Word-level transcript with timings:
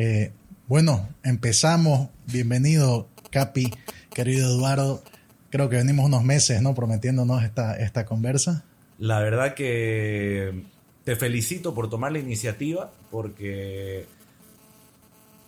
Eh, 0.00 0.30
bueno, 0.68 1.08
empezamos. 1.24 2.08
Bienvenido, 2.26 3.08
Capi, 3.32 3.68
querido 4.14 4.48
Eduardo. 4.48 5.02
Creo 5.50 5.68
que 5.68 5.74
venimos 5.74 6.06
unos 6.06 6.22
meses, 6.22 6.62
¿no? 6.62 6.72
Prometiéndonos 6.72 7.42
esta, 7.42 7.76
esta 7.76 8.06
conversa. 8.06 8.64
La 9.00 9.18
verdad 9.18 9.54
que 9.54 10.62
te 11.02 11.16
felicito 11.16 11.74
por 11.74 11.90
tomar 11.90 12.12
la 12.12 12.20
iniciativa 12.20 12.92
porque 13.10 14.06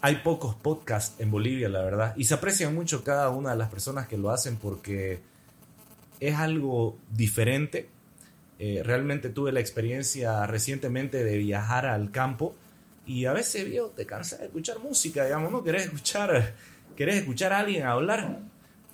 hay 0.01 0.17
pocos 0.17 0.57
podcasts 0.57 1.21
en 1.21 1.31
Bolivia, 1.31 1.69
la 1.69 1.83
verdad. 1.83 2.15
Y 2.17 2.25
se 2.25 2.35
aprecian 2.35 2.75
mucho 2.75 3.05
cada 3.05 3.31
una 3.31 3.53
de 3.53 3.57
las 3.57 3.69
personas 3.69 4.09
que 4.09 4.19
lo 4.19 4.33
hacen 4.33 4.57
porque 4.57 5.21
es 6.19 6.35
algo 6.35 6.99
diferente. 7.13 7.89
Eh, 8.59 8.83
realmente 8.85 9.29
tuve 9.29 9.53
la 9.53 9.61
experiencia 9.61 10.45
recientemente 10.49 11.23
de 11.23 11.39
viajar 11.39 11.87
al 11.87 12.11
campo 12.11 12.57
y 13.11 13.27
a 13.27 13.33
veces, 13.33 13.65
vio, 13.65 13.87
te 13.87 14.07
cansas 14.07 14.39
de 14.39 14.45
escuchar 14.45 14.79
música, 14.79 15.25
digamos, 15.25 15.51
¿no? 15.51 15.65
Querés 15.65 15.87
escuchar, 15.87 16.55
querés 16.97 17.17
escuchar 17.17 17.53
a 17.53 17.59
alguien 17.59 17.85
hablar. 17.85 18.39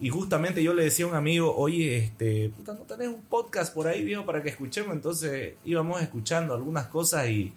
Y 0.00 0.08
justamente 0.08 0.62
yo 0.62 0.72
le 0.72 0.84
decía 0.84 1.04
a 1.04 1.08
un 1.08 1.14
amigo, 1.14 1.54
oye, 1.54 1.98
este, 1.98 2.48
puta, 2.48 2.72
¿no 2.72 2.80
tenés 2.80 3.08
un 3.08 3.20
podcast 3.20 3.74
por 3.74 3.86
ahí, 3.86 4.02
viejo, 4.04 4.24
para 4.24 4.42
que 4.42 4.48
escuchemos? 4.48 4.94
Entonces 4.94 5.56
íbamos 5.66 6.00
escuchando 6.00 6.54
algunas 6.54 6.86
cosas 6.86 7.28
y... 7.28 7.52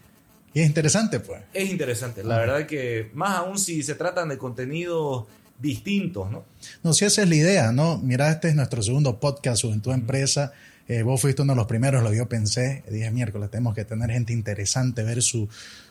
Y 0.53 0.59
es 0.59 0.67
interesante, 0.67 1.21
pues. 1.21 1.41
Es 1.53 1.69
interesante, 1.69 2.25
la 2.25 2.37
verdad 2.39 2.65
que 2.65 3.09
más 3.13 3.37
aún 3.37 3.57
si 3.57 3.81
se 3.81 3.95
tratan 3.95 4.27
de 4.27 4.37
contenidos 4.37 5.27
distintos, 5.61 6.29
¿no? 6.29 6.43
No, 6.83 6.91
si 6.91 7.05
esa 7.05 7.23
es 7.23 7.29
la 7.29 7.35
idea, 7.35 7.71
¿no? 7.71 7.99
Mira, 7.99 8.29
este 8.31 8.49
es 8.49 8.55
nuestro 8.55 8.83
segundo 8.83 9.17
podcast 9.17 9.63
en 9.63 9.79
tu 9.79 9.93
Empresa. 9.93 10.51
Eh, 10.89 11.03
vos 11.03 11.21
fuiste 11.21 11.43
uno 11.43 11.53
de 11.53 11.57
los 11.57 11.67
primeros, 11.67 12.03
lo 12.03 12.11
yo 12.13 12.27
pensé. 12.27 12.83
Dije, 12.89 13.11
miércoles, 13.11 13.49
tenemos 13.49 13.75
que 13.75 13.85
tener 13.85 14.09
gente 14.09 14.33
interesante, 14.33 15.03
ver 15.03 15.21
su, 15.21 15.47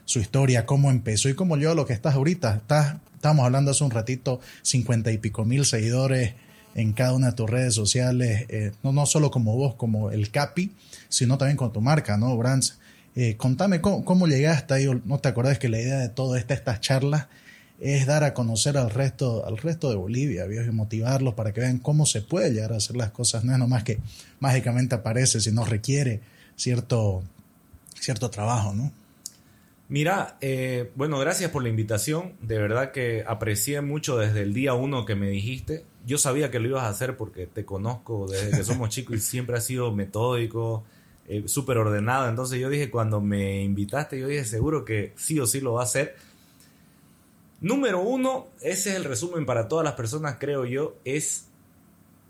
su 0.08 0.20
historia, 0.20 0.64
cómo 0.64 0.90
empezó 0.90 1.28
y 1.28 1.34
cómo 1.34 1.58
yo 1.58 1.74
lo 1.74 1.84
que 1.84 1.92
estás 1.92 2.14
ahorita. 2.14 2.56
Estás, 2.56 2.96
estábamos 3.14 3.44
hablando 3.44 3.72
hace 3.72 3.84
un 3.84 3.90
ratito, 3.90 4.40
cincuenta 4.62 5.12
y 5.12 5.18
pico 5.18 5.44
mil 5.44 5.66
seguidores 5.66 6.32
en 6.74 6.94
cada 6.94 7.12
una 7.12 7.26
de 7.26 7.32
tus 7.34 7.50
redes 7.50 7.74
sociales, 7.74 8.46
eh, 8.48 8.72
no, 8.82 8.92
no 8.92 9.04
solo 9.04 9.30
como 9.30 9.54
vos, 9.54 9.74
como 9.74 10.10
el 10.10 10.30
Capi, 10.30 10.72
sino 11.10 11.36
también 11.36 11.58
con 11.58 11.74
tu 11.74 11.82
marca, 11.82 12.16
¿no, 12.16 12.34
Brands? 12.38 12.78
Eh, 13.16 13.36
contame 13.36 13.82
cómo, 13.82 14.26
llegaste 14.26 14.72
ahí, 14.72 14.88
no 15.04 15.18
te 15.18 15.28
acordás 15.28 15.58
que 15.58 15.68
la 15.68 15.78
idea 15.78 15.98
de 15.98 16.08
todas 16.08 16.40
estas 16.40 16.80
charlas 16.80 17.26
es 17.78 18.06
dar 18.06 18.24
a 18.24 18.32
conocer 18.32 18.78
al 18.78 18.88
resto, 18.88 19.44
al 19.44 19.58
resto 19.58 19.90
de 19.90 19.96
Bolivia, 19.96 20.46
y 20.46 20.70
motivarlos 20.70 21.34
para 21.34 21.52
que 21.52 21.60
vean 21.60 21.80
cómo 21.80 22.06
se 22.06 22.22
puede 22.22 22.50
llegar 22.50 22.72
a 22.72 22.76
hacer 22.76 22.96
las 22.96 23.10
cosas. 23.10 23.44
No 23.44 23.52
es 23.52 23.58
nomás 23.58 23.84
que 23.84 23.98
mágicamente 24.40 24.94
aparece, 24.94 25.42
sino 25.42 25.66
requiere 25.66 26.22
cierto, 26.56 27.22
cierto 28.00 28.30
trabajo, 28.30 28.72
¿no? 28.72 28.90
Mira, 29.89 30.36
eh, 30.41 30.91
bueno, 30.97 31.19
gracias 31.19 31.50
por 31.50 31.62
la 31.62 31.70
invitación. 31.70 32.34
De 32.41 32.58
verdad 32.58 32.92
que 32.92 33.25
aprecié 33.27 33.81
mucho 33.81 34.19
desde 34.19 34.42
el 34.42 34.53
día 34.53 34.75
uno 34.75 35.05
que 35.05 35.14
me 35.14 35.31
dijiste. 35.31 35.84
Yo 36.06 36.19
sabía 36.19 36.50
que 36.50 36.58
lo 36.58 36.69
ibas 36.69 36.84
a 36.84 36.89
hacer 36.89 37.17
porque 37.17 37.47
te 37.47 37.64
conozco 37.64 38.27
desde 38.28 38.56
que 38.56 38.64
somos 38.64 38.91
chicos 38.91 39.16
y 39.16 39.20
siempre 39.20 39.56
has 39.56 39.64
sido 39.64 39.92
metódico, 39.92 40.84
eh, 41.27 41.44
súper 41.47 41.78
ordenado. 41.78 42.28
Entonces 42.28 42.61
yo 42.61 42.69
dije, 42.69 42.91
cuando 42.91 43.20
me 43.20 43.62
invitaste, 43.62 44.19
yo 44.19 44.28
dije, 44.28 44.44
seguro 44.44 44.84
que 44.84 45.12
sí 45.16 45.41
o 45.41 45.47
sí 45.47 45.61
lo 45.61 45.75
va 45.75 45.83
a 45.83 45.84
hacer 45.84 46.16
Número 47.61 48.00
uno, 48.00 48.47
ese 48.61 48.91
es 48.91 48.97
el 48.97 49.05
resumen 49.05 49.44
para 49.44 49.66
todas 49.66 49.84
las 49.84 49.94
personas, 49.94 50.36
creo 50.39 50.64
yo, 50.64 50.97
es 51.05 51.47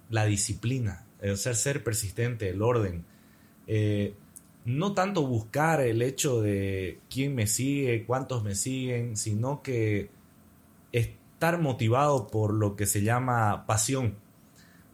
la 0.08 0.24
disciplina, 0.24 1.04
el 1.20 1.36
ser, 1.36 1.54
ser 1.54 1.84
persistente, 1.84 2.48
el 2.48 2.62
orden. 2.62 3.04
Eh, 3.66 4.14
no 4.68 4.94
tanto 4.94 5.26
buscar 5.26 5.80
el 5.80 6.02
hecho 6.02 6.40
de 6.40 7.00
quién 7.10 7.34
me 7.34 7.46
sigue, 7.46 8.04
cuántos 8.06 8.44
me 8.44 8.54
siguen, 8.54 9.16
sino 9.16 9.62
que 9.62 10.10
estar 10.92 11.60
motivado 11.60 12.28
por 12.28 12.52
lo 12.52 12.76
que 12.76 12.86
se 12.86 13.02
llama 13.02 13.66
pasión. 13.66 14.16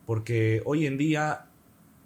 Porque 0.07 0.63
hoy 0.65 0.87
en 0.87 0.99
día 0.99 1.47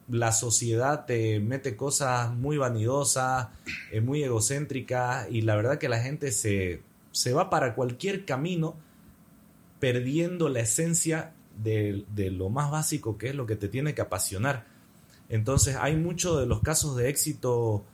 la 0.09 0.33
sociedad 0.33 1.07
te 1.07 1.41
mete 1.41 1.77
cosas 1.77 2.35
muy 2.35 2.57
vanidosas, 2.57 3.49
eh, 3.93 4.01
muy 4.01 4.23
egocéntricas 4.23 5.27
y 5.31 5.43
la 5.43 5.57
verdad 5.57 5.79
que 5.79 5.89
la 5.89 6.01
gente 6.01 6.33
se 6.33 6.83
se 7.19 7.33
va 7.33 7.51
para 7.51 7.75
cualquier 7.75 8.25
camino 8.25 8.77
perdiendo 9.81 10.49
la 10.49 10.61
esencia 10.61 11.35
de, 11.57 12.05
lo 12.31 12.49
más 12.49 12.71
básico 12.71 13.19
que 13.19 13.31
es 13.31 13.35
lo 13.35 13.47
que 13.47 13.57
te 13.57 13.69
tiene 13.69 13.95
que 13.95 14.03
apasionar. 14.03 14.67
Entonces 15.29 15.77
hay 15.77 15.97
muchos 15.97 16.41
de 16.41 16.47
los 16.47 16.61
casos 16.61 16.97
de 16.97 17.09
éxito 17.09 17.85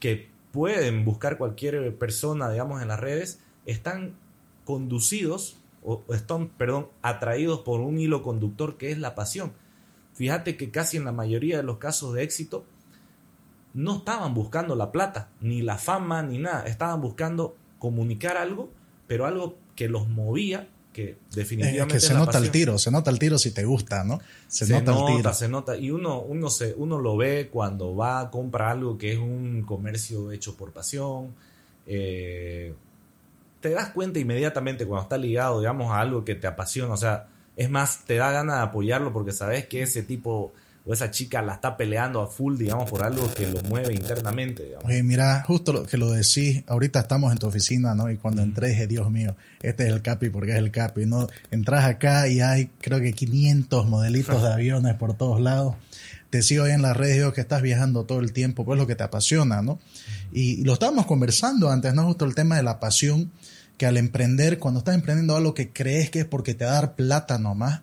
que 0.00 0.30
pueden 0.52 1.04
buscar 1.04 1.36
cualquier 1.36 1.96
persona, 1.96 2.50
digamos, 2.50 2.80
en 2.80 2.88
las 2.88 3.00
redes, 3.00 3.40
están 3.66 4.14
conducidos 4.64 5.56
o 5.82 6.02
están, 6.10 6.48
perdón, 6.48 6.88
atraídos 7.02 7.60
por 7.60 7.80
un 7.80 7.98
hilo 7.98 8.22
conductor 8.22 8.76
que 8.76 8.90
es 8.90 8.98
la 8.98 9.14
pasión. 9.14 9.52
Fíjate 10.14 10.56
que 10.56 10.70
casi 10.70 10.96
en 10.96 11.04
la 11.04 11.12
mayoría 11.12 11.56
de 11.56 11.62
los 11.62 11.78
casos 11.78 12.14
de 12.14 12.22
éxito 12.22 12.64
no 13.74 13.96
estaban 13.96 14.32
buscando 14.32 14.76
la 14.76 14.92
plata, 14.92 15.28
ni 15.40 15.60
la 15.60 15.76
fama, 15.76 16.22
ni 16.22 16.38
nada, 16.38 16.64
estaban 16.66 17.00
buscando 17.00 17.56
comunicar 17.78 18.36
algo, 18.36 18.70
pero 19.06 19.26
algo 19.26 19.58
que 19.74 19.88
los 19.88 20.08
movía, 20.08 20.68
que 20.94 21.18
definitivamente... 21.34 21.96
Es 21.96 22.02
que 22.02 22.08
se 22.08 22.14
nota 22.14 22.38
el 22.38 22.50
tiro, 22.50 22.78
se 22.78 22.90
nota 22.90 23.10
el 23.10 23.18
tiro 23.18 23.36
si 23.36 23.50
te 23.50 23.64
gusta, 23.64 24.04
¿no? 24.04 24.20
Se, 24.48 24.66
nota, 24.66 24.98
el 24.98 25.16
tiro. 25.16 25.34
Se 25.34 25.48
nota, 25.48 25.76
y 25.76 25.90
uno, 25.90 26.20
uno, 26.20 26.48
se, 26.48 26.72
uno 26.74 26.98
lo 26.98 27.16
ve 27.18 27.50
cuando 27.52 27.94
va 27.94 28.20
a 28.20 28.30
comprar 28.30 28.70
algo 28.70 28.96
que 28.96 29.12
es 29.12 29.18
un 29.18 29.62
comercio 29.66 30.30
hecho 30.30 30.56
por 30.56 30.72
pasión. 30.72 31.34
Eh, 31.86 32.72
te 33.60 33.70
das 33.70 33.90
cuenta 33.90 34.20
inmediatamente 34.20 34.86
cuando 34.86 35.02
está 35.02 35.18
ligado, 35.18 35.58
digamos, 35.58 35.90
a 35.90 36.00
algo 36.00 36.24
que 36.24 36.36
te 36.36 36.46
apasiona. 36.46 36.94
O 36.94 36.96
sea, 36.96 37.26
es 37.56 37.68
más, 37.68 38.04
te 38.04 38.14
da 38.14 38.30
ganas 38.30 38.56
de 38.56 38.62
apoyarlo 38.62 39.12
porque 39.12 39.32
sabes 39.32 39.66
que 39.66 39.82
ese 39.82 40.02
tipo 40.02 40.52
o 40.86 40.92
esa 40.92 41.10
chica 41.10 41.40
la 41.40 41.54
está 41.54 41.76
peleando 41.76 42.20
a 42.20 42.26
full, 42.26 42.58
digamos, 42.58 42.90
por 42.90 43.02
algo 43.02 43.32
que 43.32 43.46
lo 43.46 43.62
mueve 43.62 43.94
internamente. 43.94 44.76
Oye, 44.84 45.02
mira, 45.02 45.42
justo 45.46 45.72
lo 45.72 45.84
que 45.84 45.96
lo 45.96 46.10
decís, 46.10 46.62
ahorita 46.66 47.00
estamos 47.00 47.32
en 47.32 47.38
tu 47.38 47.46
oficina, 47.46 47.94
¿no? 47.94 48.10
Y 48.10 48.18
cuando 48.18 48.42
entré 48.42 48.68
dije, 48.68 48.86
Dios 48.86 49.10
mío, 49.10 49.34
este 49.62 49.84
es 49.86 49.92
el 49.92 50.02
Capi 50.02 50.28
porque 50.28 50.52
es 50.52 50.58
el 50.58 50.70
Capi, 50.70 51.06
¿no? 51.06 51.26
Entras 51.50 51.86
acá 51.86 52.28
y 52.28 52.40
hay 52.40 52.66
creo 52.82 53.00
que 53.00 53.14
500 53.14 53.86
modelitos 53.86 54.42
de 54.42 54.48
aviones 54.52 54.94
por 54.96 55.16
todos 55.16 55.40
lados. 55.40 55.74
Te 56.28 56.42
sigo 56.42 56.64
ahí 56.64 56.72
en 56.72 56.82
las 56.82 56.96
redes, 56.96 57.14
digo 57.14 57.32
que 57.32 57.40
estás 57.40 57.62
viajando 57.62 58.04
todo 58.04 58.20
el 58.20 58.32
tiempo, 58.32 58.64
pues 58.64 58.78
lo 58.78 58.86
que 58.86 58.96
te 58.96 59.04
apasiona, 59.04 59.62
¿no? 59.62 59.78
Y, 60.32 60.60
y 60.60 60.64
lo 60.64 60.74
estábamos 60.74 61.06
conversando 61.06 61.70
antes, 61.70 61.94
¿no? 61.94 62.04
Justo 62.04 62.26
el 62.26 62.34
tema 62.34 62.56
de 62.56 62.62
la 62.62 62.80
pasión, 62.80 63.30
que 63.78 63.86
al 63.86 63.96
emprender, 63.96 64.58
cuando 64.58 64.78
estás 64.78 64.96
emprendiendo 64.96 65.34
algo 65.36 65.54
que 65.54 65.70
crees 65.70 66.10
que 66.10 66.20
es 66.20 66.24
porque 66.26 66.54
te 66.54 66.64
va 66.64 66.72
a 66.72 66.74
dar 66.74 66.94
plata 66.94 67.38
nomás, 67.38 67.82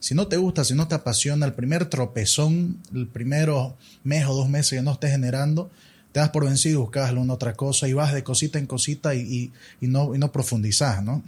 si 0.00 0.14
no 0.14 0.28
te 0.28 0.36
gusta, 0.36 0.64
si 0.64 0.74
no 0.74 0.88
te 0.88 0.94
apasiona, 0.94 1.46
el 1.46 1.54
primer 1.54 1.86
tropezón, 1.86 2.80
el 2.94 3.06
primero 3.06 3.76
mes 4.04 4.26
o 4.26 4.34
dos 4.34 4.48
meses 4.48 4.78
que 4.78 4.82
no 4.82 4.92
estés 4.92 5.10
generando, 5.10 5.70
te 6.12 6.20
das 6.20 6.30
por 6.30 6.44
vencido 6.44 6.78
y 6.78 6.82
buscas 6.82 7.08
alguna 7.08 7.34
otra 7.34 7.54
cosa 7.54 7.88
y 7.88 7.92
vas 7.92 8.12
de 8.12 8.22
cosita 8.22 8.58
en 8.58 8.66
cosita 8.66 9.14
y, 9.14 9.52
no, 9.80 10.14
y 10.14 10.18
no 10.18 10.32
profundizas, 10.32 11.02
¿no? 11.02 11.22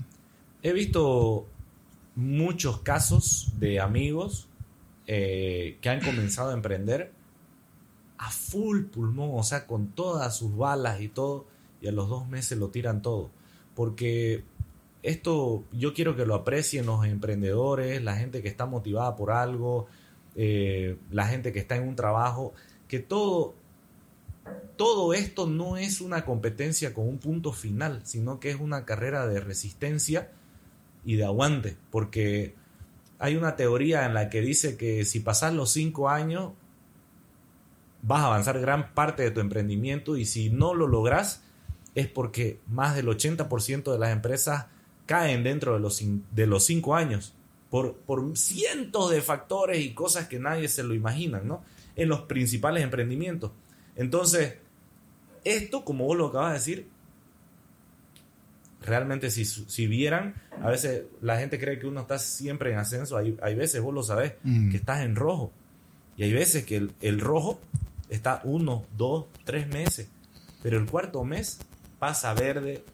He 0.63 0.73
visto 0.73 1.47
muchos 2.15 2.81
casos 2.81 3.53
de 3.59 3.81
amigos 3.81 4.47
eh, 5.07 5.79
que 5.81 5.89
han 5.89 6.01
comenzado 6.01 6.51
a 6.51 6.55
emprender 6.55 7.13
a 8.19 8.31
full 8.31 8.85
pulmón, 8.85 9.31
o 9.33 9.43
sea, 9.43 9.67
con 9.67 9.89
todas 9.89 10.37
sus 10.37 10.55
balas 10.55 11.01
y 11.01 11.09
todo, 11.09 11.47
y 11.81 11.89
a 11.89 11.93
los 11.93 12.09
dos 12.09 12.29
meses 12.29 12.59
lo 12.59 12.69
tiran 12.69 13.01
todo. 13.01 13.31
Porque 13.75 14.45
esto 15.03 15.65
yo 15.73 15.95
quiero 15.95 16.17
que 16.17 16.27
lo 16.27 16.35
aprecien 16.35 16.87
los 16.87 17.05
emprendedores, 17.07 18.03
la 18.03 18.17
gente 18.17 18.43
que 18.43 18.49
está 18.49 18.67
motivada 18.67 19.17
por 19.17 19.31
algo, 19.31 19.87
eh, 20.37 20.97
la 21.11 21.27
gente 21.27 21.53
que 21.53 21.59
está 21.59 21.77
en 21.77 21.89
un 21.89 21.97
trabajo, 21.97 22.53
que 22.87 22.99
todo, 22.99 23.55
todo 24.77 25.15
esto 25.15 25.47
no 25.47 25.77
es 25.77 26.01
una 26.01 26.25
competencia 26.25 26.93
con 26.93 27.09
un 27.09 27.19
punto 27.19 27.53
final, 27.53 28.03
sino 28.05 28.41
que 28.41 28.51
es 28.51 28.61
una 28.61 28.85
carrera 28.85 29.27
de 29.27 29.41
resistencia 29.41 30.31
y 31.05 31.17
de 31.17 31.25
aguante, 31.25 31.77
porque 31.91 32.55
hay 33.19 33.37
una 33.37 33.57
teoría 33.57 34.07
en 34.07 34.15
la 34.15 34.29
que 34.29 34.41
dice 34.41 34.77
que 34.77 35.05
si 35.05 35.21
pasas 35.21 35.55
los 35.55 35.71
cinco 35.71 36.09
años, 36.09 36.53
vas 38.03 38.23
a 38.23 38.27
avanzar 38.27 38.61
gran 38.61 38.95
parte 38.95 39.23
de 39.23 39.31
tu 39.31 39.41
emprendimiento 39.41 40.17
y 40.17 40.25
si 40.25 40.51
no 40.51 40.75
lo 40.75 40.87
logras, 40.87 41.43
es 41.95 42.07
porque 42.07 42.61
más 42.67 42.95
del 42.95 43.09
80% 43.09 43.93
de 43.93 43.99
las 43.99 44.13
empresas 44.13 44.67
caen 45.11 45.43
dentro 45.43 45.75
de 45.75 45.81
los, 45.81 46.01
de 46.31 46.47
los 46.47 46.65
cinco 46.65 46.95
años 46.95 47.35
por, 47.69 47.97
por 47.97 48.39
cientos 48.39 49.11
de 49.11 49.21
factores 49.21 49.85
y 49.85 49.93
cosas 49.93 50.29
que 50.29 50.39
nadie 50.39 50.69
se 50.69 50.85
lo 50.85 50.95
imagina, 50.95 51.41
¿no? 51.41 51.65
En 51.97 52.09
los 52.09 52.21
principales 52.21 52.85
emprendimientos. 52.85 53.51
Entonces, 53.97 54.59
esto, 55.43 55.85
como 55.85 56.05
vos 56.05 56.17
lo 56.17 56.29
acabas 56.29 56.53
de 56.53 56.59
decir, 56.61 56.89
realmente 58.83 59.33
si, 59.33 59.45
si 59.45 59.89
vieran, 59.89 60.37
a 60.63 60.71
veces 60.71 61.07
la 61.21 61.39
gente 61.39 61.59
cree 61.59 61.81
que 61.81 61.89
uno 61.89 62.03
está 62.03 62.21
siempre 62.21 62.71
en 62.71 62.79
ascenso, 62.79 63.17
hay, 63.17 63.37
hay 63.43 63.57
veces, 63.57 63.83
vos 63.83 63.93
lo 63.93 64.05
sabés, 64.05 64.35
mm. 64.45 64.71
que 64.71 64.77
estás 64.77 65.01
en 65.01 65.17
rojo. 65.17 65.51
Y 66.17 66.23
hay 66.23 66.33
veces 66.33 66.65
que 66.65 66.77
el, 66.77 66.93
el, 67.01 67.19
rojo 67.19 67.61
está 68.11 68.43
uno, 68.45 68.85
dos, 68.97 69.25
tres 69.45 69.67
meses, 69.67 70.09
pero 70.63 70.79
el 70.79 70.87
cuarto 70.87 71.25
mes 71.25 71.59
pasa 71.99 72.33
verde, 72.33 72.85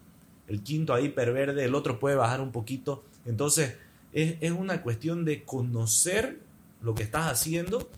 el 0.49 0.63
quinto 0.63 0.95
ahí 0.95 1.09
perverde, 1.09 1.65
el 1.65 1.75
otro 1.75 1.99
puede 1.99 2.17
bajar 2.17 2.41
un 2.41 2.53
poquito. 2.53 3.05
Entonces, 3.25 3.77
es, 4.13 4.37
es 4.41 4.53
una 4.53 4.83
cuestión 4.83 5.25
de 5.25 5.45
conocer 5.45 6.41
lo 6.81 6.95
que 6.95 7.03
estás 7.03 7.31
haciendo 7.31 7.89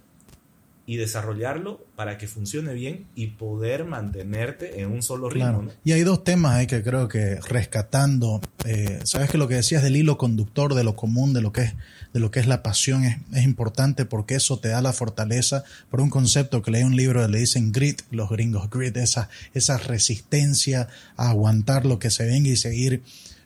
y 0.89 0.97
desarrollarlo 0.97 1.87
para 1.97 2.17
que 2.17 2.27
funcione 2.27 2.73
bien 2.73 3.09
y 3.15 3.27
poder 3.27 3.85
mantenerte 3.85 4.81
en 4.81 4.91
un 4.91 5.03
solo 5.03 5.29
ritmo. 5.29 5.69
Y 5.85 5.93
hay 5.93 6.01
dos 6.01 6.25
temas 6.25 6.55
ahí 6.55 6.67
que 6.67 6.83
creo 6.83 7.09
que 7.09 7.39
rescatando, 7.47 8.41
eh, 8.65 8.99
sabes 9.05 9.29
que 9.29 9.37
lo 9.37 9.49
que 9.49 9.57
decías 9.57 9.83
del 9.83 9.97
hilo 9.97 10.17
conductor, 10.17 10.73
de 10.73 10.85
lo 10.85 10.97
común, 10.97 11.35
de 11.35 11.43
lo 11.43 11.53
que 11.53 11.65
es, 11.65 11.75
de 12.15 12.21
lo 12.21 12.31
que 12.31 12.41
es 12.41 12.47
la 12.47 12.63
pasión, 12.63 13.05
es, 13.05 13.19
es 13.35 13.45
importante 13.45 14.07
porque 14.07 14.37
eso 14.37 14.61
te 14.61 14.69
da 14.69 14.81
la 14.81 14.95
fortaleza 14.95 15.63
por 15.91 16.01
un 16.01 16.09
concepto 16.09 16.63
que 16.63 16.71
leí 16.71 16.85
un 16.85 16.97
libro 16.97 17.29
le 17.29 17.39
dicen 17.39 17.71
grit, 17.71 18.01
los 18.11 18.31
gringos 18.31 18.71
grit, 18.71 18.97
esa, 18.97 19.29
esa 19.53 19.77
resistencia 19.77 20.89
a 21.19 21.29
aguantar 21.29 21.85
lo 21.85 21.99
que 21.99 22.09
se 22.09 22.25
venga 22.25 22.49
y 22.49 22.57
seguir 22.57 23.03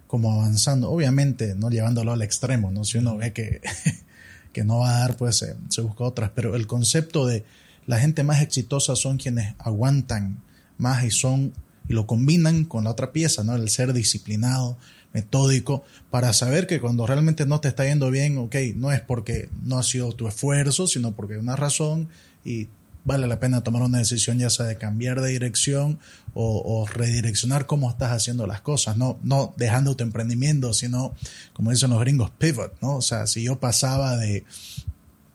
como 0.06 0.30
avanzando, 0.30 0.92
obviamente 0.92 1.56
no 1.56 1.70
llevándolo 1.70 2.12
al 2.12 2.22
extremo, 2.22 2.70
¿no? 2.70 2.84
Si 2.84 2.98
uno 2.98 3.16
ve 3.16 3.32
que 3.32 3.60
que 4.52 4.64
no 4.64 4.81
va 4.81 4.96
a 4.96 5.00
dar, 5.00 5.16
pues 5.16 5.44
se 5.69 5.81
busca 5.81 6.04
otras. 6.04 6.31
Pero 6.34 6.54
el 6.56 6.66
concepto 6.66 7.26
de 7.26 7.44
la 7.87 7.99
gente 7.99 8.22
más 8.22 8.43
exitosa 8.43 8.96
son 8.96 9.19
quienes 9.19 9.54
aguantan 9.58 10.43
más 10.78 11.04
y 11.04 11.10
son 11.10 11.52
y 11.88 11.94
lo 11.94 12.06
combinan 12.06 12.64
con 12.64 12.84
la 12.84 12.90
otra 12.90 13.12
pieza, 13.12 13.43
¿no? 13.44 13.56
El 13.56 13.69
ser 13.69 13.93
disciplinado, 13.93 14.78
metódico, 15.12 15.84
para 16.10 16.32
saber 16.32 16.66
que 16.66 16.81
cuando 16.81 17.06
realmente 17.06 17.44
no 17.44 17.60
te 17.60 17.69
está 17.69 17.84
yendo 17.84 18.10
bien, 18.10 18.38
ok, 18.38 18.54
no 18.76 18.93
es 18.93 19.00
porque 19.00 19.49
no 19.64 19.78
ha 19.78 19.82
sido 19.82 20.12
tu 20.12 20.28
esfuerzo, 20.28 20.87
sino 20.87 21.12
porque 21.12 21.34
hay 21.34 21.40
una 21.40 21.56
razón 21.56 22.08
y 22.44 22.69
vale 23.04 23.26
la 23.26 23.40
pena 23.40 23.62
tomar 23.62 23.82
una 23.82 23.99
decisión 23.99 24.38
ya 24.38 24.50
sea 24.50 24.66
de 24.66 24.76
cambiar 24.76 25.20
de 25.20 25.31
dirección 25.31 25.99
o, 26.34 26.87
redireccionar 26.87 27.66
cómo 27.66 27.90
estás 27.90 28.10
haciendo 28.12 28.46
las 28.46 28.60
cosas, 28.60 28.96
no, 28.96 29.19
no 29.22 29.52
dejando 29.56 29.96
tu 29.96 30.02
emprendimiento, 30.04 30.72
sino, 30.72 31.14
como 31.52 31.70
dicen 31.70 31.90
los 31.90 32.00
gringos, 32.00 32.31
pivot, 32.31 32.81
¿no? 32.81 32.96
O 32.96 33.02
sea, 33.02 33.26
si 33.26 33.43
yo 33.43 33.60
pasaba 33.60 34.16
de, 34.16 34.44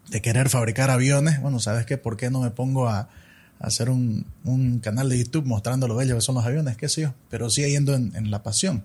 de 0.10 0.22
querer 0.22 0.50
fabricar 0.50 0.90
aviones, 0.90 1.40
bueno, 1.42 1.60
¿sabes 1.60 1.86
qué? 1.86 1.98
¿Por 1.98 2.18
qué 2.18 2.32
no 2.32 2.42
me 2.42 2.52
pongo 2.52 2.88
a, 2.88 3.10
hacer 3.60 3.90
un, 3.90 4.26
un, 4.44 4.80
canal 4.80 5.10
de 5.10 5.18
YouTube 5.18 5.46
mostrando 5.46 5.88
lo 5.88 5.96
bello 5.96 6.16
que 6.16 6.22
son 6.22 6.36
los 6.36 6.46
aviones, 6.46 6.78
qué 6.78 6.90
sé 6.90 7.02
yo? 7.02 7.14
Pero 7.30 7.50
sigue 7.50 7.70
yendo 7.70 7.94
en, 7.96 8.32
la 8.32 8.44
pasión. 8.44 8.84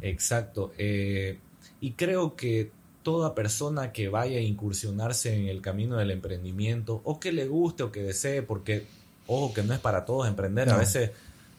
Exacto. 0.00 0.72
Eh, 0.78 1.38
y 1.80 1.92
creo 1.92 2.36
que 2.36 2.70
toda 3.02 3.34
persona 3.34 3.92
que 3.92 4.08
vaya 4.08 4.38
a 4.38 4.42
incursionarse 4.42 5.34
en 5.34 5.48
el 5.48 5.60
camino 5.60 5.96
del 5.96 6.10
emprendimiento 6.10 7.00
o 7.04 7.18
que 7.18 7.32
le 7.32 7.46
guste 7.46 7.82
o 7.82 7.92
que 7.92 8.02
desee, 8.02 8.42
porque 8.42 8.86
ojo 9.26 9.52
que 9.52 9.62
no 9.62 9.74
es 9.74 9.80
para 9.80 10.04
todos 10.04 10.28
emprender, 10.28 10.68
a 10.70 10.76
veces 10.76 11.10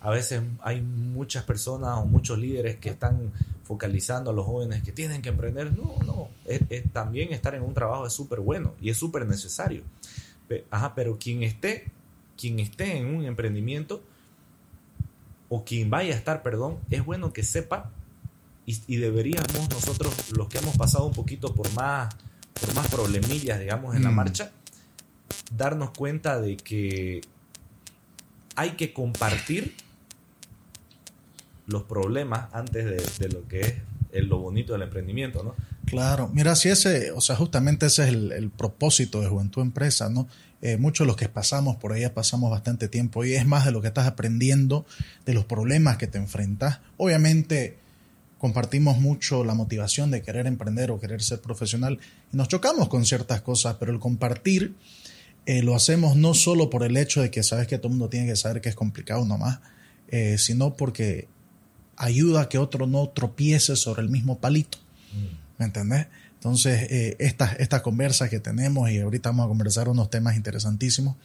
a 0.04 0.10
veces 0.10 0.42
hay 0.62 0.82
muchas 0.82 1.46
personas 1.46 1.98
o 1.98 2.06
muchos 2.06 2.38
líderes 2.38 2.76
que 2.76 2.90
están 2.90 3.32
focalizando 3.64 4.32
a 4.32 4.34
los 4.34 4.46
jóvenes 4.46 4.84
que 4.84 4.92
tienen 4.92 5.22
que 5.22 5.30
emprender. 5.30 5.72
No, 5.72 5.96
no, 6.06 6.28
también 6.92 7.32
estar 7.32 7.56
en 7.56 7.64
un 7.64 7.74
trabajo 7.74 8.06
es 8.06 8.12
súper 8.12 8.42
bueno 8.42 8.74
y 8.82 8.90
es 8.90 8.98
súper 8.98 9.26
necesario. 9.26 9.84
Ajá, 10.70 10.94
pero 10.94 11.18
quien 11.18 11.42
esté, 11.42 11.90
quien 12.38 12.60
esté 12.60 12.98
en 12.98 13.16
un 13.16 13.24
emprendimiento 13.24 14.02
o 15.48 15.64
quien 15.64 15.90
vaya 15.90 16.14
a 16.14 16.18
estar, 16.18 16.44
perdón, 16.44 16.80
es 16.90 17.06
bueno 17.06 17.32
que 17.32 17.44
sepa 17.44 17.90
y, 18.66 18.96
deberíamos 18.96 19.70
nosotros, 19.70 20.14
los 20.38 20.48
que 20.48 20.60
hemos 20.60 20.78
pasado 20.78 21.06
un 21.06 21.14
poquito 21.14 21.54
por 21.54 21.72
más, 21.74 22.14
por 22.60 22.74
más 22.74 22.88
problemillas, 22.88 23.60
digamos, 23.60 23.96
en 23.96 24.04
la 24.04 24.12
mm. 24.12 24.16
marcha, 24.16 24.52
darnos 25.56 25.92
cuenta 25.92 26.40
de 26.40 26.56
que 26.58 27.22
hay 28.56 28.72
que 28.72 28.94
compartir 28.94 29.76
los 31.66 31.84
problemas 31.84 32.54
antes 32.54 33.20
de, 33.20 33.30
lo 33.30 33.48
que 33.48 33.62
es 33.62 33.74
el, 34.12 34.28
lo 34.28 34.40
bonito 34.40 34.74
del 34.74 34.84
emprendimiento, 34.84 35.44
¿no? 35.44 35.56
Claro, 35.86 36.30
mira, 36.34 36.56
si 36.56 36.70
ese, 36.70 37.12
o 37.12 37.22
sea, 37.22 37.36
justamente 37.36 37.88
ese 37.88 38.04
es 38.04 38.10
el, 38.10 38.50
propósito 38.50 39.22
de 39.22 39.28
Juventud 39.28 39.62
Empresa, 39.62 40.10
¿no? 40.10 40.28
Eh, 40.62 40.78
muchos 40.78 41.06
de 41.06 41.08
los 41.10 41.18
que 41.18 41.28
pasamos 41.28 41.76
por 41.76 41.92
ahí 41.92 42.08
pasamos 42.08 42.50
bastante 42.50 42.88
tiempo 42.88 43.26
y 43.26 43.34
es 43.34 43.46
más 43.46 43.66
de 43.66 43.72
lo 43.72 43.82
que 43.82 43.88
estás 43.88 44.08
aprendiendo, 44.08 44.86
de 45.26 45.34
los 45.34 45.44
problemas 45.44 45.98
que 45.98 46.08
te 46.08 46.18
enfrentas. 46.18 46.80
Obviamente, 46.96 47.83
compartimos 48.44 49.00
mucho 49.00 49.46
la 49.46 49.54
motivación 49.54 50.12
de 50.12 50.22
querer 50.22 50.48
emprender 50.48 50.92
o 50.92 51.00
querer 51.00 51.24
ser 51.24 51.40
profesional 51.40 51.98
y 52.34 52.36
nos 52.36 52.50
chocamos 52.50 52.90
con 52.90 53.06
ciertas 53.06 53.42
cosas, 53.42 53.78
pero 53.80 53.94
el 53.94 54.00
compartir 54.00 54.76
eh, 55.46 55.64
lo 55.64 55.76
hacemos 55.76 56.18
no 56.18 56.34
solo 56.34 56.70
por 56.70 56.84
el 56.84 56.98
hecho 56.98 57.22
de 57.22 57.32
que 57.32 57.42
sabes 57.42 57.68
que 57.68 57.78
todo 57.78 57.88
el 57.88 57.92
mundo 57.92 58.10
tiene 58.10 58.28
que 58.28 58.36
saber 58.36 58.60
que 58.60 58.68
es 58.68 58.76
complicado 58.76 59.24
nomás, 59.24 59.60
eh, 60.10 60.38
sino 60.38 60.76
porque 60.76 61.30
ayuda 61.96 62.42
a 62.42 62.50
que 62.50 62.58
otro 62.58 62.86
no 62.86 63.08
tropiece 63.08 63.78
sobre 63.78 64.02
el 64.02 64.10
mismo 64.10 64.40
palito. 64.40 64.78
Mm. 65.14 65.60
¿Me 65.60 65.66
entendés? 65.66 66.08
Entonces, 66.34 66.92
eh, 66.92 67.16
esta, 67.20 67.54
esta 67.54 67.82
conversa 67.82 68.30
que 68.30 68.42
tenemos, 68.42 68.92
y 68.92 69.00
ahorita 69.00 69.30
vamos 69.30 69.46
a 69.46 69.48
conversar 69.48 69.88
unos 69.88 70.10
temas 70.10 70.36
interesantísimos, 70.36 71.16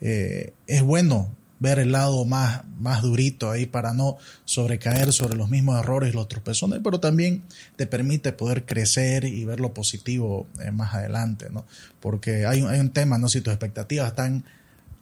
es 0.00 0.82
bueno 0.82 1.32
ver 1.58 1.78
el 1.78 1.92
lado 1.92 2.24
más, 2.24 2.62
más 2.78 3.02
durito 3.02 3.50
ahí 3.50 3.66
para 3.66 3.92
no 3.94 4.18
sobrecaer 4.44 5.12
sobre 5.12 5.36
los 5.36 5.48
mismos 5.48 5.78
errores 5.78 6.12
y 6.12 6.16
los 6.16 6.28
tropezones, 6.28 6.80
pero 6.84 7.00
también 7.00 7.42
te 7.76 7.86
permite 7.86 8.32
poder 8.32 8.64
crecer 8.66 9.24
y 9.24 9.44
ver 9.44 9.60
lo 9.60 9.72
positivo 9.72 10.46
eh, 10.62 10.70
más 10.70 10.94
adelante, 10.94 11.48
¿no? 11.50 11.64
Porque 12.00 12.46
hay, 12.46 12.62
hay 12.62 12.80
un 12.80 12.90
tema, 12.90 13.18
¿no? 13.18 13.28
Si 13.28 13.40
tus 13.40 13.52
expectativas 13.52 14.08
están 14.08 14.44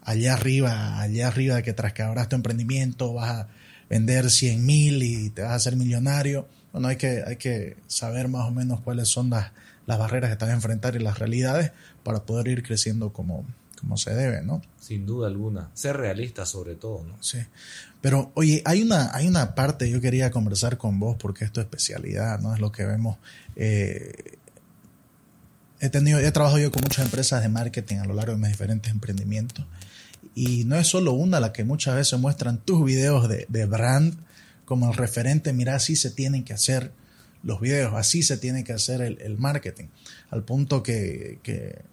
allá 0.03 0.35
arriba, 0.35 1.01
allá 1.01 1.29
arriba 1.29 1.57
de 1.57 1.63
que 1.63 1.73
tras 1.73 1.93
que 1.93 2.03
abras 2.03 2.29
tu 2.29 2.37
emprendimiento 2.37 3.13
vas 3.15 3.31
a 3.31 3.49
vender 3.91 4.31
100 4.31 4.65
mil 4.65 5.03
y 5.03 5.31
te 5.31 5.43
vas 5.43 5.53
a 5.53 5.55
hacer 5.57 5.77
millonario, 5.77 6.49
bueno, 6.73 6.89
hay 6.89 6.97
que, 6.97 7.23
hay 7.27 7.37
que 7.37 7.77
saber 7.87 8.29
más 8.29 8.47
o 8.49 8.51
menos 8.51 8.81
cuáles 8.81 9.09
son 9.09 9.31
las, 9.31 9.53
las 9.87 9.99
barreras 9.99 10.29
que 10.29 10.33
estás 10.33 10.49
a 10.51 10.53
enfrentar 10.53 10.97
y 10.97 10.99
las 10.99 11.19
realidades 11.19 11.73
para 12.03 12.25
poder 12.25 12.49
ir 12.49 12.63
creciendo 12.63 13.13
como, 13.13 13.45
como 13.85 13.99
se 13.99 14.15
debe, 14.15 14.41
¿no? 14.41 14.63
Sin 14.81 15.05
duda 15.05 15.29
alguna. 15.29 15.71
Ser 15.75 15.99
realista 15.99 16.47
sobre 16.47 16.75
todo, 16.75 17.05
¿no? 17.05 17.23
Sí. 17.23 17.39
Pero, 18.01 18.33
oye, 18.35 18.63
hay 18.65 18.83
una, 18.83 19.15
hay 19.15 19.29
una 19.29 19.55
parte, 19.55 19.91
yo 19.91 20.01
quería 20.01 20.31
conversar 20.31 20.79
con 20.79 20.99
vos 20.99 21.17
porque 21.19 21.45
esto 21.45 21.61
es 21.61 21.67
especialidad, 21.67 22.41
¿no? 22.41 22.55
Es 22.55 22.61
lo 22.61 22.73
que 22.73 22.87
vemos. 22.87 23.19
Eh, 23.57 24.39
he 25.81 25.91
tenido, 25.91 26.19
he 26.19 26.33
trabajado 26.33 26.61
yo 26.61 26.73
con 26.73 26.83
muchas 26.83 27.05
empresas 27.05 27.43
de 27.43 27.51
marketing 27.51 27.97
a 27.97 28.07
lo 28.07 28.15
largo 28.15 28.33
de 28.33 28.39
mis 28.39 28.49
diferentes 28.49 28.91
emprendimientos. 28.91 29.67
Y 30.35 30.65
no 30.65 30.77
es 30.77 30.87
solo 30.87 31.13
una 31.13 31.39
la 31.41 31.53
que 31.53 31.65
muchas 31.65 31.95
veces 31.95 32.19
muestran 32.19 32.57
tus 32.57 32.83
videos 32.87 33.29
de, 33.29 33.45
de 33.51 33.67
brand 33.67 34.17
como 34.65 34.91
el 34.91 34.97
referente, 34.97 35.53
mira, 35.53 35.75
así 35.75 35.95
se 35.95 36.11
tienen 36.11 36.43
que 36.43 36.55
hacer 36.55 36.91
los 37.43 37.61
videos, 37.61 37.93
así 37.95 38.23
se 38.23 38.39
tiene 38.39 38.65
que 38.65 38.73
hacer 38.73 39.03
el, 39.03 39.21
el 39.21 39.37
marketing. 39.37 39.89
Al 40.31 40.43
punto 40.43 40.83
que, 40.83 41.39
que 41.43 41.85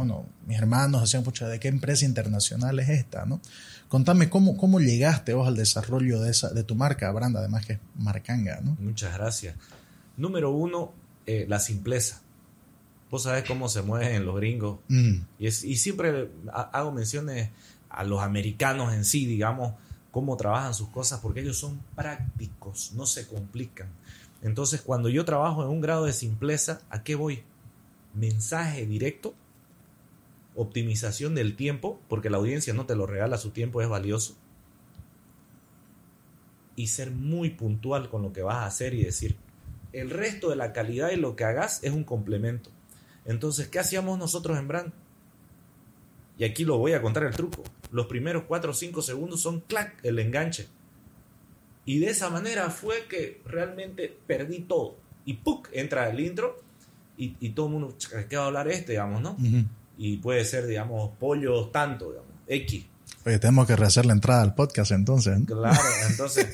bueno, 0.00 0.24
mis 0.46 0.56
hermanos 0.56 1.02
decían, 1.02 1.22
pucha, 1.22 1.46
¿de 1.46 1.60
qué 1.60 1.68
empresa 1.68 2.06
internacional 2.06 2.78
es 2.78 2.88
esta? 2.88 3.26
¿no? 3.26 3.38
Contame, 3.86 4.30
¿cómo, 4.30 4.56
cómo 4.56 4.80
llegaste 4.80 5.34
vos 5.34 5.46
al 5.46 5.56
desarrollo 5.56 6.20
de, 6.20 6.30
esa, 6.30 6.48
de 6.48 6.64
tu 6.64 6.74
marca, 6.74 7.12
Branda, 7.12 7.40
además 7.40 7.66
que 7.66 7.74
es 7.74 7.80
Marcanga? 7.96 8.62
¿no? 8.62 8.78
Muchas 8.80 9.12
gracias. 9.12 9.56
Número 10.16 10.52
uno, 10.52 10.94
eh, 11.26 11.44
la 11.46 11.60
simpleza. 11.60 12.22
Vos 13.10 13.24
sabés 13.24 13.44
cómo 13.44 13.68
se 13.68 13.82
mueven 13.82 14.24
los 14.24 14.36
gringos. 14.36 14.78
Mm. 14.88 15.16
Y, 15.38 15.46
es, 15.46 15.64
y 15.64 15.76
siempre 15.76 16.30
hago 16.50 16.92
menciones 16.92 17.50
a 17.90 18.02
los 18.02 18.22
americanos 18.22 18.94
en 18.94 19.04
sí, 19.04 19.26
digamos, 19.26 19.74
cómo 20.12 20.38
trabajan 20.38 20.72
sus 20.72 20.88
cosas, 20.88 21.20
porque 21.20 21.40
ellos 21.40 21.58
son 21.58 21.78
prácticos, 21.94 22.92
no 22.94 23.04
se 23.04 23.26
complican. 23.26 23.88
Entonces, 24.40 24.80
cuando 24.80 25.10
yo 25.10 25.26
trabajo 25.26 25.62
en 25.62 25.68
un 25.68 25.82
grado 25.82 26.06
de 26.06 26.14
simpleza, 26.14 26.80
¿a 26.88 27.02
qué 27.02 27.16
voy? 27.16 27.42
Mensaje 28.14 28.86
directo 28.86 29.34
optimización 30.60 31.34
del 31.34 31.56
tiempo, 31.56 31.98
porque 32.08 32.28
la 32.28 32.36
audiencia 32.36 32.74
no 32.74 32.84
te 32.84 32.94
lo 32.94 33.06
regala, 33.06 33.38
su 33.38 33.50
tiempo 33.50 33.80
es 33.80 33.88
valioso. 33.88 34.36
Y 36.76 36.88
ser 36.88 37.10
muy 37.10 37.50
puntual 37.50 38.10
con 38.10 38.22
lo 38.22 38.32
que 38.32 38.42
vas 38.42 38.56
a 38.56 38.66
hacer 38.66 38.92
y 38.92 39.02
decir, 39.02 39.36
el 39.92 40.10
resto 40.10 40.50
de 40.50 40.56
la 40.56 40.72
calidad 40.72 41.10
y 41.12 41.16
lo 41.16 41.34
que 41.34 41.44
hagas 41.44 41.82
es 41.82 41.92
un 41.92 42.04
complemento. 42.04 42.70
Entonces, 43.24 43.68
¿qué 43.68 43.78
hacíamos 43.78 44.18
nosotros 44.18 44.58
en 44.58 44.68
Brand? 44.68 44.92
Y 46.38 46.44
aquí 46.44 46.64
lo 46.64 46.76
voy 46.76 46.92
a 46.92 47.00
contar 47.00 47.24
el 47.24 47.34
truco. 47.34 47.64
Los 47.90 48.06
primeros 48.06 48.44
4 48.46 48.70
o 48.70 48.74
5 48.74 49.02
segundos 49.02 49.40
son 49.40 49.60
clac, 49.60 49.98
el 50.04 50.18
enganche. 50.18 50.68
Y 51.86 52.00
de 52.00 52.10
esa 52.10 52.28
manera 52.28 52.68
fue 52.70 53.06
que 53.08 53.40
realmente 53.46 54.14
perdí 54.26 54.60
todo. 54.60 54.96
Y 55.24 55.34
¡puc! 55.34 55.70
entra 55.72 56.08
el 56.10 56.20
intro 56.20 56.62
y, 57.16 57.50
todo 57.50 57.66
el 57.66 57.72
mundo, 57.72 57.96
¿qué 58.28 58.36
va 58.36 58.44
a 58.44 58.46
hablar 58.46 58.68
este? 58.68 58.92
Digamos, 58.92 59.20
¿no? 59.20 59.36
Y 60.02 60.16
puede 60.16 60.46
ser, 60.46 60.66
digamos, 60.66 61.10
pollos 61.18 61.70
tanto, 61.72 62.08
digamos, 62.08 62.30
X. 62.48 62.86
Oye, 63.26 63.38
tenemos 63.38 63.66
que 63.66 63.76
rehacer 63.76 64.06
la 64.06 64.14
entrada 64.14 64.40
al 64.40 64.54
podcast 64.54 64.92
entonces. 64.92 65.38
Claro, 65.46 65.78
entonces, 66.08 66.46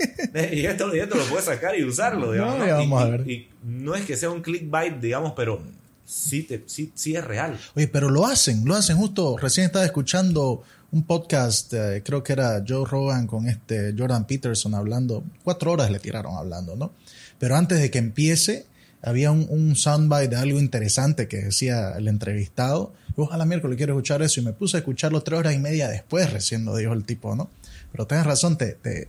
y 0.52 0.66
esto, 0.66 0.88
lo 0.88 1.24
puedes 1.26 1.44
sacar 1.44 1.78
y 1.78 1.84
usarlo, 1.84 2.32
digamos. 2.32 2.58
No, 2.58 2.66
Vamos 2.66 3.00
y, 3.00 3.04
a 3.04 3.08
ver. 3.08 3.30
Y, 3.30 3.48
no 3.62 3.94
es 3.94 4.04
que 4.04 4.16
sea 4.16 4.30
un 4.30 4.42
clickbait, 4.42 4.98
digamos, 4.98 5.34
pero 5.36 5.60
sí, 6.04 6.42
te, 6.42 6.64
sí, 6.66 6.90
sí 6.96 7.14
es 7.14 7.24
real. 7.24 7.56
Oye, 7.76 7.86
pero 7.86 8.10
lo 8.10 8.26
hacen, 8.26 8.64
lo 8.64 8.74
hacen. 8.74 8.96
Justo 8.96 9.36
recién 9.36 9.66
estaba 9.66 9.84
escuchando 9.84 10.64
un 10.90 11.04
podcast, 11.04 11.72
eh, 11.72 12.02
creo 12.04 12.24
que 12.24 12.32
era 12.32 12.64
Joe 12.66 12.84
Rogan 12.84 13.28
con 13.28 13.48
este 13.48 13.94
Jordan 13.96 14.26
Peterson 14.26 14.74
hablando. 14.74 15.22
Cuatro 15.44 15.70
horas 15.70 15.88
le 15.92 16.00
tiraron 16.00 16.34
hablando, 16.34 16.74
¿no? 16.74 16.90
Pero 17.38 17.54
antes 17.54 17.78
de 17.78 17.92
que 17.92 17.98
empiece, 17.98 18.66
había 19.06 19.30
un, 19.30 19.46
un 19.48 19.76
soundbite 19.76 20.28
de 20.28 20.36
algo 20.36 20.58
interesante 20.58 21.28
que 21.28 21.36
decía 21.36 21.92
el 21.96 22.08
entrevistado. 22.08 22.92
Ojalá 23.14 23.44
miércoles 23.44 23.76
quiero 23.76 23.92
escuchar 23.94 24.20
eso 24.20 24.40
y 24.40 24.44
me 24.44 24.52
puse 24.52 24.76
a 24.76 24.80
escucharlo 24.80 25.22
tres 25.22 25.38
horas 25.38 25.54
y 25.54 25.58
media 25.58 25.88
después, 25.88 26.32
recién 26.32 26.64
lo 26.64 26.76
dijo 26.76 26.92
el 26.92 27.04
tipo, 27.04 27.36
¿no? 27.36 27.48
Pero 27.92 28.06
tienes 28.08 28.26
razón, 28.26 28.58
te, 28.58 28.72
te, 28.72 29.08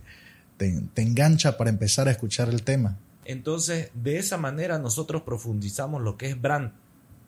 te, 0.56 0.80
te 0.94 1.02
engancha 1.02 1.56
para 1.56 1.68
empezar 1.68 2.06
a 2.06 2.12
escuchar 2.12 2.48
el 2.48 2.62
tema. 2.62 2.96
Entonces, 3.24 3.90
de 3.92 4.18
esa 4.18 4.36
manera 4.36 4.78
nosotros 4.78 5.22
profundizamos 5.22 6.00
lo 6.00 6.16
que 6.16 6.28
es 6.28 6.40
brand. 6.40 6.72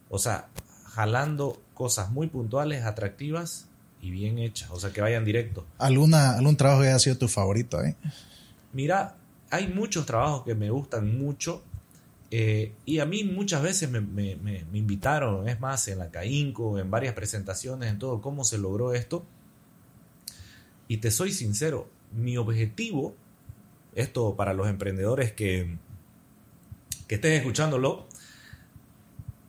O 0.08 0.20
sea, 0.20 0.48
jalando 0.84 1.60
cosas 1.74 2.10
muy 2.10 2.28
puntuales, 2.28 2.84
atractivas 2.84 3.66
y 4.00 4.12
bien 4.12 4.38
hechas. 4.38 4.70
O 4.70 4.78
sea, 4.78 4.92
que 4.92 5.00
vayan 5.00 5.24
directo. 5.24 5.66
¿Alguna, 5.78 6.36
¿Algún 6.36 6.56
trabajo 6.56 6.82
que 6.82 6.88
haya 6.88 6.98
sido 7.00 7.18
tu 7.18 7.26
favorito? 7.26 7.82
Eh? 7.82 7.96
Mira, 8.72 9.16
hay 9.50 9.66
muchos 9.66 10.06
trabajos 10.06 10.44
que 10.44 10.54
me 10.54 10.70
gustan 10.70 11.18
mucho. 11.18 11.64
Eh, 12.32 12.74
y 12.84 13.00
a 13.00 13.06
mí 13.06 13.24
muchas 13.24 13.62
veces 13.62 13.90
me, 13.90 14.00
me, 14.00 14.36
me, 14.36 14.64
me, 14.70 14.78
invitaron, 14.78 15.48
es 15.48 15.58
más, 15.60 15.88
en 15.88 15.98
la 15.98 16.10
CAINCO, 16.10 16.78
en 16.78 16.90
varias 16.90 17.14
presentaciones, 17.14 17.90
en 17.90 17.98
todo, 17.98 18.20
cómo 18.20 18.44
se 18.44 18.58
logró 18.58 18.94
esto. 18.94 19.24
Y 20.86 20.98
te 20.98 21.10
soy 21.10 21.32
sincero, 21.32 21.88
mi 22.12 22.36
objetivo, 22.36 23.14
esto 23.94 24.36
para 24.36 24.54
los 24.54 24.68
emprendedores 24.68 25.32
que, 25.32 25.76
que 27.08 27.16
estén 27.16 27.32
escuchándolo, 27.32 28.06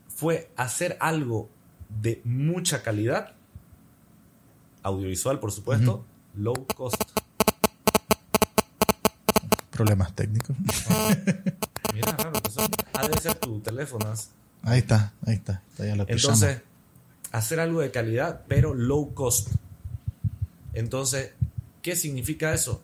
fue 0.07 0.49
hacer 0.55 0.97
algo 0.99 1.49
de 2.01 2.21
mucha 2.23 2.81
calidad, 2.81 3.35
audiovisual 4.83 5.39
por 5.39 5.51
supuesto, 5.51 5.93
uh 5.93 6.39
-huh. 6.39 6.43
low 6.43 6.65
cost. 6.75 7.01
Problemas 9.81 10.13
técnicos. 10.13 10.55
Mira, 11.93 12.11
raro, 12.11 12.39
pues, 12.43 12.55
ha 12.93 13.07
de 13.07 13.19
ser 13.19 13.33
tu 13.35 13.59
teléfono. 13.61 14.13
Ahí 14.61 14.77
está, 14.77 15.11
ahí 15.25 15.33
está. 15.33 15.63
está 15.71 15.87
ya 15.87 15.95
lo 15.95 16.05
Entonces, 16.07 16.61
hacer 17.31 17.59
algo 17.59 17.81
de 17.81 17.89
calidad, 17.89 18.43
pero 18.47 18.75
low 18.75 19.15
cost. 19.15 19.49
Entonces, 20.73 21.31
¿qué 21.81 21.95
significa 21.95 22.53
eso? 22.53 22.83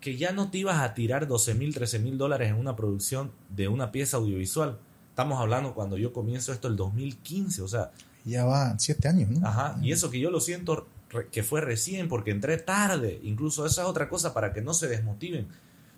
Que 0.00 0.16
ya 0.16 0.30
no 0.30 0.48
te 0.48 0.58
ibas 0.58 0.78
a 0.80 0.94
tirar 0.94 1.26
12 1.26 1.54
mil, 1.54 1.74
13 1.74 1.98
mil 1.98 2.16
dólares 2.18 2.50
en 2.50 2.54
una 2.54 2.76
producción 2.76 3.32
de 3.48 3.66
una 3.66 3.90
pieza 3.90 4.18
audiovisual. 4.18 4.78
Estamos 5.08 5.40
hablando 5.40 5.74
cuando 5.74 5.98
yo 5.98 6.12
comienzo 6.12 6.52
esto 6.52 6.68
el 6.68 6.76
2015, 6.76 7.62
o 7.62 7.68
sea. 7.68 7.90
Ya 8.24 8.44
va 8.44 8.78
siete 8.78 9.08
años, 9.08 9.28
¿no? 9.28 9.44
Ajá, 9.44 9.76
y 9.82 9.90
eso 9.90 10.08
que 10.08 10.20
yo 10.20 10.30
lo 10.30 10.38
siento 10.38 10.86
que 11.32 11.42
fue 11.42 11.60
recién 11.60 12.08
porque 12.08 12.30
entré 12.30 12.58
tarde. 12.58 13.18
Incluso 13.24 13.66
esa 13.66 13.82
es 13.82 13.88
otra 13.88 14.08
cosa 14.08 14.32
para 14.32 14.52
que 14.52 14.62
no 14.62 14.72
se 14.72 14.86
desmotiven. 14.86 15.48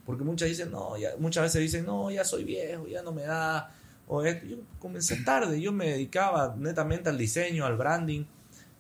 Porque 0.04 0.24
muchas 0.24 0.48
dicen, 0.48 0.70
no, 0.70 0.94
muchas 1.18 1.44
veces 1.44 1.62
dicen, 1.62 1.86
no, 1.86 2.10
ya 2.10 2.24
soy 2.24 2.44
viejo, 2.44 2.86
ya 2.86 3.02
no 3.02 3.12
me 3.12 3.22
da. 3.22 3.74
O 4.06 4.22
esto. 4.22 4.46
Yo 4.46 4.56
comencé 4.78 5.16
tarde, 5.24 5.60
yo 5.60 5.72
me 5.72 5.90
dedicaba 5.90 6.54
netamente 6.58 7.08
al 7.08 7.16
diseño, 7.16 7.64
al 7.64 7.76
branding, 7.76 8.24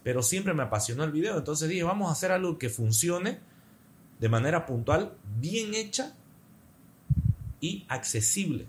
pero 0.02 0.22
siempre 0.22 0.52
me 0.52 0.62
apasionó 0.62 1.04
el 1.04 1.12
video. 1.12 1.38
Entonces 1.38 1.68
dije, 1.68 1.82
vamos 1.82 2.08
a 2.08 2.12
hacer 2.12 2.30
algo 2.30 2.58
que 2.58 2.68
funcione 2.68 3.40
de 4.20 4.28
manera 4.28 4.66
puntual, 4.66 5.14
bien 5.40 5.74
hecha 5.74 6.14
y 7.60 7.86
accesible. 7.88 8.66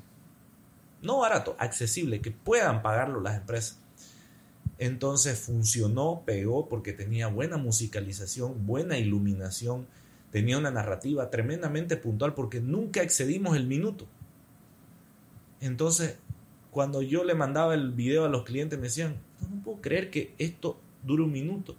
No 1.02 1.20
barato, 1.20 1.56
accesible, 1.60 2.22
que 2.22 2.32
puedan 2.32 2.82
pagarlo 2.82 3.20
las 3.20 3.36
empresas. 3.36 3.80
Entonces 4.78 5.40
funcionó, 5.40 6.24
pegó 6.26 6.68
porque 6.68 6.94
tenía 6.94 7.28
buena 7.28 7.58
musicalización, 7.58 8.66
buena 8.66 8.98
iluminación, 8.98 9.88
tenía 10.36 10.58
una 10.58 10.70
narrativa 10.70 11.30
tremendamente 11.30 11.96
puntual 11.96 12.34
porque 12.34 12.60
nunca 12.60 13.02
excedimos 13.02 13.56
el 13.56 13.68
minuto. 13.68 14.06
Entonces, 15.62 16.18
cuando 16.72 17.02
yo 17.02 17.24
le 17.24 17.36
mandaba 17.36 17.74
el 17.74 17.94
video 17.94 18.26
a 18.26 18.28
los 18.28 18.44
clientes 18.44 18.78
me 18.78 18.88
decían, 18.88 19.16
no, 19.40 19.48
no 19.48 19.64
puedo 19.64 19.80
creer 19.80 20.10
que 20.12 20.36
esto 20.38 20.78
dure 21.04 21.24
un 21.24 21.32
minuto. 21.32 21.78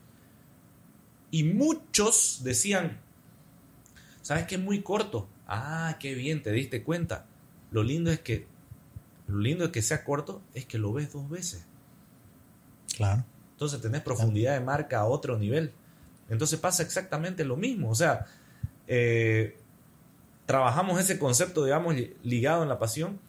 Y 1.31 1.45
muchos 1.45 2.41
decían, 2.45 2.99
¿sabes 4.23 4.47
que 4.47 4.55
es 4.55 4.61
muy 4.63 4.81
corto? 4.81 5.29
Ah, 5.47 5.99
qué 6.01 6.15
bien, 6.15 6.43
te 6.43 6.51
diste 6.51 6.83
cuenta. 6.83 7.27
Lo 7.71 7.83
lindo 7.83 8.11
es 8.11 8.21
que 8.21 8.47
lo 9.29 9.37
lindo 9.37 9.67
es 9.67 9.71
que 9.71 9.83
sea 9.83 10.03
corto 10.03 10.41
es 10.55 10.65
que 10.65 10.79
lo 10.79 10.95
ves 10.95 11.13
dos 11.13 11.29
veces. 11.29 11.67
Claro. 12.97 13.23
Entonces 13.51 13.83
tenés 13.83 14.01
profundidad 14.01 14.55
de 14.55 14.61
marca 14.65 15.01
a 15.01 15.05
otro 15.05 15.37
nivel. 15.37 15.75
Entonces 16.31 16.59
pasa 16.59 16.83
exactamente 16.83 17.45
lo 17.45 17.59
mismo. 17.59 17.91
O 17.91 17.95
sea, 17.95 18.25
eh, 18.89 19.57
trabajamos 20.47 21.01
ese 21.01 21.19
concepto, 21.19 21.65
digamos, 21.65 21.95
ligado 22.23 22.63
en 22.63 22.69
la 22.69 22.79
pasión. 22.79 23.21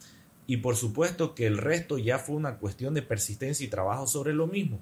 Y 0.46 0.58
por 0.58 0.78
supuesto 0.78 1.36
que 1.36 1.46
el 1.46 1.58
resto 1.58 1.98
ya 1.98 2.20
fue 2.20 2.36
una 2.36 2.58
cuestión 2.58 2.94
de 2.94 3.02
persistencia 3.02 3.66
y 3.66 3.70
trabajo 3.70 4.08
sobre 4.08 4.34
lo 4.34 4.48
mismo. 4.48 4.80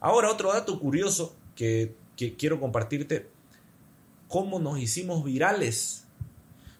Ahora, 0.00 0.30
otro 0.30 0.52
dato 0.52 0.78
curioso 0.78 1.34
que, 1.54 1.94
que 2.16 2.36
quiero 2.36 2.60
compartirte, 2.60 3.30
cómo 4.28 4.58
nos 4.58 4.78
hicimos 4.78 5.24
virales. 5.24 6.04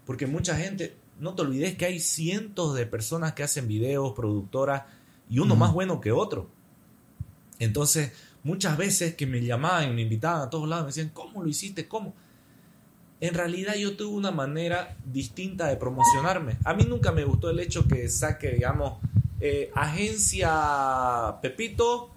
Porque 0.05 0.27
mucha 0.27 0.57
gente, 0.57 0.95
no 1.19 1.35
te 1.35 1.43
olvides 1.43 1.77
que 1.77 1.87
hay 1.87 2.01
cientos 2.01 2.75
de 2.75 2.87
personas 2.87 3.33
que 3.33 3.43
hacen 3.43 3.67
videos, 3.67 4.13
productoras, 4.13 4.83
y 5.29 5.39
uno 5.39 5.57
mm. 5.57 5.59
más 5.59 5.73
bueno 5.73 6.01
que 6.01 6.13
otro. 6.13 6.51
Entonces, 7.59 8.13
muchas 8.43 8.77
veces 8.77 9.15
que 9.15 9.27
me 9.27 9.43
llamaban 9.43 9.91
y 9.91 9.95
me 9.95 10.03
invitaban 10.03 10.43
a 10.43 10.51
todos 10.51 10.69
lados, 10.69 10.85
me 10.85 10.89
decían, 10.89 11.11
¿cómo 11.13 11.43
lo 11.43 11.49
hiciste? 11.49 11.89
¿Cómo? 11.89 12.15
En 13.27 13.35
realidad 13.35 13.75
yo 13.75 13.97
tuve 13.97 14.17
una 14.17 14.31
manera 14.31 14.97
distinta 15.05 15.67
de 15.67 15.77
promocionarme. 15.77 16.59
A 16.65 16.75
mí 16.75 16.85
nunca 16.85 17.11
me 17.11 17.25
gustó 17.25 17.51
el 17.51 17.59
hecho 17.59 17.89
que 17.89 18.09
saque, 18.09 18.51
digamos, 18.53 18.99
eh, 19.41 19.71
agencia 19.75 21.37
Pepito, 21.43 22.11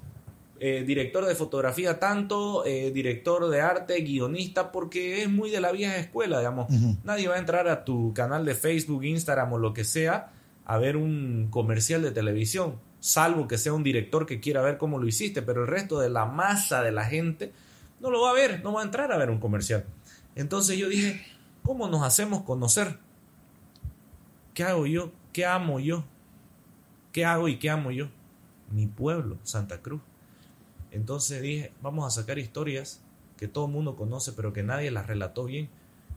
eh, 0.60 0.84
director 0.86 1.26
de 1.26 1.34
fotografía 1.34 2.00
tanto, 2.00 2.64
eh, 2.64 2.92
director 2.92 3.50
de 3.50 3.60
arte, 3.60 4.02
guionista, 4.02 4.72
porque 4.72 5.24
es 5.24 5.30
muy 5.30 5.50
de 5.50 5.62
la 5.62 5.72
vieja 5.72 5.98
escuela, 5.98 6.38
digamos. 6.38 6.70
Uh 6.70 6.74
-huh. 6.74 6.98
Nadie 7.04 7.28
va 7.28 7.36
a 7.36 7.40
entrar 7.40 7.68
a 7.68 7.84
tu 7.86 8.14
canal 8.14 8.46
de 8.46 8.54
Facebook, 8.54 9.04
Instagram 9.04 9.54
o 9.54 9.58
lo 9.58 9.74
que 9.74 9.86
sea 9.86 10.32
a 10.66 10.78
ver 10.78 10.96
un 10.96 11.48
comercial 11.50 12.04
de 12.04 12.12
televisión, 12.12 12.76
salvo 13.00 13.48
que 13.48 13.58
sea 13.58 13.74
un 13.74 13.84
director 13.84 14.28
que 14.28 14.40
quiera 14.40 14.62
ver 14.62 14.78
cómo 14.78 15.00
lo 15.00 15.08
hiciste, 15.08 15.42
pero 15.42 15.62
el 15.62 15.68
resto 15.68 16.00
de 16.00 16.10
la 16.12 16.26
masa 16.26 16.84
de 16.84 16.92
la 16.92 17.06
gente 17.06 17.52
no 18.00 18.12
lo 18.12 18.22
va 18.22 18.30
a 18.30 18.34
ver, 18.34 18.64
no 18.64 18.74
va 18.74 18.82
a 18.82 18.86
entrar 18.86 19.12
a 19.12 19.18
ver 19.18 19.32
un 19.32 19.40
comercial. 19.40 19.86
Entonces 20.40 20.78
yo 20.78 20.88
dije, 20.88 21.22
¿cómo 21.64 21.90
nos 21.90 22.02
hacemos 22.02 22.44
conocer? 22.44 22.98
¿Qué 24.54 24.64
hago 24.64 24.88
yo? 24.88 25.12
¿Qué 25.34 25.46
amo 25.46 25.82
yo? 25.82 26.06
¿Qué 27.12 27.26
hago 27.26 27.50
y 27.50 27.60
qué 27.60 27.70
amo 27.70 27.92
yo? 27.92 28.08
Mi 28.72 28.88
pueblo, 28.88 29.38
Santa 29.44 29.82
Cruz. 29.82 30.00
Entonces 30.92 31.42
dije, 31.42 31.74
vamos 31.82 32.08
a 32.08 32.22
sacar 32.22 32.40
historias 32.40 33.02
que 33.36 33.50
todo 33.50 33.66
el 33.66 33.74
mundo 33.74 33.98
conoce, 33.98 34.32
pero 34.32 34.54
que 34.54 34.64
nadie 34.64 34.92
las 34.92 35.08
relató 35.08 35.44
bien. 35.44 35.68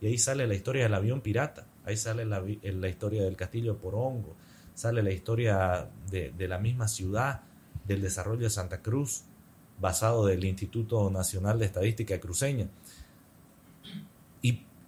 Y 0.00 0.06
ahí 0.06 0.18
sale 0.18 0.46
la 0.46 0.54
historia 0.54 0.84
del 0.84 0.94
avión 0.94 1.20
pirata, 1.20 1.66
ahí 1.84 1.96
sale 1.96 2.24
la, 2.24 2.40
la 2.62 2.88
historia 2.88 3.24
del 3.24 3.34
castillo 3.34 3.78
Porongo, 3.78 4.36
sale 4.76 5.02
la 5.02 5.10
historia 5.10 5.88
de, 6.12 6.30
de, 6.30 6.46
la 6.46 6.58
misma 6.58 6.86
ciudad, 6.86 7.40
del 7.88 8.00
desarrollo 8.00 8.42
de 8.42 8.50
Santa 8.50 8.82
Cruz, 8.82 9.24
basado 9.80 10.26
del 10.26 10.44
Instituto 10.44 11.10
Nacional 11.10 11.58
de 11.58 11.66
Estadística 11.66 12.20
Cruceña. 12.20 12.68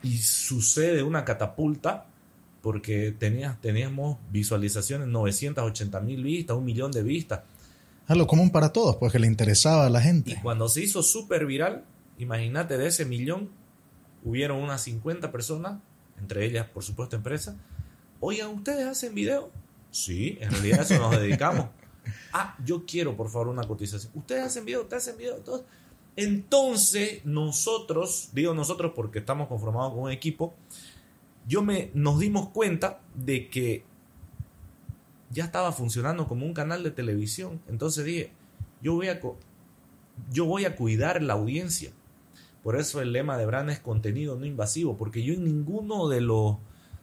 Y, 0.04 0.18
sucede 0.18 1.02
una 1.02 1.24
catapulta 1.24 2.06
porque 2.62 3.12
tenías, 3.12 3.60
teníamos 3.60 4.18
visualizaciones, 4.30 5.08
980 5.08 6.00
mil 6.00 6.22
vistas, 6.22 6.56
un 6.56 6.64
millón 6.64 6.92
de 6.92 7.02
vistas. 7.02 7.40
Algo 8.06 8.26
común 8.26 8.50
para 8.50 8.72
todos, 8.72 8.96
pues 8.96 9.12
que 9.12 9.18
le 9.18 9.26
interesaba 9.26 9.86
a 9.86 9.90
la 9.90 10.00
gente. 10.00 10.32
Y 10.32 10.36
cuando 10.36 10.68
se 10.68 10.82
hizo 10.82 11.02
súper 11.02 11.46
viral, 11.46 11.84
imagínate 12.18 12.78
de 12.78 12.86
ese 12.86 13.04
millón, 13.04 13.50
hubieron 14.24 14.58
unas 14.58 14.82
50 14.82 15.30
personas, 15.32 15.80
entre 16.18 16.44
ellas, 16.46 16.66
por 16.66 16.82
supuesto, 16.82 17.16
empresas. 17.16 17.56
Oigan, 18.20 18.50
¿ustedes 18.50 18.86
hacen 18.86 19.14
video? 19.14 19.50
Sí, 19.90 20.38
en 20.40 20.50
realidad 20.50 20.80
a 20.80 20.82
eso 20.82 20.98
nos 20.98 21.10
dedicamos. 21.12 21.66
Ah, 22.34 22.54
yo 22.62 22.84
quiero, 22.84 23.16
por 23.16 23.30
favor, 23.30 23.48
una 23.48 23.62
cotización. 23.62 24.12
¿Ustedes 24.14 24.42
hacen 24.42 24.66
video? 24.66 24.82
¿Ustedes 24.82 25.04
hacen 25.04 25.16
video? 25.16 25.38
Entonces, 25.38 25.66
entonces 26.16 27.24
nosotros, 27.24 28.30
digo 28.32 28.54
nosotros 28.54 28.92
porque 28.94 29.18
estamos 29.18 29.48
conformados 29.48 29.92
con 29.92 30.04
un 30.04 30.10
equipo, 30.10 30.54
yo 31.46 31.62
me, 31.62 31.90
nos 31.94 32.18
dimos 32.18 32.48
cuenta 32.50 33.00
de 33.14 33.48
que 33.48 33.84
ya 35.30 35.44
estaba 35.44 35.72
funcionando 35.72 36.28
como 36.28 36.46
un 36.46 36.54
canal 36.54 36.82
de 36.82 36.90
televisión. 36.90 37.60
Entonces 37.68 38.04
dije, 38.04 38.32
yo 38.80 38.94
voy 38.94 39.08
a, 39.08 39.20
yo 40.30 40.44
voy 40.46 40.64
a 40.64 40.76
cuidar 40.76 41.22
la 41.22 41.34
audiencia. 41.34 41.92
Por 42.62 42.76
eso 42.76 43.02
el 43.02 43.12
lema 43.12 43.36
de 43.36 43.44
Brand 43.44 43.68
es 43.70 43.80
contenido 43.80 44.36
no 44.36 44.46
invasivo, 44.46 44.96
porque 44.96 45.22
yo 45.22 45.34
en 45.34 45.44
ninguno 45.44 46.08
de 46.08 46.20
los, 46.20 46.56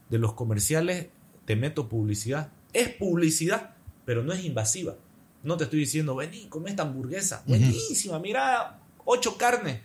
de 0.09 0.17
los 0.17 0.33
comerciales 0.33 1.09
te 1.45 1.55
meto 1.55 1.89
publicidad. 1.89 2.51
Es 2.73 2.89
publicidad, 2.89 3.75
pero 4.05 4.23
no 4.23 4.33
es 4.33 4.43
invasiva. 4.43 4.95
No 5.43 5.57
te 5.57 5.65
estoy 5.65 5.79
diciendo, 5.79 6.15
vení, 6.15 6.47
come 6.47 6.69
esta 6.69 6.83
hamburguesa. 6.83 7.43
Buenísima, 7.45 8.19
mira, 8.19 8.80
ocho 9.05 9.37
carnes. 9.37 9.81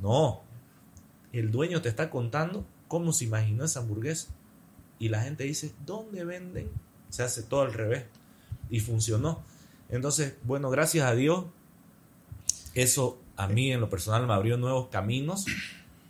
No. 0.00 0.42
El 1.32 1.50
dueño 1.50 1.80
te 1.82 1.88
está 1.88 2.10
contando 2.10 2.66
cómo 2.88 3.12
se 3.12 3.24
imaginó 3.24 3.64
esa 3.64 3.80
hamburguesa. 3.80 4.28
Y 4.98 5.08
la 5.08 5.22
gente 5.22 5.44
dice, 5.44 5.72
¿dónde 5.86 6.24
venden? 6.24 6.70
Se 7.08 7.22
hace 7.22 7.42
todo 7.42 7.62
al 7.62 7.72
revés. 7.72 8.04
Y 8.68 8.80
funcionó. 8.80 9.42
Entonces, 9.88 10.36
bueno, 10.44 10.70
gracias 10.70 11.06
a 11.06 11.14
Dios, 11.14 11.46
eso 12.74 13.18
a 13.36 13.48
mí 13.48 13.72
en 13.72 13.80
lo 13.80 13.88
personal 13.88 14.26
me 14.26 14.34
abrió 14.34 14.56
nuevos 14.56 14.88
caminos. 14.88 15.46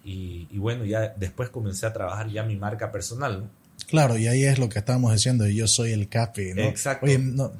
Y, 0.02 0.46
bueno, 0.58 0.84
ya 0.84 1.14
después 1.16 1.50
comencé 1.50 1.86
a 1.86 1.92
trabajar 1.92 2.28
ya 2.28 2.42
mi 2.42 2.56
marca 2.56 2.90
personal, 2.90 3.42
¿no? 3.42 3.59
Claro, 3.90 4.16
y 4.16 4.26
ahí 4.28 4.44
es 4.44 4.58
lo 4.58 4.68
que 4.68 4.78
estábamos 4.78 5.12
diciendo, 5.12 5.46
yo 5.48 5.66
soy 5.66 5.92
el 5.92 6.08
Capi, 6.08 6.54
¿no? 6.54 6.62
Exacto. 6.62 7.06
Oye, 7.06 7.18
no, 7.18 7.52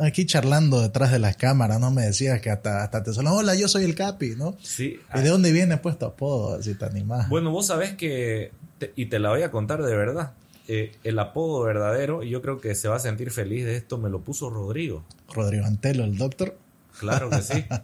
aquí 0.00 0.26
charlando 0.26 0.80
detrás 0.82 1.12
de 1.12 1.18
las 1.20 1.36
cámaras, 1.36 1.78
¿no? 1.80 1.90
Me 1.90 2.02
decías 2.02 2.40
que 2.40 2.50
hasta, 2.50 2.82
hasta 2.82 3.02
te 3.02 3.12
sonó, 3.12 3.34
hola, 3.36 3.54
yo 3.54 3.68
soy 3.68 3.84
el 3.84 3.94
Capi, 3.94 4.34
¿no? 4.36 4.56
Sí. 4.60 4.98
¿Y 5.14 5.20
de 5.20 5.28
dónde 5.28 5.52
viene 5.52 5.76
pues 5.78 5.98
tu 5.98 6.06
apodo, 6.06 6.60
si 6.62 6.74
te 6.74 6.84
animás? 6.84 7.28
Bueno, 7.28 7.50
vos 7.52 7.68
sabés 7.68 7.94
que, 7.94 8.50
te- 8.78 8.92
y 8.96 9.06
te 9.06 9.18
la 9.20 9.30
voy 9.30 9.42
a 9.42 9.50
contar 9.52 9.82
de 9.82 9.96
verdad, 9.96 10.32
eh, 10.68 10.92
el 11.04 11.18
apodo 11.20 11.62
verdadero, 11.62 12.22
y 12.24 12.30
yo 12.30 12.42
creo 12.42 12.60
que 12.60 12.74
se 12.74 12.88
va 12.88 12.96
a 12.96 13.00
sentir 13.00 13.30
feliz 13.30 13.64
de 13.64 13.76
esto, 13.76 13.96
me 13.98 14.10
lo 14.10 14.20
puso 14.22 14.50
Rodrigo. 14.50 15.04
Rodrigo 15.32 15.64
Antelo, 15.66 16.02
el 16.04 16.18
doctor. 16.18 16.58
Claro 16.98 17.30
que 17.30 17.42
sí. 17.42 17.64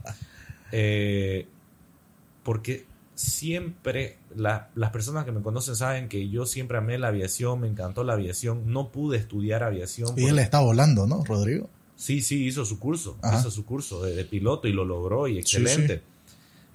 Eh, 0.75 1.47
porque 2.43 2.87
siempre 3.15 4.19
la- 4.35 4.71
las 4.75 4.91
personas 4.91 5.25
que 5.25 5.33
me 5.33 5.43
conocen 5.43 5.77
saben 5.77 6.09
que 6.09 6.29
yo 6.29 6.47
siempre 6.47 6.79
amé 6.79 6.99
la 6.99 7.09
aviación, 7.09 7.61
me 7.61 7.69
encantó 7.69 8.05
la 8.05 8.15
aviación, 8.15 8.73
no 8.73 8.89
pude 8.91 9.19
estudiar 9.19 9.63
aviación. 9.63 10.09
Y 10.09 10.13
porque- 10.13 10.29
él 10.29 10.39
está 10.39 10.61
volando, 10.61 11.07
¿no, 11.07 11.23
Rodrigo? 11.25 11.69
Sí, 11.97 12.21
sí, 12.23 12.47
hizo 12.47 12.65
su 12.65 12.79
curso, 12.79 13.17
Ajá. 13.23 13.39
hizo 13.39 13.51
su 13.51 13.65
curso 13.65 14.03
de, 14.03 14.15
de 14.15 14.25
piloto 14.25 14.67
y 14.67 14.73
lo 14.73 14.85
logró 14.85 15.29
y 15.29 15.35
Sí, 15.35 15.39
excelente. 15.59 16.03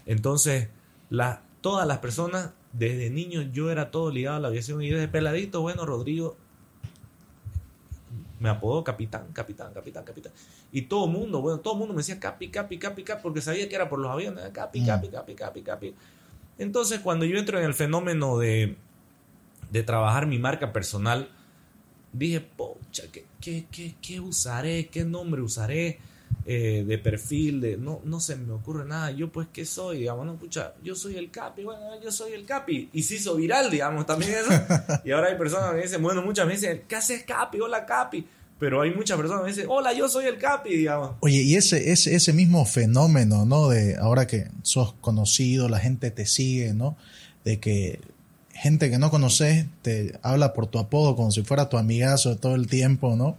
Entonces, 0.06 0.70
la, 1.10 1.42
todas 1.62 1.86
las 1.88 1.98
personas, 1.98 2.52
desde 2.72 3.10
niño 3.10 3.42
yo 3.42 3.72
era 3.72 3.92
todo 3.92 4.12
ligado 4.12 4.38
a 4.38 4.40
la 4.40 4.48
aviación 4.50 4.82
y 4.82 4.90
desde 4.90 5.08
peladito, 5.08 5.62
bueno, 5.62 5.86
Rodrigo 5.86 6.38
me 8.40 8.50
apodó 8.50 8.84
capitán, 8.84 9.26
capitán, 9.34 9.74
capitán, 9.74 10.04
capitán. 10.04 10.32
Y 10.72 10.84
todo 10.84 11.06
el 11.06 11.12
mundo, 11.12 11.42
bueno, 11.42 11.60
todo 11.60 11.74
el 11.74 11.80
mundo 11.80 11.94
me 11.96 12.00
decía 12.00 12.20
capi, 12.20 12.50
capi, 12.50 12.78
capi, 12.78 13.04
capi, 13.04 13.22
porque 13.24 13.42
sabía 13.42 13.68
que 13.68 13.76
era 13.76 13.90
por 13.90 13.98
los 14.00 14.12
aviones, 14.12 14.44
capi, 14.54 14.82
Mm. 14.82 14.86
capi, 14.86 15.08
capi, 15.10 15.34
capi, 15.36 15.62
capi. 15.64 15.96
Entonces, 16.58 17.00
cuando 17.00 17.26
yo 17.26 17.38
entro 17.38 17.60
en 17.60 17.66
el 17.66 17.74
fenómeno 17.74 18.38
de, 18.38 18.78
de 19.72 19.84
trabajar 19.84 20.28
mi 20.28 20.40
marca 20.40 20.74
personal, 20.74 21.30
dije, 22.14 22.42
pocha, 22.42 23.04
¿qué, 23.12 23.26
qué, 23.40 23.66
qué, 23.72 23.96
qué 24.02 24.20
usaré? 24.20 24.88
¿Qué 24.88 25.06
nombre 25.06 25.42
usaré? 25.42 26.00
eh, 26.46 26.86
de 26.88 26.98
perfil, 26.98 27.60
de 27.60 27.78
no, 27.78 28.00
no 28.06 28.20
se 28.20 28.36
me 28.36 28.54
ocurre 28.54 28.86
nada. 28.86 29.12
Yo, 29.12 29.30
pues, 29.30 29.48
¿qué 29.52 29.66
soy? 29.66 30.00
Digamos, 30.00 30.26
no, 30.26 30.36
pucha, 30.36 30.74
yo 30.82 30.96
soy 30.96 31.18
el 31.18 31.30
Capi, 31.30 31.64
bueno, 31.64 32.02
yo 32.02 32.12
soy 32.12 32.34
el 32.34 32.46
Capi. 32.46 32.90
Y 32.94 33.04
se 33.04 33.16
hizo 33.16 33.36
viral, 33.36 33.70
digamos, 33.70 34.06
también 34.06 34.32
eso. 34.34 34.52
y 35.06 35.12
ahora 35.12 35.28
hay 35.28 35.38
personas 35.38 35.72
que 35.72 35.76
me 35.76 35.82
dicen, 35.84 36.02
bueno, 36.02 36.22
muchas 36.22 36.48
me 36.48 36.54
dicen, 36.54 36.84
¿qué 36.88 36.96
haces, 36.96 37.24
Capi? 37.24 37.60
Hola, 37.60 37.86
Capi. 37.86 38.26
Pero 38.60 38.82
hay 38.82 38.94
muchas 38.94 39.18
personas 39.18 39.44
que 39.44 39.50
dicen, 39.52 39.66
hola, 39.70 39.94
yo 39.94 40.10
soy 40.10 40.26
el 40.26 40.38
Capi, 40.38 40.76
digamos. 40.76 41.12
Oye, 41.20 41.44
y 41.44 41.56
ese, 41.56 41.92
ese, 41.92 42.16
ese 42.16 42.34
mismo 42.34 42.66
fenómeno, 42.66 43.46
¿no? 43.46 43.70
De 43.70 43.96
ahora 43.98 44.26
que 44.26 44.48
sos 44.64 44.94
conocido, 45.00 45.70
la 45.70 45.80
gente 45.80 46.10
te 46.10 46.26
sigue, 46.26 46.74
¿no? 46.74 46.98
De 47.44 47.60
que 47.60 48.00
gente 48.54 48.90
que 48.90 48.98
no 48.98 49.12
conoces 49.12 49.68
te 49.84 50.18
habla 50.24 50.54
por 50.54 50.66
tu 50.68 50.80
apodo 50.80 51.16
como 51.16 51.32
si 51.32 51.44
fuera 51.44 51.70
tu 51.70 51.78
amigazo 51.78 52.38
todo 52.38 52.56
el 52.56 52.68
tiempo, 52.68 53.16
¿no? 53.16 53.38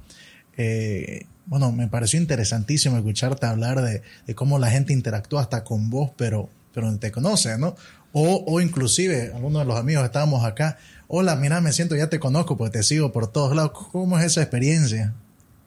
Eh, 0.56 1.26
bueno, 1.46 1.72
me 1.72 1.88
pareció 1.88 2.20
interesantísimo 2.20 2.96
escucharte 2.96 3.46
hablar 3.46 3.82
de, 3.82 4.02
de 4.26 4.34
cómo 4.34 4.58
la 4.58 4.70
gente 4.70 4.92
interactúa 4.92 5.40
hasta 5.40 5.64
con 5.64 5.90
vos, 5.90 6.10
pero, 6.16 6.48
pero 6.72 6.96
te 6.98 7.10
conoce, 7.10 7.58
¿no? 7.58 7.74
O, 8.20 8.44
o 8.48 8.60
inclusive, 8.60 9.30
algunos 9.32 9.62
de 9.62 9.68
los 9.68 9.78
amigos 9.78 10.04
estábamos 10.04 10.44
acá, 10.44 10.76
hola, 11.06 11.36
mira, 11.36 11.60
me 11.60 11.70
siento, 11.70 11.94
ya 11.94 12.10
te 12.10 12.18
conozco 12.18 12.56
porque 12.56 12.78
te 12.78 12.82
sigo 12.82 13.12
por 13.12 13.30
todos 13.30 13.54
lados. 13.54 13.70
¿Cómo 13.92 14.18
es 14.18 14.24
esa 14.24 14.42
experiencia? 14.42 15.14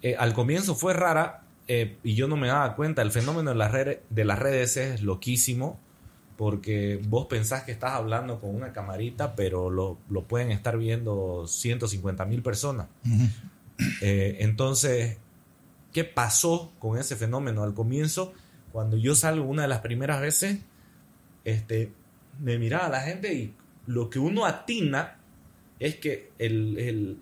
Eh, 0.02 0.18
al 0.20 0.34
comienzo 0.34 0.76
fue 0.76 0.94
rara 0.94 1.44
eh, 1.70 1.96
y 2.04 2.16
yo 2.16 2.28
no 2.28 2.36
me 2.36 2.50
daba 2.50 2.76
cuenta. 2.76 3.04
El 3.04 3.12
fenómeno 3.12 3.52
de 3.52 3.56
las, 3.56 3.72
redes, 3.72 4.00
de 4.10 4.26
las 4.26 4.38
redes 4.38 4.76
es 4.76 5.02
loquísimo 5.02 5.80
porque 6.36 7.00
vos 7.08 7.28
pensás 7.28 7.64
que 7.64 7.72
estás 7.72 7.94
hablando 7.94 8.42
con 8.42 8.54
una 8.54 8.74
camarita, 8.74 9.34
pero 9.34 9.70
lo, 9.70 9.98
lo 10.10 10.24
pueden 10.24 10.52
estar 10.52 10.78
viendo 10.78 11.48
150 11.48 12.26
mil 12.26 12.42
personas. 12.42 12.88
Eh, 14.02 14.40
entonces, 14.42 15.20
¿qué 15.94 16.04
pasó 16.04 16.74
con 16.80 16.98
ese 16.98 17.16
fenómeno? 17.16 17.64
Al 17.64 17.74
comienzo, 17.74 18.34
cuando 18.74 18.98
yo 18.98 19.16
salgo 19.16 19.46
una 19.46 19.62
de 19.62 19.68
las 19.70 19.80
primeras 19.80 20.20
veces, 20.20 20.60
este, 21.46 21.94
me 22.42 22.58
miraba 22.58 22.90
la 22.90 23.02
gente 23.02 23.34
y 23.34 23.54
lo 23.88 24.10
que 24.10 24.20
uno 24.20 24.46
atina 24.46 25.18
es 25.80 25.96
que 25.96 26.32
el, 26.40 26.78
el- 26.78 27.18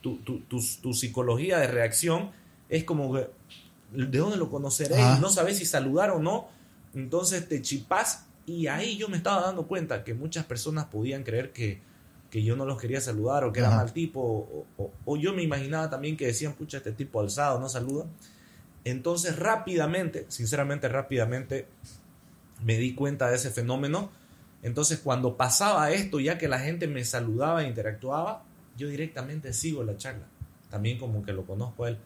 tu, 0.00 0.16
tu- 0.18 0.40
tu- 0.40 0.62
tu 0.82 0.92
psicología 0.92 1.58
de 1.58 1.66
reacción 1.66 2.30
es 2.68 2.84
como 2.84 3.12
que, 3.14 3.28
¿de 3.92 4.18
dónde 4.18 4.36
lo 4.36 4.50
conoceré? 4.50 4.94
No 5.20 5.30
sabes 5.30 5.58
si 5.58 5.64
saludar 5.64 6.10
o 6.10 6.18
no. 6.18 6.48
Entonces 6.94 7.48
te 7.48 7.60
chipás 7.62 8.26
y 8.46 8.66
ahí 8.66 8.96
yo 8.96 9.08
me 9.08 9.16
estaba 9.16 9.42
dando 9.42 9.66
cuenta 9.66 10.04
que 10.04 10.14
muchas 10.14 10.44
personas 10.44 10.86
podían 10.86 11.22
creer 11.24 11.52
que, 11.52 11.80
que 12.30 12.42
yo 12.42 12.54
no 12.56 12.66
los 12.66 12.78
quería 12.80 13.00
saludar 13.00 13.44
o 13.44 13.52
que 13.52 13.60
era 13.60 13.70
mal 13.76 13.92
tipo 13.92 14.20
o, 14.20 14.66
o- 14.76 14.92
o 15.04 15.16
yo 15.16 15.32
me 15.32 15.42
imaginaba 15.42 15.88
también 15.90 16.16
que 16.16 16.26
decían, 16.26 16.52
pucha, 16.54 16.76
este 16.78 16.92
tipo 16.92 17.20
alzado 17.20 17.58
no 17.58 17.68
saluda. 17.68 18.04
Entonces 18.84 19.38
rápidamente, 19.38 20.26
sinceramente 20.28 20.88
rápidamente, 20.88 21.66
me 22.62 22.76
di 22.76 22.94
cuenta 22.94 23.28
de 23.28 23.36
ese 23.36 23.50
fenómeno. 23.50 24.10
Entonces 24.62 25.00
cuando 25.00 25.36
pasaba 25.36 25.90
esto, 25.90 26.20
ya 26.20 26.38
que 26.38 26.48
la 26.48 26.58
gente 26.58 26.86
me 26.86 27.04
saludaba 27.04 27.64
e 27.64 27.68
interactuaba, 27.68 28.44
yo 28.76 28.88
directamente 28.88 29.52
sigo 29.52 29.82
la 29.84 29.96
charla. 29.96 30.26
También 30.70 30.98
como 30.98 31.22
que 31.22 31.32
lo 31.32 31.44
conozco 31.44 31.84
a 31.84 31.90
él. 31.90 31.98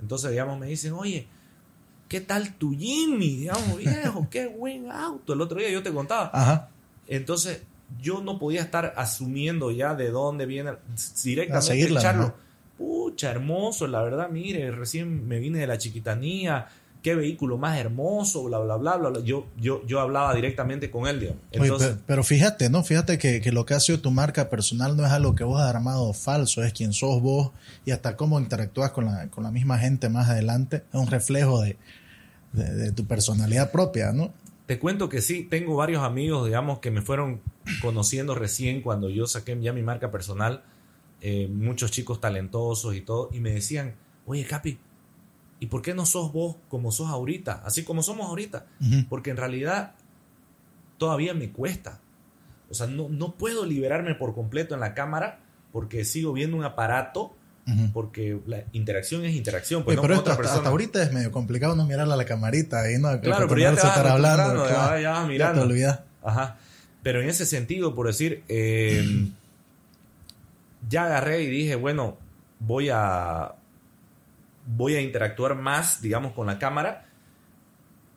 Entonces, 0.00 0.30
digamos, 0.30 0.58
me 0.58 0.66
dicen, 0.66 0.92
oye, 0.92 1.26
¿qué 2.08 2.20
tal 2.20 2.54
tu 2.54 2.76
Jimmy? 2.76 3.36
Digamos, 3.36 3.78
viejo, 3.78 4.26
qué 4.30 4.46
buen 4.46 4.90
auto. 4.90 5.32
El 5.32 5.40
otro 5.40 5.58
día 5.58 5.70
yo 5.70 5.82
te 5.82 5.92
contaba. 5.92 6.30
Ajá. 6.32 6.70
Entonces, 7.06 7.62
yo 8.00 8.20
no 8.20 8.38
podía 8.38 8.62
estar 8.62 8.94
asumiendo 8.96 9.70
ya 9.70 9.94
de 9.94 10.10
dónde 10.10 10.46
viene 10.46 10.70
A 10.70 10.78
directamente 11.22 11.66
seguirla, 11.66 12.00
echarlo. 12.00 12.22
¿no? 12.24 12.34
Pucha, 12.76 13.30
hermoso, 13.30 13.86
la 13.86 14.02
verdad, 14.02 14.28
mire, 14.28 14.70
recién 14.70 15.26
me 15.26 15.38
vine 15.38 15.60
de 15.60 15.66
la 15.66 15.78
chiquitanía, 15.78 16.68
qué 17.06 17.14
vehículo 17.14 17.56
más 17.56 17.78
hermoso, 17.78 18.42
bla, 18.42 18.58
bla, 18.58 18.74
bla, 18.74 18.96
bla. 18.96 19.10
bla. 19.10 19.20
Yo, 19.20 19.46
yo, 19.56 19.86
yo 19.86 20.00
hablaba 20.00 20.34
directamente 20.34 20.90
con 20.90 21.06
él, 21.06 21.20
digamos. 21.20 21.40
Oye, 21.52 21.62
Entonces, 21.62 21.90
pero, 21.90 22.02
pero 22.04 22.24
fíjate, 22.24 22.68
¿no? 22.68 22.82
Fíjate 22.82 23.16
que, 23.16 23.40
que 23.40 23.52
lo 23.52 23.64
que 23.64 23.74
ha 23.74 23.78
sido 23.78 24.00
tu 24.00 24.10
marca 24.10 24.50
personal 24.50 24.96
no 24.96 25.06
es 25.06 25.12
algo 25.12 25.36
que 25.36 25.44
vos 25.44 25.60
has 25.60 25.72
armado 25.72 26.12
falso, 26.14 26.64
es 26.64 26.72
quien 26.72 26.92
sos 26.92 27.22
vos 27.22 27.52
y 27.84 27.92
hasta 27.92 28.16
cómo 28.16 28.40
interactúas 28.40 28.90
con 28.90 29.04
la, 29.04 29.28
con 29.30 29.44
la 29.44 29.52
misma 29.52 29.78
gente 29.78 30.08
más 30.08 30.28
adelante. 30.28 30.82
Es 30.92 30.98
un 30.98 31.06
reflejo 31.06 31.60
de, 31.60 31.76
de, 32.52 32.74
de 32.74 32.90
tu 32.90 33.06
personalidad 33.06 33.70
propia, 33.70 34.10
¿no? 34.10 34.34
Te 34.66 34.80
cuento 34.80 35.08
que 35.08 35.22
sí, 35.22 35.44
tengo 35.44 35.76
varios 35.76 36.02
amigos, 36.02 36.46
digamos, 36.46 36.80
que 36.80 36.90
me 36.90 37.02
fueron 37.02 37.40
conociendo 37.82 38.34
recién 38.34 38.82
cuando 38.82 39.10
yo 39.10 39.28
saqué 39.28 39.56
ya 39.60 39.72
mi 39.72 39.82
marca 39.82 40.10
personal, 40.10 40.64
eh, 41.20 41.46
muchos 41.46 41.92
chicos 41.92 42.20
talentosos 42.20 42.96
y 42.96 43.00
todo, 43.00 43.30
y 43.32 43.38
me 43.38 43.52
decían, 43.52 43.94
oye, 44.26 44.44
Capi, 44.44 44.80
¿y 45.60 45.66
por 45.66 45.82
qué 45.82 45.94
no 45.94 46.06
sos 46.06 46.32
vos 46.32 46.56
como 46.68 46.92
sos 46.92 47.08
ahorita? 47.08 47.62
Así 47.64 47.82
como 47.84 48.02
somos 48.02 48.26
ahorita. 48.26 48.66
Porque 49.08 49.30
en 49.30 49.36
realidad 49.36 49.92
todavía 50.98 51.34
me 51.34 51.50
cuesta. 51.50 52.00
O 52.70 52.74
sea, 52.74 52.86
no, 52.86 53.08
no 53.08 53.34
puedo 53.34 53.64
liberarme 53.64 54.14
por 54.14 54.34
completo 54.34 54.74
en 54.74 54.80
la 54.80 54.94
cámara 54.94 55.40
porque 55.72 56.04
sigo 56.04 56.32
viendo 56.32 56.56
un 56.56 56.64
aparato, 56.64 57.34
porque 57.92 58.38
la 58.46 58.62
interacción 58.72 59.24
es 59.24 59.34
interacción, 59.34 59.82
pues 59.84 59.96
no 59.96 60.02
pero 60.02 60.14
esto 60.14 60.32
otra 60.32 60.44
hasta, 60.48 60.68
ahorita 60.68 61.02
es 61.02 61.12
medio 61.12 61.32
complicado 61.32 61.74
no 61.74 61.84
mirarle 61.84 62.14
a 62.14 62.16
la 62.16 62.24
camarita 62.24 62.80
ahí, 62.82 62.96
¿no? 62.98 63.20
Claro, 63.20 63.48
pero 63.48 63.60
ya 63.60 63.70
te 63.70 63.76
vas 63.80 63.84
estar 63.86 64.06
hablando, 64.06 64.42
acostumbrando, 64.42 64.68
ya- 64.68 64.86
claro. 64.86 65.00
ya 65.02 65.10
vas 65.10 65.20
Ya 65.22 65.26
mirando. 65.28 65.60
te 65.62 65.66
olvidas. 65.66 66.00
Ajá. 66.24 66.56
Pero 67.02 67.20
en 67.22 67.28
ese 67.28 67.44
sentido, 67.46 67.94
por 67.94 68.06
decir, 68.06 68.42
eh, 68.48 69.28
ya 70.88 71.06
agarré 71.06 71.42
y 71.42 71.46
dije, 71.50 71.74
bueno, 71.76 72.16
voy 72.60 72.88
a 72.92 73.54
voy 74.66 74.96
a 74.96 75.00
interactuar 75.00 75.54
más, 75.54 76.02
digamos, 76.02 76.32
con 76.32 76.46
la 76.46 76.58
cámara. 76.58 77.06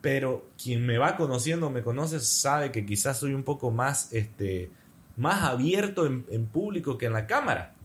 Pero 0.02 0.50
quien 0.62 0.86
me 0.86 0.98
va 0.98 1.18
conociendo, 1.18 1.70
me 1.70 1.84
conoce, 1.84 2.20
sabe 2.20 2.72
que 2.72 2.86
quizás 2.86 3.20
soy 3.20 3.34
un 3.34 3.44
poco 3.44 3.70
más, 3.72 4.12
este, 4.14 4.72
más 5.18 5.44
abierto 5.44 6.06
en, 6.06 6.26
en 6.30 6.48
público 6.48 6.98
que 6.98 7.06
en 7.06 7.14
la 7.14 7.28
cámara. 7.28 7.76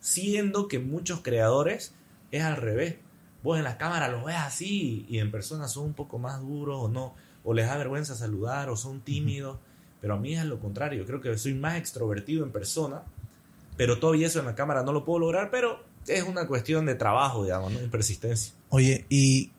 Siendo 0.00 0.68
que 0.68 0.78
muchos 0.78 1.20
creadores 1.20 1.94
es 2.30 2.42
al 2.42 2.56
revés. 2.56 2.96
Vos 3.42 3.58
en 3.58 3.64
la 3.64 3.78
cámara 3.78 4.08
los 4.08 4.24
ves 4.24 4.36
así 4.36 5.06
y 5.08 5.18
en 5.18 5.30
persona 5.30 5.68
son 5.68 5.86
un 5.86 5.94
poco 5.94 6.18
más 6.18 6.40
duros 6.40 6.78
o 6.80 6.88
no, 6.88 7.14
o 7.44 7.52
les 7.52 7.66
da 7.66 7.76
vergüenza 7.76 8.14
saludar 8.14 8.68
o 8.68 8.76
son 8.76 9.00
tímidos. 9.00 9.58
Pero 10.00 10.14
a 10.14 10.18
mí 10.18 10.34
es 10.34 10.44
lo 10.44 10.58
contrario. 10.58 11.06
Creo 11.06 11.20
que 11.20 11.36
soy 11.38 11.54
más 11.54 11.76
extrovertido 11.76 12.44
en 12.44 12.52
persona, 12.52 13.02
pero 13.76 13.98
todavía 13.98 14.26
eso 14.26 14.40
en 14.40 14.46
la 14.46 14.54
cámara 14.54 14.82
no 14.82 14.92
lo 14.92 15.04
puedo 15.04 15.20
lograr, 15.20 15.50
pero 15.50 15.93
es 16.06 16.22
una 16.24 16.46
cuestión 16.46 16.86
de 16.86 16.94
trabajo, 16.94 17.44
digamos, 17.44 17.72
¿no? 17.72 17.82
Y 17.82 17.88
persistencia. 17.88 18.52
Oye, 18.68 19.06
y 19.08 19.50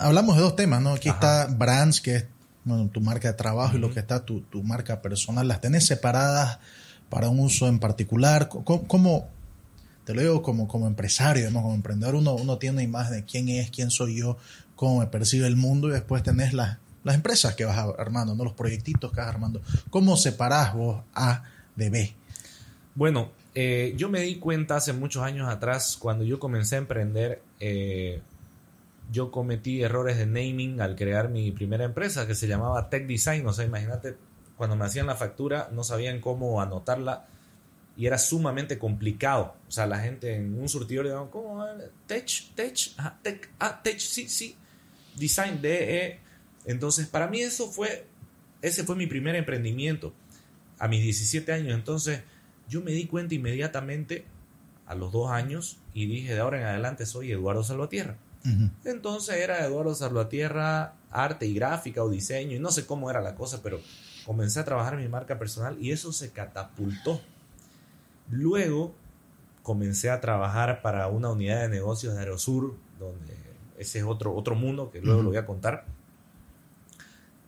hablamos 0.00 0.36
de 0.36 0.42
dos 0.42 0.56
temas, 0.56 0.82
¿no? 0.82 0.90
Aquí 0.90 1.08
está 1.08 1.46
Brands, 1.46 2.00
que 2.00 2.16
es 2.16 2.26
tu 2.92 3.00
marca 3.00 3.28
de 3.28 3.34
trabajo, 3.34 3.76
y 3.76 3.80
lo 3.80 3.92
que 3.92 4.00
está 4.00 4.24
tu, 4.24 4.42
tu, 4.42 4.62
marca 4.62 5.02
personal. 5.02 5.48
¿Las 5.48 5.60
tenés 5.60 5.86
separadas 5.86 6.58
para 7.08 7.28
un 7.28 7.40
uso 7.40 7.66
en 7.66 7.78
particular? 7.78 8.48
¿Cómo, 8.48 9.28
te 10.04 10.14
lo 10.14 10.20
digo 10.20 10.42
como, 10.42 10.68
como 10.68 10.86
empresario, 10.86 11.52
como 11.52 11.74
emprendedor, 11.74 12.14
uno, 12.14 12.34
uno 12.34 12.58
tiene 12.58 12.74
una 12.74 12.82
imagen 12.82 13.14
de 13.14 13.24
quién 13.24 13.48
es, 13.48 13.70
quién 13.70 13.90
soy 13.90 14.18
yo, 14.18 14.36
cómo 14.76 15.00
me 15.00 15.06
percibe 15.06 15.46
el 15.46 15.56
mundo, 15.56 15.88
y 15.88 15.92
después 15.92 16.22
tenés 16.22 16.52
las, 16.52 16.78
las 17.04 17.14
empresas 17.14 17.54
que 17.54 17.64
vas 17.64 17.78
armando, 17.98 18.34
¿no? 18.34 18.44
los 18.44 18.54
proyectitos 18.54 19.12
que 19.12 19.20
vas 19.20 19.28
armando. 19.28 19.60
¿Cómo 19.90 20.16
separás 20.16 20.74
vos 20.74 21.02
A 21.14 21.42
de 21.76 21.90
B? 21.90 22.14
Bueno, 22.94 23.30
eh, 23.54 23.92
yo 23.96 24.08
me 24.08 24.20
di 24.20 24.36
cuenta 24.36 24.76
hace 24.76 24.92
muchos 24.92 25.22
años 25.22 25.48
atrás, 25.48 25.96
cuando 25.98 26.24
yo 26.24 26.38
comencé 26.38 26.76
a 26.76 26.78
emprender, 26.78 27.42
eh, 27.60 28.20
yo 29.10 29.30
cometí 29.30 29.82
errores 29.82 30.16
de 30.16 30.26
naming 30.26 30.80
al 30.80 30.96
crear 30.96 31.28
mi 31.28 31.50
primera 31.52 31.84
empresa 31.84 32.26
que 32.26 32.34
se 32.34 32.48
llamaba 32.48 32.88
Tech 32.88 33.06
Design. 33.06 33.46
O 33.46 33.52
sea, 33.52 33.64
imagínate, 33.64 34.16
cuando 34.56 34.74
me 34.74 34.86
hacían 34.86 35.06
la 35.06 35.16
factura 35.16 35.68
no 35.72 35.84
sabían 35.84 36.20
cómo 36.20 36.62
anotarla 36.62 37.26
y 37.96 38.06
era 38.06 38.16
sumamente 38.16 38.78
complicado. 38.78 39.54
O 39.68 39.70
sea, 39.70 39.86
la 39.86 39.98
gente 39.98 40.34
en 40.34 40.58
un 40.58 40.68
surtidor 40.68 41.06
decía, 41.06 41.20
¿cómo? 41.30 41.62
Tech, 42.06 42.26
Tech, 42.54 42.74
tech, 43.22 43.50
ah, 43.58 43.82
Tech, 43.82 43.98
sí, 43.98 44.28
sí. 44.28 44.56
Design, 45.14 45.60
DE. 45.60 46.18
Entonces, 46.64 47.06
para 47.06 47.28
mí 47.28 47.42
eso 47.42 47.70
fue, 47.70 48.06
ese 48.62 48.84
fue 48.84 48.96
mi 48.96 49.06
primer 49.06 49.36
emprendimiento 49.36 50.14
a 50.78 50.88
mis 50.88 51.02
17 51.02 51.52
años. 51.52 51.74
Entonces, 51.74 52.22
yo 52.72 52.80
me 52.80 52.92
di 52.92 53.06
cuenta 53.06 53.34
inmediatamente 53.34 54.24
a 54.86 54.94
los 54.94 55.12
dos 55.12 55.30
años 55.30 55.76
y 55.92 56.06
dije, 56.06 56.32
de 56.32 56.40
ahora 56.40 56.58
en 56.58 56.66
adelante 56.66 57.04
soy 57.04 57.30
Eduardo 57.30 57.62
Salvatierra. 57.62 58.16
Entonces 58.84 59.36
era 59.36 59.64
Eduardo 59.64 59.94
Salvatierra, 59.94 60.94
arte 61.10 61.46
y 61.46 61.54
gráfica 61.54 62.02
o 62.02 62.08
diseño, 62.08 62.56
y 62.56 62.58
no 62.58 62.72
sé 62.72 62.86
cómo 62.86 63.10
era 63.10 63.20
la 63.20 63.34
cosa, 63.34 63.62
pero 63.62 63.78
comencé 64.24 64.58
a 64.58 64.64
trabajar 64.64 64.94
en 64.94 65.00
mi 65.00 65.08
marca 65.08 65.38
personal 65.38 65.76
y 65.80 65.92
eso 65.92 66.12
se 66.12 66.32
catapultó. 66.32 67.20
Luego 68.30 68.94
comencé 69.62 70.08
a 70.08 70.22
trabajar 70.22 70.80
para 70.80 71.06
una 71.08 71.30
unidad 71.30 71.60
de 71.60 71.68
negocios 71.68 72.14
de 72.14 72.20
Aerosur, 72.20 72.74
donde 72.98 73.36
ese 73.78 73.98
es 73.98 74.04
otro, 74.04 74.34
otro 74.34 74.54
mundo 74.54 74.90
que 74.90 75.02
luego 75.02 75.22
lo 75.22 75.28
voy 75.28 75.38
a 75.38 75.44
contar. 75.44 75.84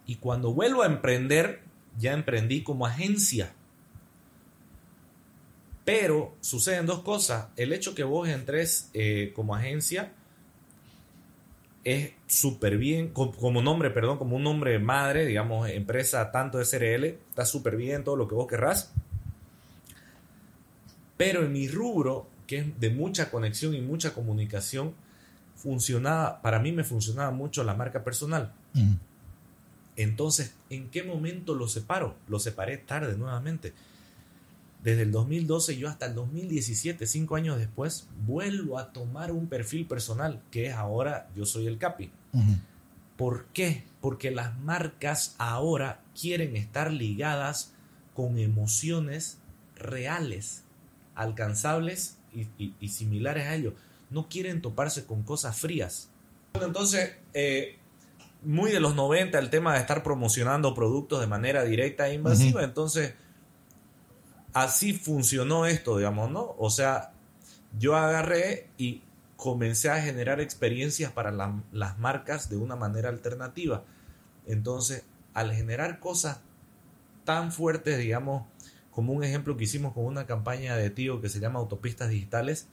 Y 0.07 0.17
cuando 0.17 0.53
vuelvo 0.53 0.83
a 0.83 0.87
emprender, 0.87 1.63
ya 1.99 2.13
emprendí 2.13 2.63
como 2.63 2.87
agencia. 2.87 3.55
Pero 5.85 6.35
suceden 6.41 6.87
dos 6.87 7.01
cosas. 7.01 7.49
El 7.57 7.73
hecho 7.73 7.95
que 7.95 8.05
vos 8.05 8.29
entres 8.29 8.91
eh, 8.95 9.33
como 9.35 9.55
agencia 9.55 10.13
es 11.85 12.13
súper 12.27 12.79
bien, 12.79 13.11
como, 13.11 13.61
nombre, 13.61 13.91
perdón, 13.91 14.17
como 14.17 14.37
un 14.37 14.43
nombre 14.43 14.79
madre, 14.79 15.27
digamos, 15.27 15.69
empresa 15.69 16.31
tanto 16.33 16.65
SRL, 16.65 17.05
está 17.05 17.45
súper 17.45 17.77
bien 17.77 18.05
todo 18.05 18.17
lo 18.17 18.27
que 18.27 18.35
vos 18.35 18.49
querrás. 18.49 18.91
Pero 21.19 21.45
en 21.45 21.53
mi 21.53 21.69
rubro, 21.69 22.27
que 22.47 22.59
es 22.61 22.81
de 22.81 22.89
mucha 22.89 23.31
conexión 23.31 23.75
y 23.75 23.83
mucha 23.83 24.15
comunicación, 24.15 24.95
funcionaba, 25.57 26.41
para 26.41 26.59
mí 26.59 26.73
me 26.73 26.85
funcionaba 26.85 27.31
mucho 27.31 27.63
la 27.65 27.75
marca 27.75 28.03
personal. 28.03 28.55
Entonces, 29.97 30.55
¿en 30.71 30.89
qué 30.89 31.03
momento 31.03 31.55
lo 31.55 31.69
separo? 31.69 32.17
Lo 32.29 32.39
separé 32.39 32.79
tarde 32.79 33.17
nuevamente 33.19 33.75
desde 34.85 35.03
el 35.03 35.13
2012 35.13 35.79
yo 35.79 35.89
hasta 35.89 36.07
el 36.07 36.15
2017, 36.15 37.07
cinco 37.07 37.37
años 37.37 37.59
después, 37.59 38.07
vuelvo 38.27 38.79
a 38.79 38.93
tomar 38.93 39.33
un 39.33 39.49
perfil 39.49 39.87
personal, 39.87 40.43
que 40.51 40.67
es 40.67 40.75
ahora 40.75 41.31
yo 41.35 41.47
soy 41.47 41.67
el 41.67 41.79
Capi. 41.79 42.11
¿Por 43.17 43.47
qué? 43.47 43.85
Porque 44.03 44.31
las 44.31 44.59
marcas 44.59 45.37
ahora 45.39 46.03
quieren 46.21 46.55
estar 46.55 46.93
ligadas 46.93 47.73
con 48.13 48.39
emociones 48.39 49.39
reales, 49.75 50.65
alcanzables 51.15 52.19
y, 52.35 52.89
similares 52.89 53.47
a 53.47 53.55
ellos. 53.55 53.73
No 54.11 54.29
quieren 54.29 54.61
toparse 54.61 55.07
con 55.07 55.23
cosas 55.23 55.57
frías. 55.57 56.11
Entonces, 56.61 57.17
eh, 57.33 57.79
muy 58.43 58.71
de 58.71 58.81
los 58.81 58.95
90 58.95 59.39
el 59.39 59.49
tema 59.49 59.73
de 59.73 59.81
estar 59.81 60.03
promocionando 60.03 60.75
productos 60.75 61.23
de 61.23 61.27
manera 61.27 61.65
directa 61.65 62.11
e 62.11 62.15
invasiva. 62.15 62.63
Entonces, 62.63 63.15
así 64.55 64.95
funcionó 64.95 65.67
esto, 65.67 65.99
digamos, 65.99 66.31
¿no? 66.31 66.55
O 66.59 66.71
sea, 66.71 67.13
yo 67.79 67.97
agarré 67.97 68.71
y 68.79 69.03
comencé 69.37 69.91
a 69.91 70.01
generar 70.01 70.41
experiencias 70.41 71.13
para 71.13 71.31
las 71.31 71.99
marcas 71.99 72.49
de 72.49 72.57
una 72.57 72.77
manera 72.77 73.11
alternativa. 73.11 73.85
Entonces, 74.47 75.05
al 75.35 75.53
generar 75.53 75.99
cosas 75.99 76.41
tan 77.25 77.53
fuertes, 77.53 77.99
digamos, 77.99 78.47
como 78.91 79.13
un 79.13 79.25
ejemplo 79.25 79.57
que 79.57 79.65
hicimos 79.65 79.93
con 79.93 80.05
una 80.05 80.25
campaña 80.25 80.77
de 80.77 80.89
tío 80.89 81.21
que 81.21 81.29
se 81.29 81.41
llama 81.41 81.59
Autopistas 81.59 82.09
Digitales, 82.09 82.69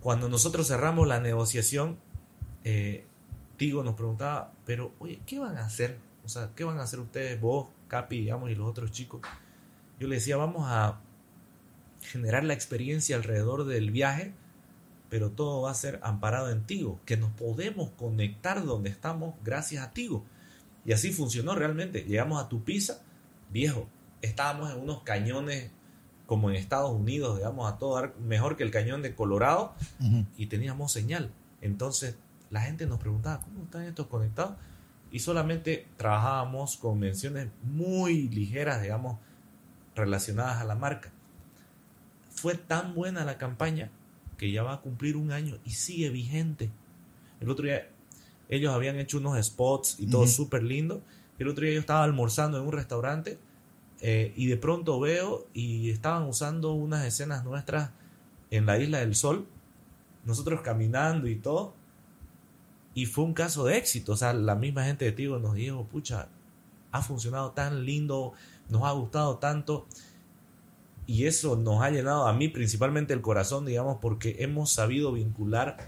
cuando 0.00 0.28
nosotros 0.28 0.68
cerramos 0.68 1.08
la 1.08 1.20
negociación, 1.20 1.98
eh, 2.64 3.06
Tigo 3.56 3.82
nos 3.82 3.94
preguntaba, 3.94 4.52
pero 4.66 4.92
oye, 4.98 5.20
¿qué 5.26 5.38
van 5.38 5.56
a 5.56 5.64
hacer? 5.64 5.98
O 6.24 6.28
sea, 6.28 6.50
¿qué 6.54 6.64
van 6.64 6.78
a 6.78 6.82
hacer 6.82 7.00
ustedes, 7.00 7.40
vos, 7.40 7.68
Capi, 7.88 8.20
digamos, 8.20 8.50
y 8.50 8.54
los 8.54 8.68
otros 8.68 8.90
chicos? 8.92 9.22
Yo 10.00 10.08
le 10.08 10.16
decía, 10.16 10.38
vamos 10.38 10.64
a 10.66 10.98
generar 12.02 12.42
la 12.42 12.54
experiencia 12.54 13.16
alrededor 13.16 13.66
del 13.66 13.90
viaje, 13.90 14.32
pero 15.10 15.30
todo 15.30 15.62
va 15.62 15.70
a 15.70 15.74
ser 15.74 16.00
amparado 16.02 16.50
en 16.50 16.64
Tigo, 16.64 17.00
que 17.04 17.18
nos 17.18 17.30
podemos 17.32 17.90
conectar 17.90 18.64
donde 18.64 18.88
estamos 18.88 19.34
gracias 19.44 19.86
a 19.86 19.92
Tigo. 19.92 20.24
Y 20.86 20.92
así 20.92 21.12
funcionó 21.12 21.54
realmente. 21.54 22.04
Llegamos 22.04 22.42
a 22.42 22.48
Tupiza, 22.48 23.02
viejo, 23.50 23.86
estábamos 24.22 24.72
en 24.72 24.80
unos 24.80 25.02
cañones 25.02 25.70
como 26.26 26.48
en 26.48 26.56
Estados 26.56 26.92
Unidos, 26.92 27.36
digamos, 27.36 27.70
a 27.70 27.76
todo 27.76 27.96
dar 27.96 28.16
mejor 28.20 28.56
que 28.56 28.62
el 28.62 28.70
cañón 28.70 29.02
de 29.02 29.14
Colorado, 29.14 29.74
y 30.36 30.46
teníamos 30.46 30.92
señal. 30.92 31.30
Entonces 31.60 32.16
la 32.50 32.62
gente 32.62 32.86
nos 32.86 33.00
preguntaba, 33.00 33.42
¿cómo 33.42 33.64
están 33.64 33.82
estos 33.82 34.06
conectados? 34.06 34.56
Y 35.10 35.18
solamente 35.18 35.88
trabajábamos 35.96 36.76
con 36.76 37.00
menciones 37.00 37.48
muy 37.64 38.28
ligeras, 38.28 38.80
digamos, 38.80 39.18
relacionadas 40.00 40.60
a 40.60 40.64
la 40.64 40.74
marca. 40.74 41.12
Fue 42.30 42.54
tan 42.54 42.94
buena 42.94 43.24
la 43.24 43.38
campaña 43.38 43.90
que 44.36 44.50
ya 44.50 44.62
va 44.62 44.74
a 44.74 44.80
cumplir 44.80 45.16
un 45.16 45.32
año 45.32 45.58
y 45.64 45.70
sigue 45.70 46.10
vigente. 46.10 46.70
El 47.40 47.50
otro 47.50 47.66
día 47.66 47.88
ellos 48.48 48.74
habían 48.74 48.98
hecho 48.98 49.18
unos 49.18 49.44
spots 49.46 49.96
y 50.00 50.08
todo 50.08 50.26
súper 50.26 50.64
lindo. 50.64 51.02
El 51.38 51.48
otro 51.48 51.64
día 51.64 51.74
yo 51.74 51.80
estaba 51.80 52.02
almorzando 52.02 52.58
en 52.58 52.66
un 52.66 52.72
restaurante 52.72 53.38
eh, 54.00 54.32
y 54.36 54.46
de 54.46 54.56
pronto 54.56 54.98
veo 54.98 55.46
y 55.54 55.90
estaban 55.90 56.24
usando 56.24 56.72
unas 56.72 57.06
escenas 57.06 57.44
nuestras 57.44 57.90
en 58.50 58.66
la 58.66 58.78
Isla 58.78 58.98
del 58.98 59.14
Sol, 59.14 59.46
nosotros 60.24 60.62
caminando 60.62 61.28
y 61.28 61.36
todo. 61.36 61.74
Y 62.92 63.06
fue 63.06 63.24
un 63.24 63.34
caso 63.34 63.64
de 63.66 63.76
éxito. 63.76 64.12
O 64.12 64.16
sea, 64.16 64.32
la 64.32 64.56
misma 64.56 64.84
gente 64.84 65.04
de 65.04 65.12
Tigo 65.12 65.38
nos 65.38 65.54
dijo, 65.54 65.84
pucha, 65.84 66.28
ha 66.90 67.02
funcionado 67.02 67.52
tan 67.52 67.84
lindo, 67.84 68.32
nos 68.70 68.84
ha 68.84 68.92
gustado 68.92 69.38
tanto 69.38 69.86
y 71.06 71.26
eso 71.26 71.56
nos 71.56 71.82
ha 71.82 71.90
llenado 71.90 72.26
a 72.26 72.32
mí 72.32 72.48
principalmente 72.48 73.12
el 73.12 73.20
corazón, 73.20 73.66
digamos, 73.66 73.98
porque 74.00 74.36
hemos 74.38 74.70
sabido 74.70 75.12
vincular 75.12 75.78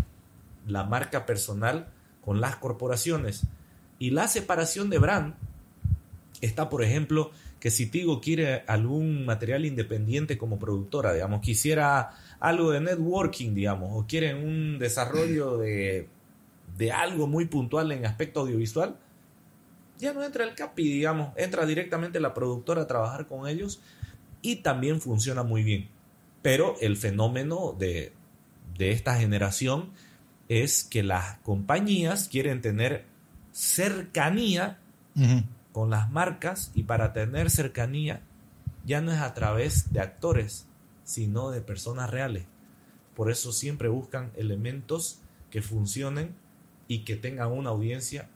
la 0.66 0.84
marca 0.84 1.26
personal 1.26 1.88
con 2.24 2.40
las 2.40 2.56
corporaciones. 2.56 3.44
Y 3.98 4.10
la 4.10 4.26
separación 4.26 4.90
de 4.90 4.98
brand 4.98 5.34
está, 6.40 6.68
por 6.68 6.82
ejemplo, 6.82 7.30
que 7.60 7.70
si 7.70 7.86
Tigo 7.86 8.20
quiere 8.20 8.64
algún 8.66 9.24
material 9.24 9.64
independiente 9.64 10.36
como 10.36 10.58
productora, 10.58 11.12
digamos, 11.12 11.40
quisiera 11.40 12.10
algo 12.40 12.72
de 12.72 12.80
networking, 12.80 13.54
digamos, 13.54 13.90
o 13.92 14.06
quieren 14.08 14.38
un 14.38 14.80
desarrollo 14.80 15.56
de, 15.58 16.08
de 16.76 16.90
algo 16.90 17.28
muy 17.28 17.44
puntual 17.44 17.92
en 17.92 18.04
aspecto 18.04 18.40
audiovisual, 18.40 18.96
ya 20.02 20.12
no 20.12 20.24
entra 20.24 20.42
el 20.42 20.56
CAPI, 20.56 20.82
digamos, 20.82 21.32
entra 21.36 21.64
directamente 21.64 22.18
la 22.18 22.34
productora 22.34 22.82
a 22.82 22.86
trabajar 22.88 23.28
con 23.28 23.46
ellos 23.46 23.80
y 24.42 24.56
también 24.56 25.00
funciona 25.00 25.44
muy 25.44 25.62
bien. 25.62 25.88
Pero 26.42 26.74
el 26.80 26.96
fenómeno 26.96 27.76
de, 27.78 28.12
esta 28.80 29.16
generación 29.16 29.92
es 30.48 30.82
que 30.82 31.04
las 31.04 31.38
compañías 31.44 32.28
quieren 32.28 32.60
tener 32.60 33.04
cercanía 33.52 34.80
con 35.70 35.90
las 35.90 36.10
marcas 36.10 36.72
y 36.74 36.82
para 36.82 37.12
tener 37.12 37.48
cercanía 37.48 38.22
ya 38.84 39.00
no 39.00 39.12
es 39.12 39.20
a 39.20 39.34
través 39.34 39.92
de 39.92 40.00
actores, 40.00 40.66
sino 41.04 41.52
de 41.52 41.60
personas 41.60 42.10
reales. 42.10 42.44
Por 43.14 43.30
eso 43.30 43.52
siempre 43.52 43.88
buscan 43.88 44.32
elementos 44.34 45.20
que 45.48 45.62
funcionen 45.62 46.34
y 46.88 47.04
que 47.04 47.14
tengan 47.14 47.52
una 47.52 47.70
audiencia 47.70 48.28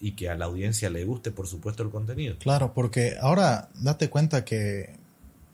y 0.00 0.12
que 0.12 0.28
a 0.28 0.36
la 0.36 0.44
audiencia 0.44 0.90
le 0.90 1.04
guste, 1.04 1.30
por 1.30 1.46
supuesto, 1.46 1.82
el 1.82 1.90
contenido. 1.90 2.36
Claro, 2.38 2.72
porque 2.74 3.16
ahora 3.20 3.68
date 3.80 4.08
cuenta 4.08 4.44
que 4.44 4.96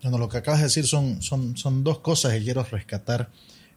bueno, 0.04 0.18
lo 0.18 0.28
que 0.28 0.36
acabas 0.36 0.60
de 0.60 0.66
decir 0.66 0.86
son, 0.86 1.22
son, 1.22 1.56
son 1.56 1.82
dos 1.82 2.00
cosas 2.00 2.34
que 2.34 2.42
quiero 2.42 2.62
rescatar. 2.62 3.30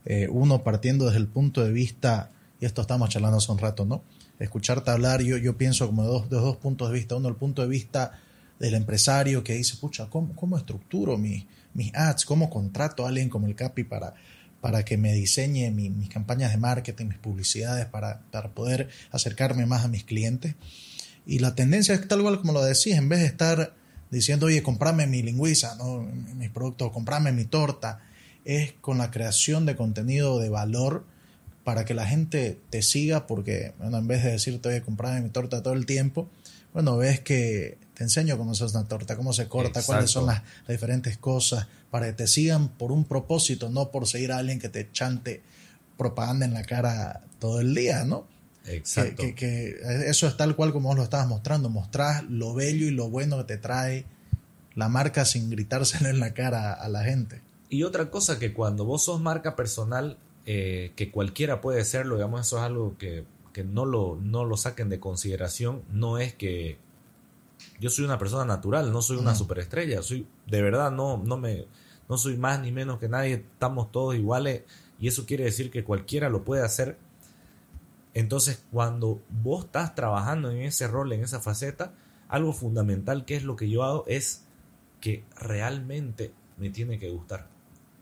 Eh, 0.04 0.28
uno, 0.30 0.62
partiendo 0.62 1.06
desde 1.06 1.20
el 1.20 1.28
punto 1.28 1.64
de 1.64 1.72
vista 1.72 2.32
y 2.60 2.66
esto 2.66 2.82
estamos 2.82 3.10
charlando 3.10 3.38
hace 3.38 3.52
un 3.52 3.58
rato, 3.58 3.86
¿no? 3.86 4.04
Escucharte 4.40 4.92
hablar, 4.92 5.22
yo, 5.22 5.38
yo 5.38 5.58
pienso 5.58 5.88
como 5.88 6.04
de 6.04 6.10
dos, 6.10 6.30
de 6.30 6.36
dos 6.36 6.58
puntos 6.58 6.90
de 6.90 6.96
vista. 6.96 7.16
Uno, 7.16 7.30
el 7.30 7.36
punto 7.36 7.62
de 7.62 7.70
vista 7.70 8.20
del 8.60 8.74
empresario 8.74 9.44
que 9.44 9.54
dice, 9.54 9.78
pucha, 9.78 10.10
¿cómo, 10.10 10.36
cómo 10.36 10.58
estructuro 10.58 11.18
mis, 11.18 11.46
mis 11.74 11.96
ads? 11.96 12.26
¿Cómo 12.26 12.50
contrato 12.50 13.06
a 13.06 13.10
alguien 13.10 13.30
como 13.30 13.48
el 13.48 13.56
Capi 13.56 13.86
para, 13.86 14.14
para 14.68 14.84
que 14.84 14.98
me 14.98 15.14
diseñe 15.14 15.72
mis 15.72 16.10
campañas 16.10 16.52
de 16.52 16.58
marketing, 16.58 17.06
mis 17.06 17.18
publicidades, 17.18 17.86
para, 17.86 18.20
para, 18.32 18.50
poder 18.50 18.90
acercarme 19.12 19.66
más 19.66 19.86
a 19.86 19.88
mis 19.88 20.04
clientes? 20.04 20.56
Y 21.26 21.40
la 21.40 21.56
tendencia 21.56 21.96
es 21.96 22.06
tal 22.06 22.22
cual 22.22 22.42
como 22.42 22.52
lo 22.52 22.62
decís, 22.62 22.96
en 22.96 23.08
vez 23.08 23.22
de 23.22 23.28
estar 23.28 23.74
diciendo, 24.12 24.48
oye, 24.48 24.62
comprame 24.62 25.08
mi 25.08 25.24
lingüiza, 25.24 25.76
¿no? 25.76 26.02
mis 26.36 26.50
productos, 26.50 26.92
comprame 26.92 27.32
mi 27.32 27.46
torta, 27.46 28.02
es 28.44 28.74
con 28.82 28.98
la 28.98 29.10
creación 29.10 29.66
de 29.66 29.78
contenido 29.78 30.38
de 30.38 30.50
valor 30.50 31.06
para 31.64 31.86
que 31.86 31.94
la 31.94 32.06
gente 32.06 32.60
te 32.70 32.82
siga, 32.82 33.26
porque 33.26 33.74
en 33.82 34.06
vez 34.06 34.22
de 34.22 34.32
decirte, 34.32 34.68
oye, 34.68 34.82
comprame 34.82 35.22
mi 35.22 35.30
torta 35.30 35.64
todo 35.64 35.76
el 35.76 35.86
tiempo, 35.86 36.30
bueno, 36.74 36.98
ves 36.98 37.22
que 37.22 37.78
te 37.98 38.04
enseño 38.04 38.38
cómo 38.38 38.54
se 38.54 38.64
hace 38.64 38.78
una 38.78 38.88
torta, 38.88 39.18
cómo 39.18 39.34
se 39.34 39.48
corta, 39.48 39.82
cuáles 39.82 40.12
son 40.12 40.28
las, 40.28 40.44
diferentes 40.68 41.18
cosas, 41.18 41.68
para 41.90 42.06
que 42.06 42.14
te 42.14 42.28
sigan 42.28 42.68
por 42.68 42.92
un 42.92 43.06
propósito, 43.06 43.70
no 43.70 43.90
por 43.90 44.06
seguir 44.06 44.32
a 44.32 44.38
alguien 44.38 44.60
que 44.60 44.70
te 44.70 44.92
chante 44.92 45.42
propaganda 45.98 46.46
en 46.46 46.54
la 46.54 46.62
cara 46.64 47.24
todo 47.40 47.60
el 47.60 47.74
día, 47.74 48.06
¿no? 48.06 48.28
Exacto. 48.68 49.24
Que, 49.36 49.78
eso 50.06 50.28
es 50.28 50.38
tal 50.38 50.56
cual 50.56 50.74
como 50.74 50.90
vos 50.90 50.98
lo 50.98 51.04
estabas 51.04 51.28
mostrando, 51.28 51.70
mostrás 51.70 52.24
lo 52.30 52.54
bello 52.54 52.86
y 52.86 52.92
lo 52.92 53.10
bueno 53.10 53.36
que 53.40 53.46
te 53.46 53.58
trae 53.58 54.06
la 54.76 54.90
marca 54.90 55.26
sin 55.26 55.50
gritárselo 55.50 56.10
en 56.10 56.20
la 56.20 56.36
cara 56.36 56.74
a 56.74 56.88
la 56.90 57.04
gente. 57.04 57.42
Y 57.68 57.82
otra 57.82 58.12
cosa 58.12 58.38
que 58.38 58.54
cuando 58.54 58.86
vos 58.86 59.06
sos 59.06 59.20
marca 59.20 59.56
personal, 59.56 60.20
eh, 60.46 60.92
que 60.96 61.10
cualquiera 61.10 61.62
puede 61.62 61.84
serlo, 61.84 62.18
digamos, 62.18 62.46
eso 62.46 62.58
es 62.58 62.64
algo 62.64 62.96
que, 63.00 63.24
que 63.54 63.64
no, 63.64 63.86
lo, 63.86 64.20
no 64.22 64.46
lo 64.46 64.56
saquen 64.56 64.88
de 64.90 65.00
consideración, 65.00 65.82
no 65.90 66.20
es 66.20 66.36
que 66.36 66.78
yo 67.80 67.90
soy 67.90 68.06
una 68.06 68.18
persona 68.18 68.46
natural, 68.46 68.92
no 68.92 69.02
soy 69.02 69.18
una 69.18 69.36
superestrella, 69.36 70.02
soy 70.02 70.28
de 70.48 70.62
verdad 70.62 70.92
no 70.92 71.18
no 71.18 71.38
me 71.38 71.68
no 72.10 72.18
soy 72.18 72.38
más 72.38 72.60
ni 72.62 72.72
menos 72.72 73.00
que 73.00 73.10
nadie, 73.10 73.34
estamos 73.34 73.92
todos 73.92 74.16
iguales 74.16 74.64
y 75.00 75.08
eso 75.08 75.26
quiere 75.26 75.44
decir 75.44 75.70
que 75.70 75.84
cualquiera 75.84 76.30
lo 76.30 76.44
puede 76.44 76.64
hacer. 76.64 76.98
Entonces, 78.14 78.64
cuando 78.72 79.22
vos 79.30 79.66
estás 79.66 79.94
trabajando 79.94 80.50
en 80.50 80.64
ese 80.64 80.88
rol, 80.88 81.14
en 81.14 81.22
esa 81.22 81.40
faceta, 81.40 81.94
algo 82.30 82.54
fundamental 82.54 83.26
que 83.26 83.36
es 83.36 83.44
lo 83.44 83.56
que 83.56 83.70
yo 83.70 83.84
hago 83.84 84.06
es 84.08 84.46
que 85.02 85.24
realmente 85.40 86.34
me 86.58 86.70
tiene 86.70 86.98
que 86.98 87.10
gustar. 87.10 87.48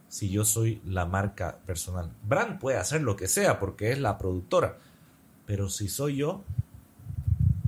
Si 0.08 0.30
yo 0.30 0.46
soy 0.46 0.82
la 0.86 1.06
marca 1.06 1.60
personal. 1.66 2.12
Brand 2.24 2.60
puede 2.60 2.78
hacer 2.78 3.02
lo 3.02 3.18
que 3.18 3.28
sea 3.28 3.60
porque 3.60 3.92
es 3.92 4.00
la 4.00 4.18
productora. 4.18 4.78
Pero 5.46 5.70
si 5.70 5.90
soy 5.90 6.18
yo, 6.18 6.44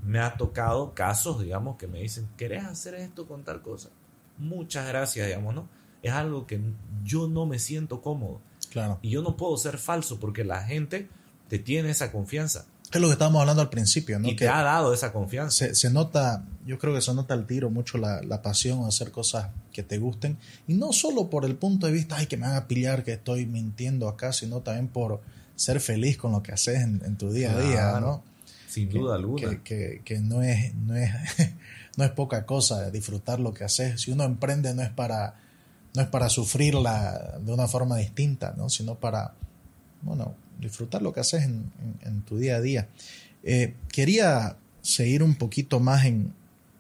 me 0.07 0.19
ha 0.19 0.37
tocado 0.37 0.93
casos, 0.93 1.41
digamos, 1.41 1.77
que 1.77 1.85
me 1.87 2.01
dicen, 2.01 2.27
¿querés 2.37 2.63
hacer 2.63 2.95
esto 2.95 3.27
con 3.27 3.43
tal 3.43 3.61
cosa? 3.61 3.89
Muchas 4.37 4.87
gracias, 4.87 5.27
digamos, 5.27 5.53
¿no? 5.53 5.67
Es 6.01 6.13
algo 6.13 6.47
que 6.47 6.61
yo 7.03 7.27
no 7.27 7.45
me 7.45 7.59
siento 7.59 8.01
cómodo. 8.01 8.39
Claro. 8.71 8.99
Y 9.01 9.09
yo 9.09 9.21
no 9.21 9.35
puedo 9.35 9.57
ser 9.57 9.77
falso 9.77 10.19
porque 10.19 10.43
la 10.45 10.63
gente 10.63 11.09
te 11.49 11.59
tiene 11.59 11.89
esa 11.89 12.11
confianza. 12.11 12.65
Es 12.91 13.01
lo 13.01 13.07
que 13.07 13.13
estábamos 13.13 13.41
hablando 13.41 13.61
al 13.61 13.69
principio, 13.69 14.17
¿no? 14.17 14.29
Y 14.29 14.35
te 14.35 14.47
ha 14.47 14.61
dado 14.63 14.93
esa 14.93 15.11
confianza. 15.11 15.57
Se, 15.67 15.75
se, 15.75 15.89
nota, 15.89 16.45
yo 16.65 16.79
creo 16.79 16.93
que 16.93 17.01
se 17.01 17.13
nota 17.13 17.33
al 17.33 17.45
tiro 17.45 17.69
mucho 17.69 17.97
la, 17.97 18.21
la 18.21 18.41
pasión 18.41 18.85
a 18.85 18.87
hacer 18.87 19.11
cosas 19.11 19.49
que 19.73 19.83
te 19.83 19.97
gusten. 19.97 20.37
Y 20.67 20.75
no 20.75 20.93
solo 20.93 21.29
por 21.29 21.43
el 21.43 21.55
punto 21.57 21.85
de 21.87 21.91
vista, 21.91 22.15
ay, 22.15 22.27
que 22.27 22.37
me 22.37 22.47
van 22.47 22.55
a 22.55 22.67
pillar 22.67 23.03
que 23.03 23.11
estoy 23.13 23.45
mintiendo 23.45 24.07
acá, 24.07 24.31
sino 24.31 24.61
también 24.61 24.87
por 24.87 25.19
ser 25.57 25.81
feliz 25.81 26.17
con 26.17 26.31
lo 26.31 26.41
que 26.43 26.53
haces 26.53 26.81
en, 26.81 27.01
en 27.03 27.17
tu 27.17 27.29
día 27.29 27.51
a 27.51 27.59
día, 27.59 27.71
Claro. 27.89 27.99
¿no? 27.99 28.23
Sin 28.79 28.89
que, 28.89 28.99
duda 28.99 29.15
alguna. 29.15 29.49
Que, 29.49 29.61
que, 29.61 30.01
que, 30.03 30.19
no, 30.19 30.41
es, 30.41 30.73
no, 30.75 30.95
es, 30.95 31.11
no 31.97 32.03
es 32.03 32.11
poca 32.11 32.45
cosa 32.45 32.89
disfrutar 32.91 33.39
lo 33.39 33.53
que 33.53 33.63
haces. 33.63 34.01
Si 34.01 34.11
uno 34.11 34.23
emprende 34.23 34.73
no 34.73 34.81
es 34.81 34.89
para, 34.89 35.35
no 35.95 36.01
es 36.01 36.07
para 36.07 36.29
sufrirla 36.29 37.39
de 37.39 37.53
una 37.53 37.67
forma 37.67 37.97
distinta, 37.97 38.53
¿no? 38.57 38.69
sino 38.69 38.95
para 38.95 39.33
bueno, 40.01 40.35
disfrutar 40.59 41.01
lo 41.01 41.13
que 41.13 41.19
haces 41.19 41.43
en, 41.43 41.71
en, 41.81 42.07
en 42.07 42.21
tu 42.21 42.37
día 42.37 42.57
a 42.57 42.61
día. 42.61 42.87
Eh, 43.43 43.75
quería 43.91 44.57
seguir 44.81 45.23
un 45.23 45.35
poquito 45.35 45.79
más 45.79 46.05
en 46.05 46.33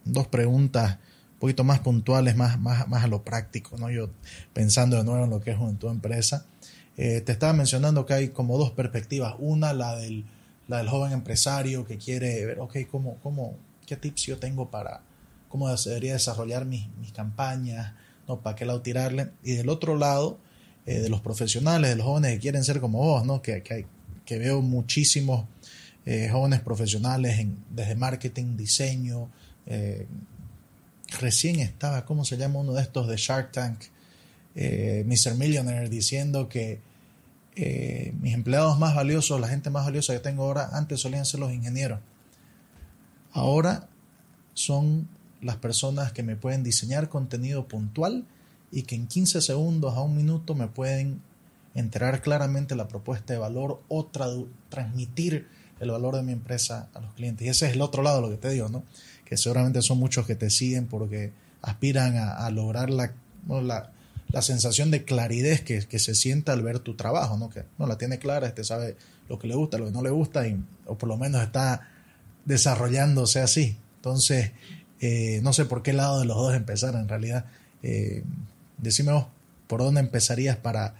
dos 0.05 0.27
preguntas 0.27 0.97
un 1.37 1.41
poquito 1.41 1.63
más 1.63 1.81
puntuales, 1.81 2.35
más, 2.35 2.59
más, 2.59 2.87
más 2.87 3.03
a 3.03 3.07
lo 3.07 3.21
práctico, 3.21 3.77
¿no? 3.77 3.91
Yo 3.91 4.09
pensando 4.53 4.97
de 4.97 5.03
nuevo 5.03 5.23
en 5.23 5.29
lo 5.29 5.39
que 5.39 5.51
es 5.51 5.59
en 5.59 5.77
tu 5.77 5.87
empresa. 5.87 6.47
Eh, 6.97 7.21
te 7.21 7.31
estaba 7.31 7.53
mencionando 7.53 8.07
que 8.07 8.15
hay 8.15 8.29
como 8.29 8.57
dos 8.57 8.71
perspectivas. 8.71 9.35
Una, 9.37 9.71
la 9.71 9.95
del 9.97 10.25
la 10.67 10.77
del 10.77 10.89
joven 10.89 11.11
empresario 11.11 11.85
que 11.85 11.97
quiere 11.97 12.45
ver, 12.45 12.59
ok, 12.59 12.77
¿cómo, 12.89 13.17
cómo, 13.23 13.55
¿qué 13.85 13.95
tips 13.95 14.23
yo 14.23 14.37
tengo 14.37 14.69
para 14.69 15.01
cómo 15.49 15.73
debería 15.75 16.13
desarrollar 16.13 16.65
mis, 16.65 16.87
mis 16.97 17.11
campañas? 17.11 17.93
¿no? 18.27 18.41
¿Para 18.41 18.55
qué 18.55 18.65
lado 18.65 18.81
tirarle? 18.81 19.31
Y 19.43 19.53
del 19.53 19.69
otro 19.69 19.97
lado, 19.97 20.39
eh, 20.85 20.99
de 20.99 21.09
los 21.09 21.21
profesionales, 21.21 21.89
de 21.89 21.95
los 21.95 22.05
jóvenes 22.05 22.33
que 22.33 22.39
quieren 22.39 22.63
ser 22.63 22.79
como 22.79 22.99
vos, 22.99 23.25
¿no? 23.25 23.41
Que, 23.41 23.63
que, 23.63 23.85
que 24.25 24.37
veo 24.37 24.61
muchísimos 24.61 25.45
eh, 26.05 26.29
jóvenes 26.31 26.61
profesionales 26.61 27.39
en, 27.39 27.57
desde 27.69 27.95
marketing, 27.95 28.57
diseño. 28.57 29.29
Eh, 29.65 30.07
recién 31.19 31.59
estaba, 31.59 32.05
¿cómo 32.05 32.25
se 32.25 32.37
llama 32.37 32.59
uno 32.59 32.73
de 32.73 32.81
estos 32.81 33.07
de 33.07 33.17
Shark 33.17 33.51
Tank? 33.51 33.79
Mr. 34.55 35.35
Millionaire 35.35 35.87
diciendo 35.87 36.49
que 36.49 36.81
eh, 37.59 38.13
mis 38.21 38.35
empleados 38.35 38.77
más 38.77 38.95
valiosos, 38.95 39.41
la 39.41 39.47
gente 39.47 39.71
más 39.71 39.85
valiosa 39.85 40.13
que 40.13 40.19
tengo 40.19 40.43
ahora, 40.43 40.69
antes 40.73 40.99
solían 40.99 41.25
ser 41.25 41.39
los 41.39 41.51
ingenieros. 41.51 41.99
Ahora 43.31 43.89
son 44.53 45.07
las 45.41 45.55
personas 45.55 46.11
que 46.11 46.21
me 46.21 46.35
pueden 46.35 46.61
diseñar 46.63 47.09
contenido 47.09 47.67
puntual 47.67 48.25
y 48.71 48.83
que 48.83 48.93
en 48.93 49.07
15 49.07 49.41
segundos 49.41 49.95
a 49.97 50.01
un 50.01 50.15
minuto 50.15 50.53
me 50.53 50.67
pueden 50.67 51.19
enterar 51.73 52.21
claramente 52.21 52.75
la 52.75 52.87
propuesta 52.87 53.33
de 53.33 53.39
valor 53.39 53.81
o 53.87 54.05
transmitir 54.69 55.47
el 55.79 55.89
valor 55.89 56.15
de 56.15 56.21
mi 56.21 56.33
empresa 56.33 56.89
a 56.93 56.99
los 56.99 57.13
clientes. 57.15 57.47
Y 57.47 57.49
ese 57.49 57.65
es 57.67 57.73
el 57.73 57.81
otro 57.81 58.03
lado, 58.03 58.21
lo 58.21 58.29
que 58.29 58.37
te 58.37 58.51
digo, 58.51 58.69
¿no? 58.69 58.83
Que 59.25 59.35
seguramente 59.35 59.81
son 59.81 59.97
muchos 59.97 60.27
que 60.27 60.35
te 60.35 60.51
siguen 60.51 60.85
porque 60.85 61.33
aspiran 61.63 62.17
a, 62.17 62.47
lograr 62.51 62.91
la, 62.91 63.13
la 64.29 64.41
sensación 64.41 64.91
de 64.91 65.05
claridad 65.05 65.59
que, 65.59 65.85
que, 65.87 65.99
se 65.99 66.15
sienta 66.15 66.53
al 66.53 66.61
ver 66.61 66.79
tu 66.79 66.95
trabajo, 66.95 67.37
¿no? 67.37 67.49
Que 67.49 67.63
no 67.77 67.87
la 67.87 67.97
tiene 67.97 68.19
clara, 68.19 68.47
este 68.47 68.63
sabe 68.63 68.97
lo 69.29 69.39
que 69.39 69.47
le 69.47 69.55
gusta, 69.55 69.77
lo 69.77 69.85
que 69.85 69.91
no 69.91 70.01
le 70.01 70.09
gusta, 70.09 70.47
y, 70.47 70.61
o 70.85 70.97
por 70.97 71.09
lo 71.09 71.17
menos 71.17 71.41
está 71.41 71.87
desarrollándose 72.45 73.39
así. 73.39 73.77
Entonces, 73.97 74.51
eh, 74.99 75.39
no 75.43 75.53
sé 75.53 75.65
por 75.65 75.83
qué 75.83 75.93
lado 75.93 76.19
de 76.19 76.25
los 76.25 76.37
dos 76.37 76.53
empezar 76.53 76.95
en 76.95 77.07
realidad. 77.07 77.45
Eh, 77.83 78.23
decime 78.77 79.11
vos, 79.11 79.27
¿por 79.67 79.81
dónde 79.81 80.01
empezarías 80.01 80.57
para, 80.57 80.95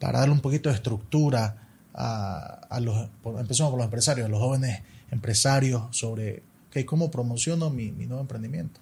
para 0.00 0.20
darle 0.20 0.34
un 0.34 0.40
poquito 0.40 0.68
de 0.68 0.74
estructura 0.74 1.68
a, 1.94 2.60
a 2.68 2.80
los, 2.80 3.08
empezamos 3.38 3.70
por 3.70 3.78
los 3.78 3.84
empresarios, 3.86 4.26
a 4.26 4.28
los 4.28 4.40
jóvenes 4.40 4.82
empresarios 5.10 5.96
sobre 5.96 6.42
cómo 6.86 7.10
promociono 7.10 7.70
mi, 7.70 7.90
mi 7.92 8.06
nuevo 8.06 8.20
emprendimiento? 8.20 8.80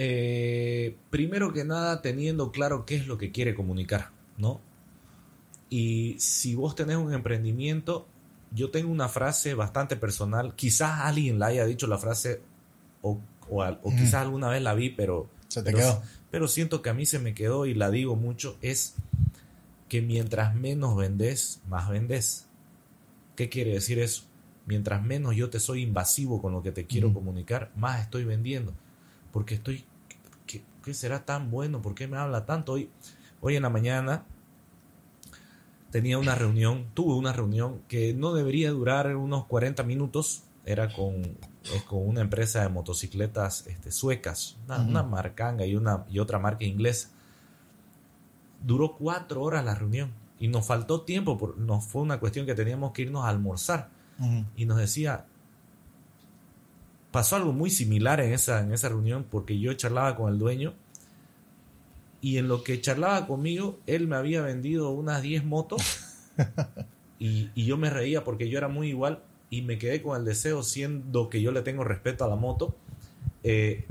Eh, 0.00 0.96
primero 1.10 1.52
que 1.52 1.64
nada, 1.64 2.02
teniendo 2.02 2.52
claro 2.52 2.86
qué 2.86 2.94
es 2.94 3.08
lo 3.08 3.18
que 3.18 3.32
quiere 3.32 3.56
comunicar, 3.56 4.12
¿no? 4.36 4.60
Y 5.70 6.14
si 6.20 6.54
vos 6.54 6.76
tenés 6.76 6.98
un 6.98 7.12
emprendimiento, 7.12 8.06
yo 8.52 8.70
tengo 8.70 8.92
una 8.92 9.08
frase 9.08 9.54
bastante 9.54 9.96
personal, 9.96 10.54
quizás 10.54 11.00
alguien 11.00 11.40
la 11.40 11.46
haya 11.46 11.66
dicho 11.66 11.88
la 11.88 11.98
frase 11.98 12.40
o, 13.02 13.18
o, 13.50 13.64
o 13.64 13.90
quizás 13.90 14.14
alguna 14.14 14.48
vez 14.48 14.62
la 14.62 14.72
vi, 14.74 14.90
pero, 14.90 15.28
se 15.48 15.64
te 15.64 15.72
pero, 15.72 15.78
quedó. 15.78 16.02
pero 16.30 16.46
siento 16.46 16.80
que 16.80 16.90
a 16.90 16.94
mí 16.94 17.04
se 17.04 17.18
me 17.18 17.34
quedó 17.34 17.66
y 17.66 17.74
la 17.74 17.90
digo 17.90 18.14
mucho, 18.14 18.56
es 18.62 18.94
que 19.88 20.00
mientras 20.00 20.54
menos 20.54 20.96
vendés, 20.96 21.60
más 21.66 21.88
vendés. 21.88 22.46
¿Qué 23.34 23.48
quiere 23.48 23.72
decir 23.72 23.98
eso? 23.98 24.22
Mientras 24.64 25.02
menos 25.02 25.34
yo 25.34 25.50
te 25.50 25.58
soy 25.58 25.82
invasivo 25.82 26.40
con 26.40 26.52
lo 26.52 26.62
que 26.62 26.70
te 26.70 26.86
quiero 26.86 27.10
mm. 27.10 27.14
comunicar, 27.14 27.72
más 27.74 28.00
estoy 28.00 28.22
vendiendo 28.22 28.74
porque 29.32 29.54
estoy, 29.54 29.84
¿qué, 29.84 29.86
¿qué, 30.88 30.94
será 30.94 31.26
tan 31.26 31.50
bueno? 31.50 31.82
¿Por 31.82 31.94
qué 31.94 32.08
me 32.08 32.16
habla 32.16 32.46
tanto? 32.46 32.72
Hoy, 32.72 32.88
hoy 33.42 33.56
en 33.56 33.62
la 33.62 33.68
mañana 33.68 34.24
tenía 35.90 36.18
una 36.18 36.34
reunión, 36.34 36.86
tuve 36.94 37.14
una 37.14 37.32
reunión 37.32 37.82
que 37.88 38.14
no 38.14 38.32
debería 38.32 38.70
durar 38.70 39.14
unos 39.14 39.44
40 39.44 39.82
minutos, 39.82 40.44
era 40.64 40.90
con, 40.90 41.22
es 41.74 41.82
con 41.82 42.08
una 42.08 42.22
empresa 42.22 42.62
de 42.62 42.70
motocicletas 42.70 43.66
este, 43.66 43.92
suecas, 43.92 44.56
una, 44.64 44.78
uh 44.78 44.80
-huh. 44.80 44.88
una 44.88 45.02
marcanga 45.02 45.66
y, 45.66 45.76
una, 45.76 46.04
y 46.08 46.20
otra 46.20 46.38
marca 46.38 46.64
inglesa. 46.64 47.10
Duró 48.62 48.96
cuatro 48.96 49.42
horas 49.42 49.64
la 49.64 49.74
reunión 49.74 50.10
y 50.40 50.48
nos 50.48 50.66
faltó 50.66 51.02
tiempo, 51.02 51.36
por, 51.36 51.58
nos 51.58 51.84
fue 51.84 52.00
una 52.00 52.18
cuestión 52.18 52.46
que 52.46 52.54
teníamos 52.54 52.92
que 52.92 53.02
irnos 53.02 53.26
a 53.26 53.28
almorzar 53.28 53.90
uh 54.18 54.24
-huh. 54.24 54.46
y 54.56 54.64
nos 54.64 54.78
decía, 54.78 55.26
pasó 57.10 57.36
algo 57.36 57.52
muy 57.52 57.70
similar 57.70 58.20
en 58.20 58.32
esa, 58.32 58.60
en 58.60 58.72
esa 58.72 58.88
reunión 58.88 59.26
porque 59.30 59.58
yo 59.58 59.72
charlaba 59.74 60.16
con 60.16 60.32
el 60.32 60.38
dueño 60.38 60.74
y 62.20 62.38
en 62.38 62.48
lo 62.48 62.64
que 62.64 62.80
charlaba 62.80 63.26
conmigo, 63.26 63.78
él 63.86 64.08
me 64.08 64.16
había 64.16 64.42
vendido 64.42 64.90
unas 64.90 65.22
10 65.22 65.44
motos 65.44 65.82
Y, 67.18 67.50
y 67.54 67.64
yo 67.64 67.76
me 67.76 67.90
reía 67.90 68.24
porque 68.24 68.48
yo 68.48 68.58
era 68.58 68.68
muy 68.68 68.88
igual 68.88 69.22
y 69.50 69.62
me 69.62 69.78
quedé 69.78 70.02
con 70.02 70.16
el 70.16 70.24
deseo, 70.24 70.62
siendo 70.62 71.28
que 71.28 71.42
yo 71.42 71.52
le 71.52 71.62
tengo 71.62 71.84
respeto 71.84 72.24
a 72.24 72.28
la 72.28 72.36
moto. 72.36 72.74
eh, 73.42 73.84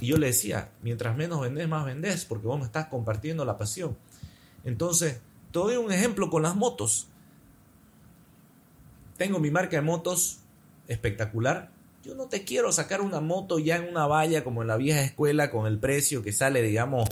y 0.00 0.06
yo 0.06 0.16
le 0.16 0.28
decía, 0.28 0.70
mientras 0.82 1.16
menos 1.16 1.40
vendés, 1.40 1.68
más 1.68 1.84
vendés, 1.84 2.24
porque 2.24 2.46
vos 2.46 2.58
me 2.58 2.64
estás 2.64 2.86
compartiendo 2.86 3.44
la 3.44 3.58
pasión. 3.58 3.98
Entonces, 4.64 5.20
te 5.52 5.58
doy 5.58 5.76
un 5.76 5.92
ejemplo 5.92 6.30
con 6.30 6.42
las 6.42 6.54
motos. 6.54 7.08
Tengo 9.18 9.40
mi 9.40 9.50
marca 9.50 9.76
de 9.76 9.82
motos 9.82 10.38
espectacular. 10.86 11.70
Yo 12.02 12.14
no 12.14 12.28
te 12.28 12.44
quiero 12.44 12.72
sacar 12.72 13.02
una 13.02 13.20
moto 13.20 13.58
ya 13.58 13.76
en 13.76 13.88
una 13.88 14.06
valla 14.06 14.42
como 14.42 14.62
en 14.62 14.68
la 14.68 14.76
vieja 14.76 15.02
escuela 15.02 15.50
con 15.50 15.66
el 15.66 15.78
precio 15.78 16.22
que 16.22 16.32
sale, 16.32 16.62
digamos, 16.62 17.08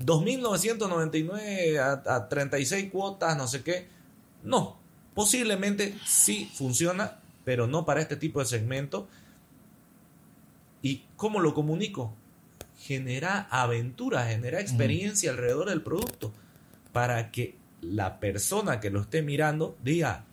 2.999 0.00 1.78
a, 1.78 2.02
a 2.14 2.28
36 2.28 2.90
cuotas, 2.90 3.36
no 3.36 3.46
sé 3.46 3.62
qué. 3.62 3.88
No, 4.42 4.78
posiblemente 5.14 5.94
sí 6.06 6.50
funciona, 6.54 7.20
pero 7.44 7.66
no 7.66 7.84
para 7.84 8.00
este 8.00 8.16
tipo 8.16 8.40
de 8.40 8.46
segmento. 8.46 9.06
¿Y 10.80 11.04
cómo 11.16 11.40
lo 11.40 11.54
comunico? 11.54 12.14
Genera 12.78 13.46
aventura, 13.50 14.26
genera 14.26 14.60
experiencia 14.60 15.30
alrededor 15.30 15.68
del 15.68 15.82
producto 15.82 16.32
para 16.92 17.30
que 17.30 17.56
la 17.80 18.18
persona 18.18 18.80
que 18.80 18.90
lo 18.90 19.02
esté 19.02 19.22
mirando 19.22 19.76
diga, 19.82 20.24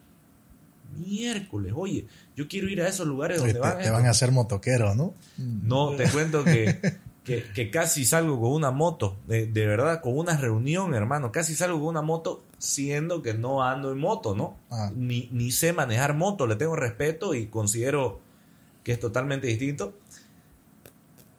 miércoles, 0.97 1.73
oye, 1.75 2.05
yo 2.35 2.47
quiero 2.47 2.69
ir 2.69 2.81
a 2.81 2.87
esos 2.87 3.07
lugares 3.07 3.41
Oye, 3.41 3.53
donde 3.53 3.53
te, 3.53 3.59
van, 3.59 3.77
te 3.77 3.83
estos". 3.83 3.97
van 3.97 4.05
a 4.07 4.09
hacer 4.11 4.31
motoquero, 4.31 4.95
¿no? 4.95 5.13
No, 5.37 5.95
te 5.95 6.09
cuento 6.09 6.43
que, 6.43 6.79
que, 7.23 7.43
que 7.43 7.69
casi 7.71 8.05
salgo 8.05 8.39
con 8.39 8.51
una 8.51 8.71
moto, 8.71 9.17
de, 9.27 9.47
de 9.47 9.67
verdad, 9.67 10.01
con 10.01 10.17
una 10.17 10.35
reunión, 10.37 10.93
hermano, 10.93 11.31
casi 11.31 11.55
salgo 11.55 11.79
con 11.79 11.87
una 11.89 12.01
moto, 12.01 12.43
siendo 12.57 13.21
que 13.21 13.33
no 13.33 13.63
ando 13.63 13.91
en 13.91 13.99
moto, 13.99 14.35
¿no? 14.35 14.57
Ah. 14.71 14.91
Ni, 14.95 15.29
ni 15.31 15.51
sé 15.51 15.73
manejar 15.73 16.15
moto, 16.15 16.47
le 16.47 16.55
tengo 16.55 16.75
respeto 16.75 17.33
y 17.33 17.47
considero 17.47 18.19
que 18.83 18.93
es 18.93 18.99
totalmente 18.99 19.47
distinto. 19.47 19.93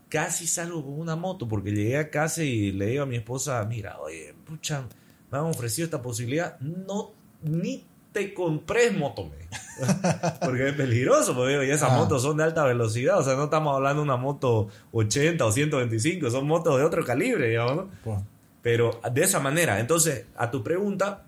Casi 0.09 0.47
salgo 0.49 0.85
con 0.85 0.99
una 0.99 1.15
moto 1.15 1.47
porque 1.47 1.71
llegué 1.71 1.97
a 1.97 2.11
casa 2.11 2.43
y 2.43 2.73
le 2.73 2.87
digo 2.87 3.05
a 3.05 3.07
mi 3.07 3.17
esposa, 3.17 3.65
mira, 3.65 3.99
oye, 4.01 4.35
pucha, 4.45 4.89
me 5.31 5.39
han 5.39 5.45
ofrecido 5.45 5.85
esta 5.85 6.03
posibilidad, 6.03 6.59
no, 6.59 7.13
ni 7.43 7.85
te 8.13 8.35
compré 8.35 8.91
moto, 8.91 9.27
me. 9.27 9.37
Porque 10.41 10.69
es 10.69 10.75
peligroso, 10.75 11.35
porque 11.35 11.67
y 11.67 11.71
esas 11.71 11.91
Ah. 11.93 11.97
motos 11.97 12.23
son 12.23 12.37
de 12.37 12.45
alta 12.45 12.65
velocidad, 12.65 13.19
o 13.19 13.23
sea, 13.25 13.35
no 13.35 13.45
estamos 13.45 13.75
hablando 13.75 14.03
de 14.03 14.05
una 14.05 14.17
moto 14.17 14.69
80 14.93 15.45
o 15.47 15.51
125, 15.53 16.31
son 16.31 16.47
motos 16.47 16.77
de 16.79 16.85
otro 16.85 17.03
calibre, 17.05 17.49
digamos, 17.49 17.77
¿no? 17.77 17.91
Pues, 18.05 18.19
Pero 18.63 19.01
de 19.11 19.23
esa 19.23 19.41
manera, 19.41 19.81
entonces, 19.81 20.27
a 20.37 20.51
tu 20.51 20.63
pregunta, 20.63 21.25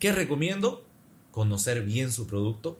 ¿qué 0.00 0.12
recomiendo? 0.12 0.84
Conocer 1.30 1.82
bien 1.82 2.10
su 2.10 2.26
producto 2.26 2.78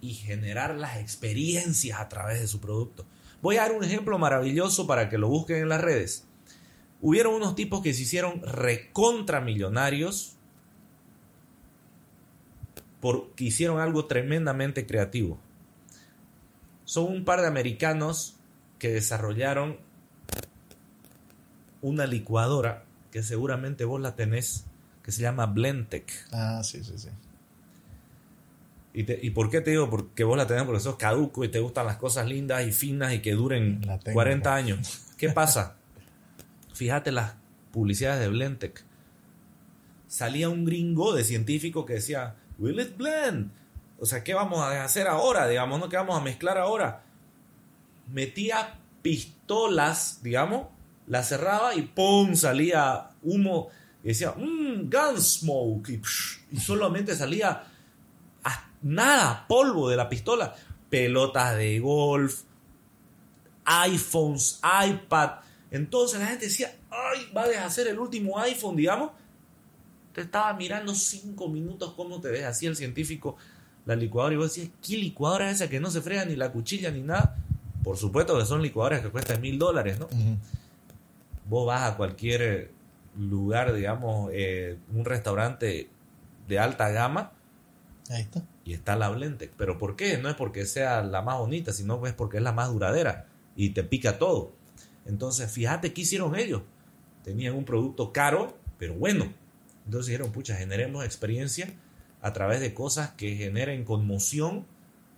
y 0.00 0.14
generar 0.14 0.76
las 0.76 0.98
experiencias 0.98 1.98
a 1.98 2.08
través 2.08 2.40
de 2.40 2.46
su 2.46 2.60
producto. 2.60 3.04
Voy 3.42 3.56
a 3.56 3.62
dar 3.62 3.72
un 3.72 3.82
ejemplo 3.82 4.16
maravilloso 4.18 4.86
para 4.86 5.08
que 5.08 5.18
lo 5.18 5.28
busquen 5.28 5.56
en 5.56 5.68
las 5.68 5.80
redes. 5.80 6.24
Hubieron 7.00 7.34
unos 7.34 7.54
tipos 7.56 7.82
que 7.82 7.92
se 7.92 8.02
hicieron 8.02 8.40
recontramillonarios 8.42 10.35
porque 13.06 13.44
hicieron 13.44 13.78
algo 13.80 14.06
tremendamente 14.06 14.84
creativo. 14.86 15.38
Son 16.84 17.04
un 17.04 17.24
par 17.24 17.40
de 17.40 17.46
americanos 17.46 18.36
que 18.78 18.88
desarrollaron 18.90 19.76
una 21.82 22.06
licuadora 22.06 22.84
que 23.10 23.22
seguramente 23.22 23.84
vos 23.84 24.00
la 24.00 24.16
tenés, 24.16 24.64
que 25.02 25.12
se 25.12 25.22
llama 25.22 25.46
Blendtec. 25.46 26.10
ah, 26.32 26.62
sí, 26.64 26.82
sí, 26.82 26.98
sí. 26.98 27.08
¿Y, 28.92 29.04
te- 29.04 29.18
¿Y 29.22 29.30
por 29.30 29.50
qué 29.50 29.60
te 29.60 29.70
digo? 29.70 29.88
Porque 29.90 30.24
vos 30.24 30.36
la 30.36 30.46
tenés 30.46 30.64
porque 30.64 30.80
sos 30.80 30.96
caduco 30.96 31.44
y 31.44 31.48
te 31.48 31.60
gustan 31.60 31.86
las 31.86 31.98
cosas 31.98 32.26
lindas 32.26 32.66
y 32.66 32.72
finas 32.72 33.12
y 33.14 33.20
que 33.20 33.32
duren 33.32 33.82
La 33.86 33.98
tengo. 33.98 34.14
40 34.14 34.54
años. 34.54 35.02
¿Qué 35.18 35.28
pasa? 35.30 35.76
Fíjate 36.74 37.12
las 37.12 37.34
publicidades 37.72 38.20
de 38.20 38.28
Blendtec. 38.28 38.84
Salía 40.08 40.48
un 40.48 40.64
gringo 40.64 41.14
de 41.14 41.24
científico 41.24 41.84
que 41.84 41.94
decía, 41.94 42.36
Will 42.58 42.80
it 42.80 42.96
blend? 42.96 43.50
O 43.98 44.06
sea, 44.06 44.22
¿qué 44.22 44.34
vamos 44.34 44.60
a 44.60 44.84
hacer 44.84 45.06
ahora? 45.08 45.48
Digamos, 45.48 45.80
¿no? 45.80 45.88
¿Qué 45.88 45.96
vamos 45.96 46.18
a 46.18 46.22
mezclar 46.22 46.58
ahora? 46.58 47.02
Metía 48.12 48.78
pistolas, 49.02 50.22
digamos, 50.22 50.68
la 51.06 51.22
cerraba 51.22 51.74
y 51.74 51.82
¡pum! 51.82 52.34
salía 52.34 53.10
humo 53.22 53.68
y 54.02 54.08
decía, 54.08 54.34
mmm, 54.36 54.90
gunsmoke. 54.90 55.88
Y, 55.90 55.98
psh, 55.98 56.38
y 56.52 56.60
solamente 56.60 57.14
salía 57.16 57.64
nada, 58.82 59.46
polvo 59.48 59.88
de 59.88 59.96
la 59.96 60.08
pistola. 60.08 60.54
Pelotas 60.88 61.56
de 61.56 61.80
golf, 61.80 62.42
iPhones, 63.64 64.60
iPad. 64.62 65.30
Entonces 65.70 66.20
la 66.20 66.26
gente 66.28 66.46
decía, 66.46 66.74
ay, 66.90 67.28
va 67.36 67.42
a 67.42 67.48
deshacer 67.48 67.88
el 67.88 67.98
último 67.98 68.38
iPhone, 68.38 68.76
digamos. 68.76 69.10
Te 70.16 70.22
estaba 70.22 70.54
mirando 70.54 70.94
cinco 70.94 71.46
minutos 71.46 71.92
cómo 71.92 72.22
te 72.22 72.30
ves 72.30 72.44
así 72.44 72.64
el 72.64 72.74
científico 72.74 73.36
la 73.84 73.94
licuadora 73.94 74.32
y 74.32 74.38
vos 74.38 74.54
decías, 74.54 74.72
¿qué 74.80 74.96
licuadora 74.96 75.50
es 75.50 75.56
esa 75.56 75.68
que 75.68 75.78
no 75.78 75.90
se 75.90 76.00
frega 76.00 76.24
ni 76.24 76.36
la 76.36 76.50
cuchilla 76.52 76.90
ni 76.90 77.02
nada? 77.02 77.36
Por 77.84 77.98
supuesto 77.98 78.38
que 78.38 78.46
son 78.46 78.62
licuadoras 78.62 79.02
que 79.02 79.10
cuestan 79.10 79.42
mil 79.42 79.58
dólares, 79.58 79.98
¿no? 79.98 80.08
Vos 81.50 81.66
vas 81.66 81.82
a 81.82 81.98
cualquier 81.98 82.70
lugar, 83.18 83.74
digamos, 83.74 84.30
eh, 84.32 84.78
un 84.94 85.04
restaurante 85.04 85.90
de 86.48 86.58
alta 86.58 86.88
gama 86.88 87.32
Ahí 88.08 88.22
está. 88.22 88.42
y 88.64 88.72
está 88.72 88.96
la 88.96 89.10
Blendtec. 89.10 89.52
¿Pero 89.58 89.76
por 89.76 89.96
qué? 89.96 90.16
No 90.16 90.30
es 90.30 90.34
porque 90.34 90.64
sea 90.64 91.02
la 91.02 91.20
más 91.20 91.36
bonita, 91.36 91.74
sino 91.74 92.06
es 92.06 92.14
porque 92.14 92.38
es 92.38 92.42
la 92.42 92.52
más 92.52 92.72
duradera 92.72 93.26
y 93.54 93.68
te 93.74 93.84
pica 93.84 94.18
todo. 94.18 94.54
Entonces, 95.04 95.52
fíjate 95.52 95.92
qué 95.92 96.00
hicieron 96.00 96.36
ellos. 96.36 96.62
Tenían 97.22 97.54
un 97.54 97.66
producto 97.66 98.14
caro, 98.14 98.56
pero 98.78 98.94
bueno. 98.94 99.26
Entonces 99.86 100.08
dijeron, 100.08 100.32
pucha, 100.32 100.56
generemos 100.56 101.04
experiencia 101.04 101.72
a 102.20 102.32
través 102.32 102.60
de 102.60 102.74
cosas 102.74 103.10
que 103.10 103.36
generen 103.36 103.84
conmoción, 103.84 104.66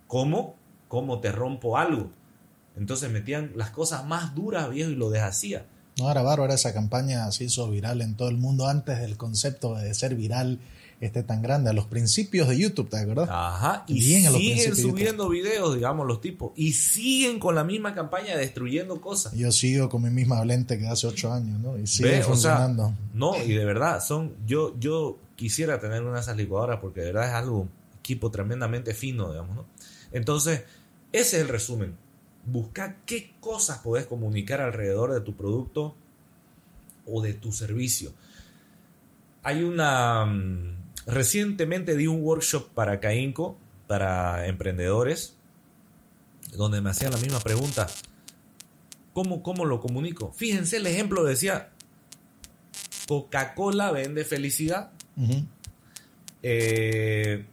como 0.07 0.55
cómo 0.87 1.19
te 1.19 1.31
rompo 1.31 1.77
algo. 1.77 2.11
Entonces 2.77 3.11
metían 3.11 3.51
las 3.55 3.71
cosas 3.71 4.05
más 4.05 4.35
duras, 4.35 4.69
viejo, 4.69 4.91
y 4.91 4.95
lo 4.95 5.09
deshacía. 5.09 5.65
No, 5.97 6.09
era 6.09 6.21
bárbara 6.21 6.53
esa 6.53 6.73
campaña, 6.73 7.29
se 7.31 7.45
hizo 7.45 7.69
viral 7.69 8.01
en 8.01 8.15
todo 8.15 8.29
el 8.29 8.37
mundo 8.37 8.67
antes 8.67 8.99
del 8.99 9.17
concepto 9.17 9.75
de 9.75 9.93
ser 9.93 10.15
viral 10.15 10.59
este 11.01 11.23
tan 11.23 11.41
grande, 11.41 11.69
a 11.69 11.73
los 11.73 11.85
principios 11.85 12.49
de 12.49 12.57
YouTube, 12.57 12.89
¿te 12.89 12.97
acuerdas? 12.97 13.29
Ajá, 13.31 13.85
y 13.87 13.99
Bien 13.99 14.31
siguen 14.33 14.75
subiendo 14.75 15.29
videos, 15.29 15.75
digamos, 15.75 16.05
los 16.05 16.19
tipos, 16.19 16.51
y 16.55 16.73
siguen 16.73 17.39
con 17.39 17.55
la 17.55 17.63
misma 17.63 17.95
campaña 17.95 18.35
destruyendo 18.35 18.99
cosas. 18.99 19.33
Yo 19.33 19.51
sigo 19.51 19.87
con 19.87 20.01
mi 20.01 20.09
misma 20.09 20.43
lente 20.43 20.77
que 20.77 20.87
hace 20.87 21.07
ocho 21.07 21.31
años, 21.31 21.59
¿no? 21.61 21.77
Y 21.77 21.87
sigue 21.87 22.09
Ve, 22.09 22.17
o 22.17 22.21
sea, 22.21 22.25
funcionando. 22.25 22.93
no, 23.13 23.41
y 23.41 23.53
de 23.53 23.63
verdad, 23.63 24.03
son, 24.03 24.33
yo, 24.45 24.77
yo 24.79 25.17
quisiera 25.35 25.79
tener 25.79 26.03
una 26.03 26.15
de 26.15 26.21
esas 26.21 26.35
licuadoras 26.35 26.79
porque 26.81 26.99
de 26.99 27.07
verdad 27.07 27.29
es 27.29 27.33
algo, 27.33 27.67
equipo 27.99 28.29
tremendamente 28.29 28.93
fino, 28.93 29.29
digamos, 29.29 29.55
¿no? 29.55 29.65
Entonces, 30.11 30.63
ese 31.11 31.37
es 31.37 31.43
el 31.43 31.47
resumen. 31.47 31.95
Busca 32.45 32.97
qué 33.05 33.33
cosas 33.39 33.77
podés 33.79 34.05
comunicar 34.05 34.59
alrededor 34.61 35.13
de 35.13 35.21
tu 35.21 35.35
producto 35.35 35.95
o 37.05 37.21
de 37.21 37.33
tu 37.33 37.51
servicio. 37.51 38.11
Hay 39.43 39.63
una... 39.63 40.25
Recientemente 41.05 41.95
di 41.95 42.07
un 42.07 42.21
workshop 42.21 42.69
para 42.73 42.99
Cainco, 42.99 43.57
para 43.87 44.47
emprendedores, 44.47 45.35
donde 46.55 46.81
me 46.81 46.89
hacían 46.91 47.11
la 47.11 47.17
misma 47.17 47.39
pregunta. 47.39 47.87
¿Cómo, 49.13 49.41
cómo 49.41 49.65
lo 49.65 49.79
comunico? 49.81 50.31
Fíjense, 50.33 50.77
el 50.77 50.87
ejemplo 50.87 51.23
decía, 51.23 51.71
Coca-Cola 53.07 53.91
vende 53.91 54.23
felicidad. 54.23 54.91
Eh, 56.43 57.45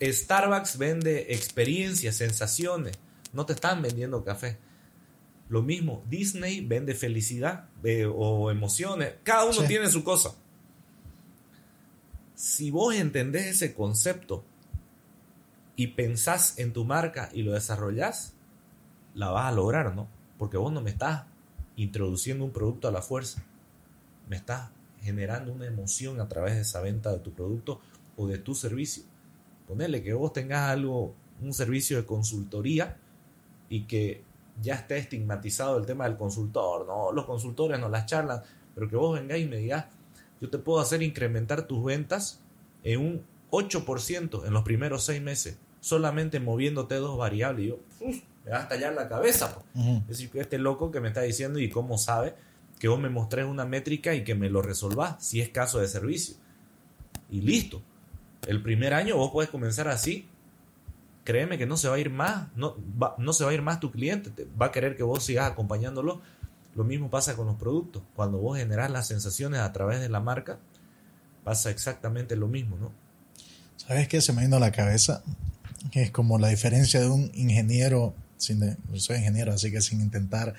Starbucks 0.00 0.78
vende 0.78 1.34
experiencias, 1.34 2.16
sensaciones. 2.16 2.96
No 3.32 3.44
te 3.44 3.52
están 3.54 3.82
vendiendo 3.82 4.24
café. 4.24 4.56
Lo 5.48 5.62
mismo, 5.62 6.04
Disney 6.08 6.60
vende 6.64 6.94
felicidad 6.94 7.64
eh, 7.82 8.06
o 8.06 8.50
emociones. 8.50 9.14
Cada 9.24 9.44
uno 9.44 9.60
Sí. 9.62 9.66
tiene 9.66 9.90
su 9.90 10.04
cosa. 10.04 10.34
Si 12.38 12.70
vos 12.70 12.94
entendés 12.94 13.46
ese 13.46 13.74
concepto 13.74 14.44
y 15.74 15.88
pensás 15.88 16.56
en 16.60 16.72
tu 16.72 16.84
marca 16.84 17.30
y 17.32 17.42
lo 17.42 17.50
desarrollás, 17.50 18.32
la 19.12 19.30
vas 19.30 19.46
a 19.46 19.56
lograr, 19.56 19.92
¿no? 19.96 20.06
Porque 20.38 20.56
vos 20.56 20.72
no 20.72 20.80
me 20.80 20.90
estás 20.90 21.24
introduciendo 21.74 22.44
un 22.44 22.52
producto 22.52 22.86
a 22.86 22.92
la 22.92 23.02
fuerza. 23.02 23.42
Me 24.28 24.36
estás 24.36 24.70
generando 25.00 25.52
una 25.52 25.66
emoción 25.66 26.20
a 26.20 26.28
través 26.28 26.54
de 26.54 26.60
esa 26.60 26.80
venta 26.80 27.10
de 27.10 27.18
tu 27.18 27.32
producto 27.32 27.80
o 28.16 28.28
de 28.28 28.38
tu 28.38 28.54
servicio. 28.54 29.02
Ponerle 29.66 30.04
que 30.04 30.14
vos 30.14 30.32
tengas 30.32 30.70
algo, 30.70 31.16
un 31.42 31.52
servicio 31.52 31.96
de 31.96 32.06
consultoría 32.06 32.98
y 33.68 33.86
que 33.86 34.22
ya 34.62 34.76
esté 34.76 34.98
estigmatizado 34.98 35.76
el 35.76 35.86
tema 35.86 36.04
del 36.04 36.16
consultor, 36.16 36.86
no, 36.86 37.10
los 37.10 37.24
consultores 37.24 37.80
no 37.80 37.88
las 37.88 38.06
charlan, 38.06 38.40
pero 38.76 38.88
que 38.88 38.94
vos 38.94 39.18
vengáis 39.18 39.44
y 39.44 39.48
me 39.48 39.56
digas, 39.56 39.86
yo 40.40 40.50
te 40.50 40.58
puedo 40.58 40.80
hacer 40.80 41.02
incrementar 41.02 41.66
tus 41.66 41.84
ventas 41.84 42.40
en 42.82 43.00
un 43.00 43.24
8% 43.50 44.46
en 44.46 44.52
los 44.52 44.62
primeros 44.62 45.04
seis 45.04 45.22
meses, 45.22 45.58
solamente 45.80 46.40
moviéndote 46.40 46.96
dos 46.96 47.18
variables. 47.18 47.64
Y 47.64 47.68
yo, 47.68 47.78
me 48.44 48.50
va 48.50 48.58
a 48.58 48.62
estallar 48.62 48.94
la 48.94 49.08
cabeza. 49.08 49.58
Es 49.74 50.08
decir, 50.08 50.30
que 50.30 50.40
este 50.40 50.58
loco 50.58 50.90
que 50.90 51.00
me 51.00 51.08
está 51.08 51.22
diciendo 51.22 51.58
y 51.58 51.68
cómo 51.68 51.98
sabe 51.98 52.34
que 52.78 52.88
vos 52.88 53.00
me 53.00 53.08
mostrés 53.08 53.46
una 53.46 53.64
métrica 53.64 54.14
y 54.14 54.24
que 54.24 54.34
me 54.34 54.50
lo 54.50 54.62
resolvás, 54.62 55.24
si 55.24 55.40
es 55.40 55.48
caso 55.48 55.80
de 55.80 55.88
servicio. 55.88 56.36
Y 57.30 57.40
listo. 57.40 57.82
El 58.46 58.62
primer 58.62 58.94
año 58.94 59.16
vos 59.16 59.30
puedes 59.32 59.50
comenzar 59.50 59.88
así. 59.88 60.28
Créeme 61.24 61.58
que 61.58 61.66
no 61.66 61.76
se 61.76 61.88
va 61.88 61.96
a 61.96 61.98
ir 61.98 62.08
más, 62.08 62.48
no, 62.56 62.76
no 63.18 63.32
se 63.32 63.44
va 63.44 63.50
a 63.50 63.54
ir 63.54 63.60
más 63.60 63.80
tu 63.80 63.90
cliente, 63.90 64.30
te, 64.30 64.46
va 64.60 64.66
a 64.66 64.72
querer 64.72 64.96
que 64.96 65.02
vos 65.02 65.22
sigas 65.24 65.50
acompañándolo. 65.50 66.22
Lo 66.74 66.84
mismo 66.84 67.10
pasa 67.10 67.34
con 67.36 67.46
los 67.46 67.56
productos. 67.56 68.02
Cuando 68.14 68.38
vos 68.38 68.58
generás 68.58 68.90
las 68.90 69.06
sensaciones 69.06 69.60
a 69.60 69.72
través 69.72 70.00
de 70.00 70.08
la 70.08 70.20
marca, 70.20 70.58
pasa 71.44 71.70
exactamente 71.70 72.36
lo 72.36 72.46
mismo, 72.46 72.76
¿no? 72.76 72.92
¿Sabes 73.76 74.08
qué 74.08 74.20
se 74.20 74.32
me 74.32 74.42
vino 74.42 74.56
a 74.56 74.60
la 74.60 74.72
cabeza? 74.72 75.22
Que 75.90 76.02
es 76.02 76.10
como 76.10 76.38
la 76.38 76.48
diferencia 76.48 77.00
de 77.00 77.08
un 77.08 77.30
ingeniero, 77.34 78.14
sin 78.36 78.60
yo 78.60 79.00
soy 79.00 79.18
ingeniero, 79.18 79.52
así 79.52 79.70
que 79.70 79.80
sin 79.80 80.00
intentar 80.00 80.54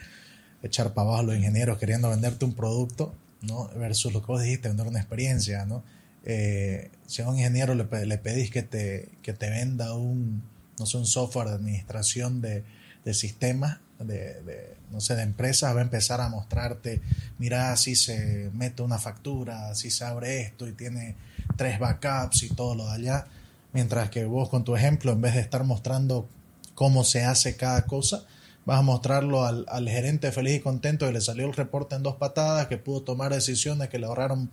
echar 0.64 0.94
para 0.94 1.08
abajo 1.08 1.20
a 1.20 1.24
los 1.24 1.36
ingenieros 1.36 1.78
queriendo 1.78 2.10
venderte 2.10 2.46
un 2.46 2.54
producto, 2.54 3.14
¿no? 3.42 3.70
Versus 3.76 4.14
lo 4.14 4.22
que 4.22 4.28
vos 4.28 4.42
dijiste, 4.42 4.68
vender 4.68 4.88
una 4.88 5.00
experiencia, 5.00 5.66
¿no? 5.66 5.84
Eh, 6.26 6.92
si 7.08 7.22
a 7.22 7.30
un 7.30 7.36
ingeniero 7.36 7.76
le, 7.76 8.06
le 8.06 8.18
pedís 8.18 8.52
que 8.52 8.64
te, 8.64 9.10
que 9.22 9.34
te 9.34 9.50
venda 9.50 9.94
un, 9.94 10.44
no 10.78 10.86
sé, 10.86 10.98
un 10.98 11.06
software 11.06 11.50
de 11.50 11.56
administración 11.56 12.42
de, 12.42 12.64
de 13.06 13.14
sistemas, 13.14 13.80
de, 14.00 14.42
de, 14.44 14.76
no 14.92 15.02
sé, 15.02 15.16
de 15.16 15.24
empresas, 15.24 15.76
va 15.76 15.80
a 15.80 15.84
empezar 15.84 16.22
a 16.22 16.30
mostrarte, 16.30 17.02
mira, 17.38 17.72
así 17.72 17.96
se 17.96 18.50
mete 18.54 18.82
una 18.82 18.98
factura, 18.98 19.70
así 19.70 19.92
se 19.92 20.06
abre 20.06 20.42
esto 20.42 20.68
y 20.68 20.74
tiene 20.74 21.16
tres 21.58 21.80
backups 21.80 22.44
y 22.44 22.50
todo 22.50 22.76
lo 22.76 22.88
de 22.88 22.94
allá. 22.94 23.28
Mientras 23.74 24.10
que 24.10 24.26
vos 24.26 24.50
con 24.50 24.64
tu 24.64 24.76
ejemplo, 24.76 25.12
en 25.12 25.22
vez 25.22 25.36
de 25.36 25.42
estar 25.42 25.64
mostrando 25.64 26.28
cómo 26.74 27.04
se 27.04 27.24
hace 27.24 27.56
cada 27.56 27.86
cosa, 27.86 28.24
vas 28.66 28.80
a 28.80 28.82
mostrarlo 28.82 29.46
al, 29.46 29.66
al 29.70 29.88
gerente 29.88 30.32
feliz 30.32 30.58
y 30.58 30.60
contento 30.60 31.06
que 31.06 31.14
le 31.14 31.22
salió 31.22 31.46
el 31.46 31.54
reporte 31.54 31.96
en 31.96 32.04
dos 32.04 32.16
patadas, 32.16 32.68
que 32.68 32.78
pudo 32.78 33.02
tomar 33.02 33.34
decisiones 33.34 33.90
que 33.90 34.00
le 34.00 34.06
ahorraron 34.06 34.50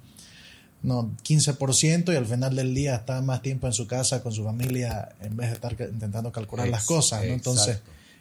no, 0.82 1.10
15% 1.24 2.12
y 2.12 2.16
al 2.16 2.26
final 2.26 2.54
del 2.54 2.74
día 2.74 2.96
está 2.96 3.20
más 3.22 3.42
tiempo 3.42 3.66
en 3.66 3.72
su 3.72 3.86
casa 3.86 4.22
con 4.22 4.32
su 4.32 4.44
familia 4.44 5.08
en 5.20 5.36
vez 5.36 5.48
de 5.48 5.54
estar 5.54 5.72
intentando 5.72 6.30
calcular 6.30 6.68
las 6.68 6.84
cosas, 6.84 7.24
¿no? 7.24 7.32
Entonces 7.32 7.80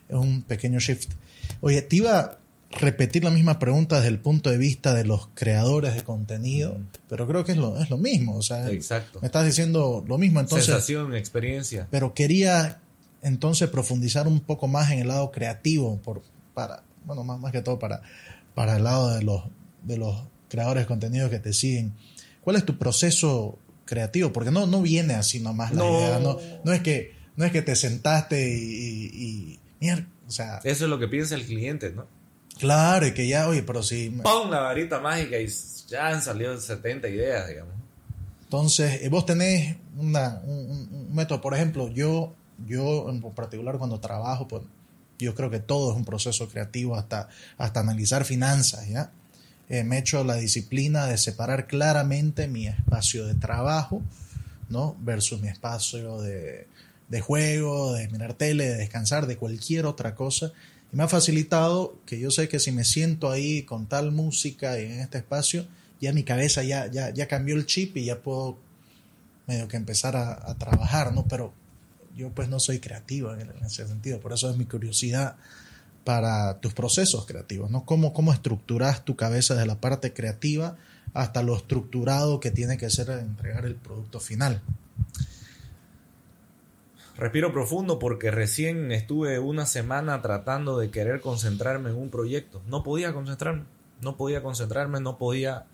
es 0.10 0.16
un 0.16 0.43
pequeño 0.43 0.80
shift. 0.80 1.12
Oye, 1.62 1.82
te 1.82 1.97
iba 1.97 2.20
a 2.20 2.38
repetir 2.72 3.24
la 3.24 3.32
misma 3.32 3.60
pregunta 3.60 3.97
desde 3.97 4.10
el 4.10 4.20
punto 4.20 4.49
de 4.49 4.58
vista 4.58 4.93
de 4.93 5.06
los 5.06 5.28
creadores 5.34 5.95
de 5.95 6.03
contenido, 6.03 6.74
mm. 6.74 6.88
pero 7.08 7.28
creo 7.28 7.43
que 7.45 7.53
es 7.53 7.58
lo, 7.58 7.80
es 7.80 7.89
lo 7.89 7.97
mismo, 7.97 8.36
o 8.36 8.41
sea, 8.41 8.70
Exacto. 8.70 9.20
me 9.22 9.28
estás 9.28 9.45
diciendo 9.45 10.03
lo 10.08 10.18
mismo, 10.18 10.39
entonces... 10.39 10.66
Sensación, 10.66 11.16
experiencia. 11.16 11.88
Pero 11.91 12.14
quería 12.14 12.80
entonces 13.22 13.70
profundizar 13.70 14.28
un 14.28 14.39
poco 14.41 14.68
más 14.68 14.91
en 14.91 14.99
el 14.99 15.08
lado 15.08 15.32
creativo, 15.32 15.97
por, 16.03 16.22
para, 16.53 16.84
bueno, 17.06 17.24
más, 17.24 17.39
más 17.39 17.51
que 17.51 17.62
todo 17.62 17.80
para, 17.80 18.01
para 18.53 18.78
el 18.78 18.84
lado 18.84 19.16
de 19.16 19.24
los, 19.24 19.43
de 19.84 19.97
los 19.97 20.24
creadores 20.49 20.84
de 20.84 20.88
contenido 20.88 21.30
que 21.30 21.39
te 21.39 21.53
siguen. 21.53 21.93
¿Cuál 22.41 22.58
es 22.58 22.66
tu 22.66 22.78
proceso 22.78 23.58
creativo? 23.86 24.32
Porque 24.32 24.51
no, 24.51 24.68
no 24.68 24.82
viene 24.82 25.16
así 25.16 25.39
nomás 25.39 25.72
la 25.74 25.78
No. 25.84 25.99
idea. 25.99 26.20
No, 26.20 26.38
no, 26.64 26.74
es 26.74 26.82
que, 26.82 27.16
no 27.36 27.45
es 27.45 27.51
que 27.51 27.62
te 27.62 27.76
sentaste 27.76 28.47
y, 28.56 29.10
y, 29.14 29.60
y- 29.80 29.86
mier- 29.86 30.07
o 30.28 30.32
sea, 30.32 30.59
Eso 30.63 30.86
es 30.86 30.89
lo 30.89 30.97
que 30.99 31.07
piensa 31.07 31.36
el 31.36 31.45
cliente, 31.45 31.91
¿no? 31.91 32.07
claro, 32.59 33.05
y 33.05 33.13
que 33.13 33.28
ya, 33.28 33.47
oye, 33.49 33.63
pero 33.63 33.84
si... 33.84 34.09
¡Pum! 34.09 34.49
La 34.49 34.61
varita 34.61 34.99
mágica 34.99 35.38
y 35.38 35.47
ya 35.89 36.07
han 36.07 36.21
salido 36.21 36.59
70 36.59 37.07
ideas, 37.09 37.47
digamos. 37.49 37.73
Entonces, 38.43 39.01
eh, 39.01 39.09
vos 39.09 39.26
tenés 39.26 39.76
una, 39.97 40.39
un, 40.45 40.57
un- 40.71 40.89
un 40.93 41.15
método, 41.15 41.41
por 41.41 41.53
ejemplo, 41.53 41.89
yo, 41.89 42.34
yo 42.65 43.09
en 43.09 43.21
particular 43.21 43.78
cuando 43.78 43.99
trabajo, 43.99 44.47
pues 44.47 44.63
yo 45.19 45.34
creo 45.36 45.49
que 45.49 45.59
todo 45.59 45.91
es 45.91 45.97
un 45.97 46.05
proceso 46.05 46.47
creativo 46.47 46.95
hasta, 46.95 47.28
hasta 47.57 47.80
analizar 47.82 48.23
finanzas, 48.26 48.88
¿ya? 48.88 49.11
Eh, 49.67 49.84
me 49.84 49.95
he 49.97 49.99
hecho 49.99 50.23
la 50.23 50.36
disciplina 50.36 51.07
de 51.07 51.17
separar 51.17 51.67
claramente 51.67 52.47
mi 52.47 52.67
espacio 52.67 53.26
de 53.26 53.34
trabajo, 53.36 54.01
¿no? 54.69 54.95
Versus 54.99 55.41
mi 55.41 55.47
espacio 55.47 56.21
de, 56.21 56.67
de 57.10 57.22
juego, 57.22 57.93
de 57.93 58.08
mirar 58.10 58.34
tele, 58.34 58.68
de 58.68 58.78
descansar, 58.78 59.28
de 59.28 59.38
cualquier 59.38 59.86
otra 59.86 60.16
cosa. 60.16 60.51
Y 60.91 60.95
me 60.95 61.03
ha 61.03 61.08
facilitado 61.08 61.97
que 62.06 62.20
yo 62.20 62.32
sé 62.32 62.47
que 62.47 62.60
si 62.60 62.72
me 62.72 62.84
siento 62.84 63.30
ahí 63.32 63.64
con 63.64 63.88
tal 63.88 64.12
música 64.12 64.80
y 64.80 64.86
en 64.86 64.99
este 64.99 65.20
espacio, 65.20 65.68
ya 66.01 66.14
mi 66.14 66.24
cabeza 66.24 66.64
ya, 66.64 66.88
ya, 66.88 67.12
ya 67.12 67.28
cambió 67.28 67.56
el 67.56 67.66
chip 67.66 67.97
y 67.97 68.06
ya 68.06 68.22
puedo 68.22 68.58
medio 69.47 69.68
que 69.68 69.78
empezar 69.78 70.16
a, 70.16 70.49
a 70.49 70.56
trabajar, 70.56 71.14
¿no? 71.14 71.26
Pero 71.28 71.53
yo 72.16 72.30
pues 72.30 72.49
no 72.49 72.60
soy 72.60 72.80
creativo 72.80 73.34
en, 73.34 73.51
ese 73.66 73.88
sentido, 73.88 74.20
por 74.20 74.34
eso 74.34 74.49
es 74.49 74.58
mi 74.58 74.66
curiosidad 74.66 75.36
para 76.03 76.60
tus 76.60 76.74
procesos 76.74 77.26
creativos, 77.26 77.70
¿no? 77.70 77.86
¿Cómo, 77.86 78.14
cómo 78.14 78.32
estructuras 78.32 79.03
tu 79.03 79.16
cabeza 79.16 79.56
desde 79.56 79.68
la 79.68 79.82
parte 79.82 80.14
creativa 80.14 80.78
hasta 81.14 81.43
lo 81.43 81.56
estructurado 81.56 82.39
que 82.39 82.51
tiene 82.51 82.78
que 82.78 82.89
ser 82.89 83.10
entregar 83.10 83.66
el 83.66 83.76
producto 83.76 84.20
final? 84.20 84.62
Respiro 87.18 87.53
profundo 87.53 87.97
porque 87.97 88.30
recién 88.30 88.91
estuve 88.91 89.39
una 89.39 89.66
semana 89.66 90.22
tratando 90.22 90.78
de 90.78 90.91
querer 90.91 91.22
concentrarme 91.22 91.89
en 91.89 91.95
un 91.95 92.09
proyecto. 92.09 92.61
No 92.68 92.84
podía 92.84 93.13
concentrarme, 93.13 93.63
no 94.01 94.18
podía 94.18 94.43
concentrarme, 94.43 94.99
no 94.99 95.18
podía, 95.18 95.66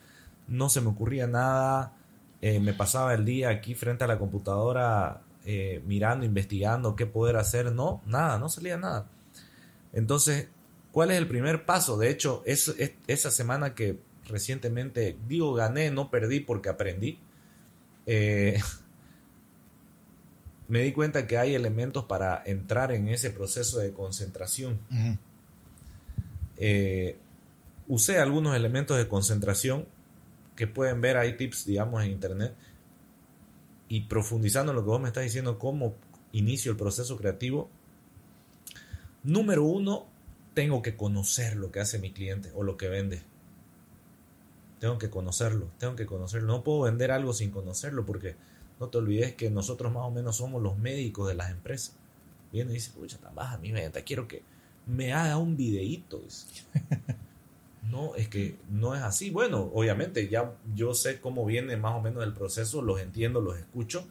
no 0.47 0.69
se 0.69 0.81
me 0.81 0.89
ocurría 0.89 1.25
nada. 1.25 1.93
Eh, 2.41 2.59
me 2.59 2.73
pasaba 2.73 3.13
el 3.15 3.25
día 3.25 3.49
aquí 3.49 3.73
frente 3.73 4.03
a 4.03 4.07
la 4.07 4.19
computadora 4.19 5.21
eh, 5.45 5.81
mirando, 5.87 6.25
investigando 6.25 6.95
qué 6.95 7.07
poder 7.07 7.37
hacer. 7.37 7.71
No, 7.71 8.01
nada, 8.05 8.37
no 8.37 8.47
salía 8.47 8.77
nada. 8.77 9.07
Entonces, 9.93 10.49
¿cuál 10.91 11.11
es 11.11 11.17
el 11.17 11.27
primer 11.27 11.65
paso? 11.65 11.97
De 11.97 12.09
hecho, 12.09 12.43
es, 12.45 12.67
es- 12.79 12.93
esa 13.07 13.31
semana 13.31 13.75
que 13.75 13.99
recientemente, 14.27 15.17
digo, 15.27 15.53
gané, 15.53 15.91
no 15.91 16.11
perdí 16.11 16.39
porque 16.41 16.69
aprendí. 16.69 17.19
Eh, 18.05 18.59
me 20.72 20.80
di 20.84 20.93
cuenta 20.93 21.28
que 21.28 21.38
hay 21.38 21.53
elementos 21.53 22.05
para 22.05 22.41
entrar 22.45 22.93
en 22.93 23.09
ese 23.09 23.30
proceso 23.30 23.80
de 23.80 23.91
concentración. 23.91 24.80
Eh, 26.55 27.17
usé 27.89 28.19
algunos 28.19 28.55
elementos 28.55 28.97
de 28.97 29.09
concentración 29.09 29.86
que 30.55 30.67
pueden 30.67 31.01
ver, 31.01 31.17
hay 31.17 31.36
tips, 31.36 31.65
digamos, 31.65 32.01
en 32.05 32.11
internet. 32.11 32.55
Y 33.89 34.05
profundizando 34.05 34.72
en 34.72 34.78
lo 34.78 34.84
que 34.84 34.91
vos 34.91 35.01
me 35.01 35.09
estás 35.09 35.26
diciendo, 35.26 35.59
cómo 35.59 35.93
inicio 36.32 36.72
el 36.72 36.78
proceso 36.78 37.17
creativo. 37.17 37.69
Número 39.24 39.65
uno, 39.65 40.07
tengo 40.53 40.82
que 40.82 40.95
conocer 40.95 41.57
lo 41.57 41.69
que 41.69 41.82
hace 41.82 41.99
mi 41.99 42.13
cliente 42.13 42.49
o 42.55 42.63
lo 42.63 42.78
que 42.78 42.88
vende. 42.88 43.24
Tengo 44.80 44.97
que 44.97 45.09
conocerlo, 45.09 45.69
tengo 45.80 45.97
que 45.97 46.05
conocerlo. 46.05 46.47
No 46.47 46.63
puedo 46.63 46.84
vender 46.84 47.11
algo 47.11 47.34
sin 47.34 47.51
conocerlo 47.51 48.05
porque 48.05 48.38
no 48.82 48.89
te 48.89 48.97
olvides 48.97 49.36
que 49.36 49.51
nosotros 49.51 49.93
más 49.93 50.03
o 50.03 50.09
menos 50.09 50.38
somos 50.38 50.61
los 50.61 50.75
médicos 50.75 51.27
de 51.27 51.36
las 51.36 51.51
empresas. 51.51 51.95
Viene 52.51 52.71
y 52.71 52.73
dice, 52.73 52.91
pucha, 52.91 53.19
tan 53.19 53.36
baja 53.36 53.59
mi 53.59 53.71
venta, 53.71 54.01
quiero 54.01 54.27
que 54.27 54.41
me 54.88 55.13
haga 55.13 55.38
un 55.38 55.55
videíto. 55.55 56.21
No, 57.89 58.15
es 58.15 58.29
que 58.29 58.57
no 58.69 58.95
es 58.95 59.01
así. 59.01 59.32
Bueno, 59.32 59.69
obviamente 59.73 60.29
ya 60.29 60.53
yo 60.75 60.93
sé 60.93 61.19
cómo 61.19 61.45
viene 61.45 61.75
más 61.75 61.93
o 61.93 61.99
menos 61.99 62.23
el 62.23 62.32
proceso, 62.32 62.82
los 62.82 63.01
entiendo, 63.01 63.41
los 63.41 63.57
escucho. 63.57 64.07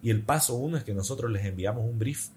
Y 0.00 0.10
el 0.10 0.22
paso 0.22 0.54
uno 0.54 0.76
es 0.76 0.84
que 0.84 0.94
nosotros 0.94 1.32
les 1.32 1.44
enviamos 1.44 1.84
un 1.84 1.98
brief. 1.98 2.28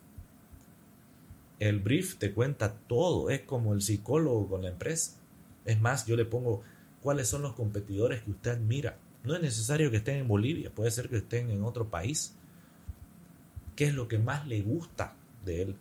El 1.59 1.80
brief 1.80 2.17
te 2.17 2.34
cuenta 2.34 2.73
todo, 2.73 3.30
es 3.30 3.41
como 3.41 3.73
el 3.73 3.84
psicólogo 3.84 4.47
con 4.47 4.63
la 4.63 4.69
empresa. 4.69 5.19
Es 5.65 5.80
más, 5.80 6.07
yo 6.07 6.15
le 6.15 6.25
pongo 6.25 6.63
cuáles 7.03 7.27
son 7.27 7.43
los 7.43 7.53
competidores 7.53 8.23
que 8.23 8.32
usted 8.32 8.51
admira. 8.51 8.97
No 9.24 9.36
es 9.36 9.41
necesario 9.41 9.91
que 9.91 9.97
estén 9.97 10.17
en 10.17 10.28
Bolivia, 10.28 10.72
puede 10.74 10.91
ser 10.91 11.09
que 11.09 11.17
estén 11.17 11.49
en 11.51 11.63
otro 11.63 11.89
país. 11.89 12.36
¿Qué 13.76 13.86
es 13.86 13.93
lo 13.93 14.07
que 14.07 14.17
más 14.17 14.47
le 14.47 14.61
gusta 14.61 15.15
de 15.45 15.61
él? 15.63 15.76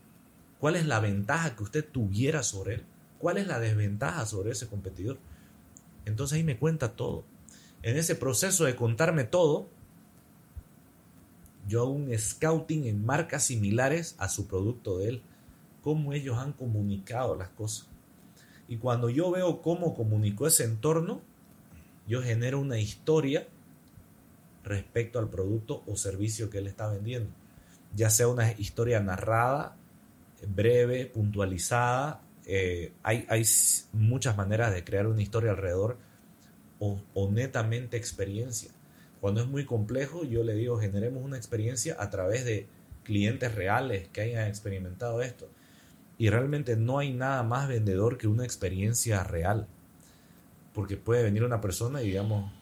¿Cuál 0.59 0.77
es 0.77 0.87
la 0.87 1.01
ventaja 1.01 1.55
que 1.55 1.63
usted 1.63 1.85
tuviera 1.85 2.43
sobre 2.43 2.77
él? 2.77 2.85
¿Cuál 3.19 3.39
es 3.39 3.47
la 3.47 3.61
desventaja 3.61 4.27
sobre 4.27 4.51
ese 4.51 4.69
competidor? 4.69 5.19
Entonces 6.05 6.37
ahí 6.37 6.45
me 6.45 6.59
cuenta 6.59 6.93
todo. 6.93 7.25
En 7.83 7.97
ese 7.97 8.15
proceso 8.15 8.65
de 8.65 8.75
contarme 8.75 9.25
todo, 9.25 9.69
yo 11.69 11.83
hago 11.83 11.91
un 11.91 12.17
scouting 12.17 12.87
en 12.87 13.05
marcas 13.05 13.45
similares 13.45 14.17
a 14.19 14.29
su 14.29 14.47
producto 14.47 14.99
de 14.99 15.09
él, 15.11 15.23
cómo 15.83 16.13
ellos 16.13 16.39
han 16.39 16.53
comunicado 16.53 17.37
las 17.37 17.51
cosas. 17.51 17.87
Y 18.69 18.79
cuando 18.79 19.11
yo 19.11 19.31
veo 19.31 19.63
cómo 19.63 19.95
comunicó 19.95 20.47
ese 20.47 20.65
entorno, 20.65 21.21
yo 22.09 22.23
genero 22.23 22.59
una 22.61 22.79
historia 22.79 23.47
respecto 24.65 25.19
al 25.19 25.29
producto 25.29 25.83
o 25.87 25.97
servicio 25.97 26.51
que 26.51 26.59
él 26.59 26.67
está 26.67 26.89
vendiendo. 26.89 27.31
Ya 27.95 28.11
sea 28.11 28.29
una 28.29 28.53
historia 28.53 29.01
narrada, 29.01 29.77
breve, 30.47 31.07
puntualizada. 31.07 32.23
eh, 32.47 32.93
hay, 33.03 33.27
hay 33.29 33.45
muchas 33.93 34.37
maneras 34.37 34.73
de 34.75 34.85
crear 34.85 35.07
una 35.07 35.23
historia 35.23 35.51
alrededor. 35.53 35.99
o, 36.79 37.01
o 37.15 37.31
netamente 37.31 37.97
experiencia. 37.97 38.71
Cuando 39.21 39.41
es 39.43 39.49
muy 39.49 39.65
complejo, 39.65 40.25
yo 40.25 40.45
le 40.45 40.55
digo, 40.55 40.79
generemos 40.79 41.25
una 41.25 41.37
experiencia 41.37 41.97
a 41.99 42.11
través 42.11 42.45
de 42.45 42.67
clientes 43.05 43.55
reales 43.55 44.09
que 44.09 44.21
hayan 44.21 44.47
experimentado 44.49 45.23
esto. 45.23 45.49
Y 46.19 46.31
realmente 46.31 46.77
no 46.77 46.99
hay 46.99 47.13
nada 47.13 47.43
más 47.43 47.69
vendedor 47.69 48.19
que 48.19 48.29
una 48.29 48.45
experiencia 48.45 49.25
real. 49.25 49.67
Porque 50.79 50.97
puede 50.97 51.25
venir 51.25 51.43
una 51.43 51.61
persona 51.61 52.03
y 52.03 52.07
digamos, 52.07 52.53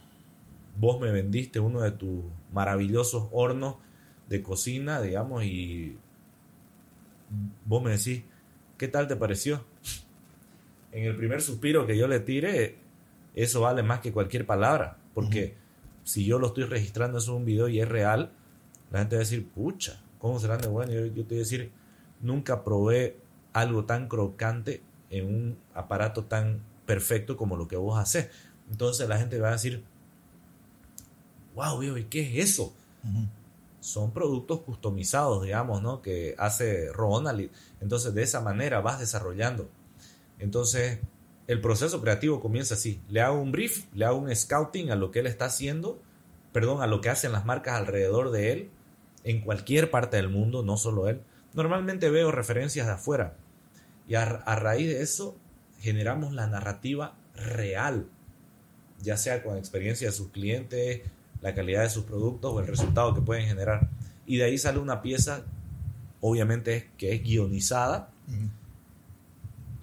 vos 0.81 0.99
me 0.99 1.12
vendiste 1.12 1.61
uno 1.61 1.83
de 1.83 1.91
tus 1.91 2.25
maravillosos 2.51 3.29
hornos 3.31 3.77
de 4.27 4.43
cocina, 4.43 5.03
digamos, 5.03 5.45
y 5.45 5.99
vos 7.67 7.83
me 7.83 7.91
decís, 7.91 8.23
¿qué 8.79 8.89
tal 8.89 9.07
te 9.07 9.17
pareció? 9.17 9.67
En 10.93 11.05
el 11.05 11.14
primer 11.14 11.43
suspiro 11.43 11.87
que 11.87 11.99
yo 11.99 12.09
le 12.09 12.21
tire, 12.21 12.79
eso 13.35 13.61
vale 13.61 13.83
más 13.83 14.01
que 14.01 14.12
cualquier 14.12 14.47
palabra, 14.47 14.97
porque 15.12 15.55
si 16.03 16.25
yo 16.25 16.39
lo 16.39 16.47
estoy 16.47 16.64
registrando 16.64 17.19
eso 17.19 17.33
en 17.33 17.37
un 17.37 17.45
video 17.45 17.69
y 17.69 17.81
es 17.81 17.89
real, 17.91 18.33
la 18.93 19.01
gente 19.01 19.17
va 19.17 19.21
a 19.21 19.25
decir, 19.25 19.47
pucha, 19.47 20.03
¿cómo 20.19 20.39
serán 20.39 20.62
de 20.62 20.69
bueno? 20.69 20.91
Yo, 20.91 21.05
yo 21.05 21.23
te 21.27 21.35
voy 21.35 21.37
a 21.37 21.41
decir, 21.41 21.71
nunca 22.23 22.64
probé 22.64 23.19
algo 23.53 23.85
tan 23.85 24.09
crocante 24.09 24.81
en 25.11 25.27
un 25.27 25.59
aparato 25.75 26.25
tan 26.25 26.62
perfecto 26.87 27.37
como 27.37 27.57
lo 27.57 27.68
que 27.68 27.76
vos 27.76 27.99
haces. 27.99 28.30
Entonces 28.70 29.09
la 29.09 29.18
gente 29.18 29.39
va 29.41 29.49
a 29.49 29.53
decir, 29.53 29.84
wow, 31.55 31.82
¿y 31.82 32.05
qué 32.05 32.20
es 32.20 32.51
eso? 32.51 32.72
Son 33.80 34.12
productos 34.12 34.61
customizados, 34.61 35.45
digamos, 35.45 35.82
¿no? 35.82 36.03
Que 36.03 36.34
hace 36.39 36.91
Ronald. 36.93 37.51
Entonces 37.80 38.14
de 38.14 38.22
esa 38.22 38.41
manera 38.41 38.80
vas 38.80 38.99
desarrollando. 38.99 39.68
Entonces 40.39 41.01
el 41.47 41.61
proceso 41.61 42.01
creativo 42.01 42.41
comienza 42.41 42.74
así. 42.74 43.01
Le 43.09 43.20
hago 43.20 43.41
un 43.41 43.53
brief, 43.53 43.87
le 43.95 44.05
hago 44.05 44.18
un 44.18 44.34
scouting 44.34 44.91
a 44.91 44.97
lo 44.97 45.11
que 45.11 45.20
él 45.20 45.26
está 45.26 45.45
haciendo, 45.47 46.01
perdón, 46.53 46.82
a 46.82 46.87
lo 46.87 47.01
que 47.01 47.11
hacen 47.11 47.32
las 47.32 47.45
marcas 47.45 47.76
alrededor 47.76 48.30
de 48.30 48.53
él, 48.53 48.70
en 49.22 49.41
cualquier 49.41 49.91
parte 49.91 50.16
del 50.16 50.28
mundo, 50.28 50.62
no 50.62 50.76
solo 50.76 51.09
él. 51.09 51.20
Normalmente 51.55 52.11
veo 52.11 52.32
referencias 52.32 52.87
de 52.87 52.93
afuera. 52.93 53.37
Y 54.09 54.14
a, 54.14 54.22
a 54.22 54.57
raíz 54.57 54.89
de 54.89 55.03
eso 55.03 55.37
generamos 55.81 56.33
la 56.33 56.47
narrativa 56.47 57.14
real, 57.35 58.07
ya 59.03 59.16
sea 59.16 59.43
con 59.43 59.57
experiencia 59.57 60.09
de 60.09 60.12
sus 60.12 60.29
clientes, 60.31 61.03
la 61.41 61.55
calidad 61.55 61.83
de 61.83 61.91
sus 61.91 62.05
productos 62.05 62.53
o 62.53 62.61
el 62.61 62.66
resultado 62.66 63.14
que 63.14 63.20
pueden 63.20 63.47
generar. 63.47 63.89
Y 64.27 64.39
de 64.39 64.45
ahí 64.45 64.59
sale 64.59 64.79
una 64.79 65.03
pieza, 65.03 65.45
obviamente, 66.20 66.91
que 66.99 67.14
es 67.14 67.22
guionizada. 67.22 68.11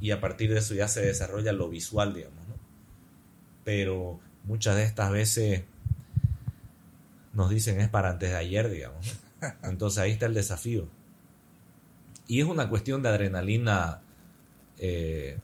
Y 0.02 0.12
a 0.12 0.20
partir 0.20 0.52
de 0.52 0.60
eso 0.60 0.74
ya 0.74 0.88
se 0.88 1.02
desarrolla 1.02 1.54
lo 1.54 1.70
visual, 1.70 2.14
digamos. 2.14 2.48
¿no? 2.48 2.56
Pero 3.64 4.20
muchas 4.44 4.76
de 4.76 4.84
estas 4.84 5.12
veces 5.12 5.64
nos 7.34 7.50
dicen 7.50 7.80
es 7.80 7.88
para 7.88 8.10
antes 8.10 8.30
de 8.32 8.36
ayer, 8.36 8.70
digamos. 8.70 9.06
¿no? 9.42 9.48
Entonces 9.70 10.00
ahí 10.00 10.12
está 10.12 10.26
el 10.26 10.34
desafío. 10.34 10.88
Y 12.28 12.42
es 12.42 12.46
una 12.46 12.68
cuestión 12.70 13.02
de 13.02 13.10
adrenalina 13.10 14.02
eh, 14.80 15.38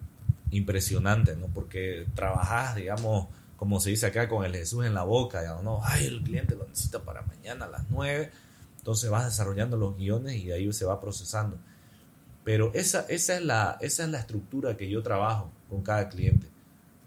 impresionante, 0.52 1.36
¿no? 1.36 1.47
Porque 1.47 2.08
trabajas, 2.16 2.76
digamos, 2.76 3.28
como 3.58 3.80
se 3.80 3.89
dice 3.89 4.06
acá, 4.06 4.30
con 4.30 4.45
el 4.45 4.54
Jesús 4.54 4.86
en 4.86 4.93
la 4.93 5.04
boca, 5.04 5.41
digamos, 5.41 5.64
¿no? 5.64 5.82
Ay, 5.84 6.06
el 6.06 6.22
cliente 6.22 6.56
lo 6.56 6.68
necesita 6.68 7.04
para 7.04 7.22
mañana 7.24 7.66
a 7.66 7.70
las 7.70 7.89
9. 7.89 8.32
Entonces 8.78 9.10
vas 9.10 9.26
desarrollando 9.26 9.78
los 9.78 9.97
guiones 9.97 10.36
y 10.36 10.45
de 10.45 10.54
ahí 10.54 10.72
se 10.74 10.86
va 10.86 11.02
procesando. 11.02 11.58
Pero 12.43 12.72
esa, 12.74 13.02
esa, 13.10 13.36
es, 13.36 13.43
la, 13.43 13.78
esa 13.82 14.04
es 14.04 14.10
la 14.10 14.20
estructura 14.20 14.78
que 14.78 14.89
yo 14.89 15.04
trabajo 15.04 15.52
con 15.70 15.82
cada 15.82 16.10
cliente. 16.10 16.47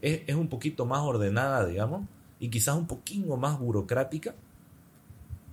Es, 0.01 0.23
es 0.27 0.35
un 0.35 0.49
poquito 0.49 0.85
más 0.85 1.01
ordenada, 1.01 1.67
digamos, 1.67 2.07
y 2.39 2.49
quizás 2.49 2.77
un 2.77 2.87
poquito 2.87 3.37
más 3.37 3.59
burocrática, 3.59 4.35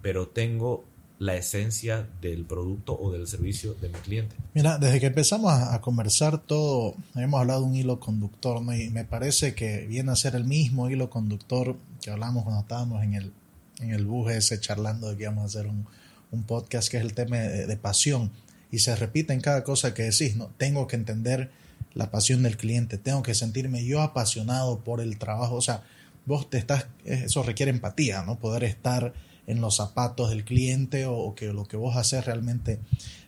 pero 0.01 0.27
tengo 0.27 0.85
la 1.19 1.35
esencia 1.35 2.07
del 2.21 2.45
producto 2.45 2.97
o 2.97 3.11
del 3.11 3.27
servicio 3.27 3.73
de 3.73 3.89
mi 3.89 3.95
cliente. 3.95 4.37
Mira, 4.53 4.77
desde 4.77 5.01
que 5.01 5.07
empezamos 5.07 5.51
a, 5.51 5.79
conversar 5.81 6.41
todo, 6.41 6.95
hemos 7.13 7.41
hablado 7.41 7.61
de 7.61 7.67
un 7.67 7.75
hilo 7.75 7.99
conductor, 7.99 8.61
¿no? 8.61 8.73
Y 8.73 8.89
me 8.89 9.03
parece 9.03 9.53
que 9.53 9.85
viene 9.85 10.13
a 10.13 10.15
ser 10.15 10.35
el 10.35 10.45
mismo 10.45 10.89
hilo 10.89 11.09
conductor 11.09 11.75
que 12.01 12.09
hablamos 12.09 12.43
cuando 12.43 12.61
estábamos 12.61 13.03
en 13.03 13.15
el, 13.15 13.33
en 13.81 13.91
el 13.91 14.05
bus 14.05 14.31
ese 14.31 14.61
charlando 14.61 15.09
de 15.09 15.17
que 15.17 15.23
íbamos 15.23 15.43
a 15.43 15.47
hacer 15.47 15.67
un, 15.67 15.85
un 16.31 16.43
podcast, 16.43 16.89
que 16.89 16.97
es 16.97 17.03
el 17.03 17.13
tema 17.13 17.37
de, 17.37 17.67
de, 17.67 17.77
pasión. 17.77 18.31
Y 18.71 18.79
se 18.79 18.95
repite 18.95 19.33
en 19.33 19.41
cada 19.41 19.65
cosa 19.65 19.93
que 19.93 20.03
decís, 20.03 20.37
¿no? 20.37 20.51
Tengo 20.57 20.87
que 20.87 20.95
entender 20.95 21.51
la 21.95 22.11
pasión 22.11 22.43
del 22.43 22.55
cliente, 22.55 22.97
tengo 22.97 23.23
que 23.23 23.35
sentirme 23.35 23.83
yo 23.83 24.01
apasionado 24.01 24.79
por 24.85 25.01
el 25.01 25.17
trabajo. 25.17 25.55
O 25.55 25.61
sea, 25.61 25.83
vos 26.25 26.49
te 26.49 26.57
estás, 26.57 26.85
eso 27.03 27.43
requiere 27.43 27.71
empatía, 27.71 28.23
¿no? 28.23 28.39
Poder 28.39 28.63
estar 28.63 29.13
en 29.49 29.61
los 29.61 29.77
zapatos 29.77 30.29
del 30.29 30.45
cliente 30.45 31.05
o, 31.07 31.33
que 31.33 31.47
lo 31.47 31.65
que 31.65 31.75
vos 31.75 31.97
haces 31.97 32.25
realmente 32.25 32.79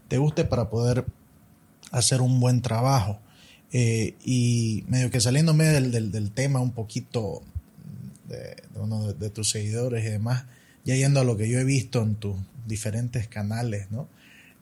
te 0.07 0.19
guste 0.19 0.45
para 0.45 0.69
poder 0.69 1.05
hacer 1.91 2.21
un 2.21 2.39
buen 2.39 2.61
trabajo. 2.61 3.19
Eh, 3.73 4.15
y 4.23 4.83
medio 4.87 5.09
que 5.09 5.19
saliéndome 5.19 5.65
del, 5.65 6.11
del, 6.11 6.31
tema 6.31 6.59
un 6.59 6.73
poquito 6.73 7.41
de, 8.27 8.55
de 8.73 8.79
uno 8.79 9.13
de, 9.13 9.29
tus 9.31 9.49
seguidores 9.49 10.05
y 10.05 10.09
demás, 10.09 10.45
ya 10.85 10.95
yendo 10.95 11.21
a 11.21 11.23
lo 11.23 11.37
que 11.37 11.49
yo 11.49 11.57
he 11.57 11.63
visto 11.63 12.03
en 12.03 12.15
tus 12.15 12.35
diferentes 12.67 13.27
canales, 13.27 13.89
¿no? 13.89 14.07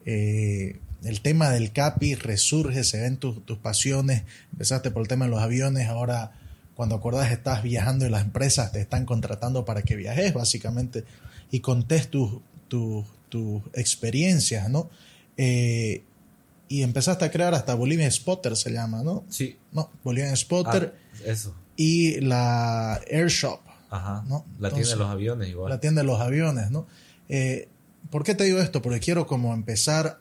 Eh, 0.06 0.80
el 1.04 1.22
tema 1.22 1.50
del 1.50 1.72
CAPI 1.72 2.16
resurge, 2.16 2.84
se 2.84 3.02
ven 3.02 3.18
tus, 3.18 3.46
tus 3.46 3.58
pasiones, 3.58 4.24
empezaste 4.52 4.92
por 4.92 5.02
el 5.02 5.08
tema 5.08 5.26
de 5.26 5.32
los 5.32 5.42
aviones, 5.42 5.88
ahora 5.88 6.32
cuando 6.76 6.96
acordás 6.96 7.32
estás 7.32 7.64
viajando 7.64 8.06
y 8.06 8.10
las 8.10 8.22
empresas 8.22 8.72
te 8.72 8.80
están 8.80 9.06
contratando 9.06 9.66
para 9.66 9.82
que 9.82 9.98
viajes, 9.98 10.34
básicamente 10.34 11.04
y 11.52 11.60
contés 11.60 12.10
tus 12.10 12.42
tu, 12.70 13.06
tu 13.28 13.62
experiencias, 13.74 14.70
¿no? 14.70 14.90
Eh, 15.36 16.04
y 16.70 16.84
empezaste 16.84 17.26
a 17.26 17.32
crear 17.32 17.54
hasta 17.54 17.74
Bolivian 17.74 18.12
Spotter, 18.12 18.56
se 18.56 18.72
llama, 18.72 19.04
¿no? 19.04 19.26
Sí. 19.28 19.58
No, 19.72 19.90
Bolivian 20.04 20.38
Spotter. 20.38 20.94
Ah, 20.96 21.18
eso. 21.26 21.56
Y 21.76 22.22
la 22.22 23.02
Airshop. 23.12 23.60
Ajá. 23.90 24.24
¿no? 24.28 24.46
La 24.60 24.68
Entonces, 24.68 24.90
tienda 24.90 24.92
de 24.92 24.98
los 24.98 25.10
aviones 25.10 25.50
igual. 25.50 25.70
La 25.70 25.80
tienda 25.80 26.02
de 26.02 26.08
los 26.08 26.22
aviones, 26.22 26.70
¿no? 26.70 26.86
Eh, 27.28 27.68
¿Por 28.12 28.24
qué 28.24 28.36
te 28.36 28.44
digo 28.44 28.60
esto? 28.60 28.84
Porque 28.84 29.00
quiero 29.00 29.26
como 29.26 29.54
empezar 29.54 30.20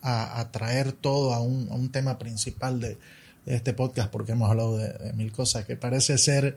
a, 0.00 0.40
a 0.40 0.50
traer 0.50 0.92
todo 0.92 1.34
a 1.34 1.40
un, 1.40 1.68
a 1.70 1.74
un 1.74 1.92
tema 1.92 2.18
principal 2.18 2.80
de, 2.80 2.96
de, 3.44 3.54
este 3.54 3.74
podcast, 3.74 4.10
porque 4.10 4.32
hemos 4.32 4.48
hablado 4.48 4.78
de, 4.78 4.88
de 4.94 5.12
mil 5.12 5.32
cosas 5.32 5.66
que 5.66 5.76
parece 5.76 6.16
ser 6.16 6.56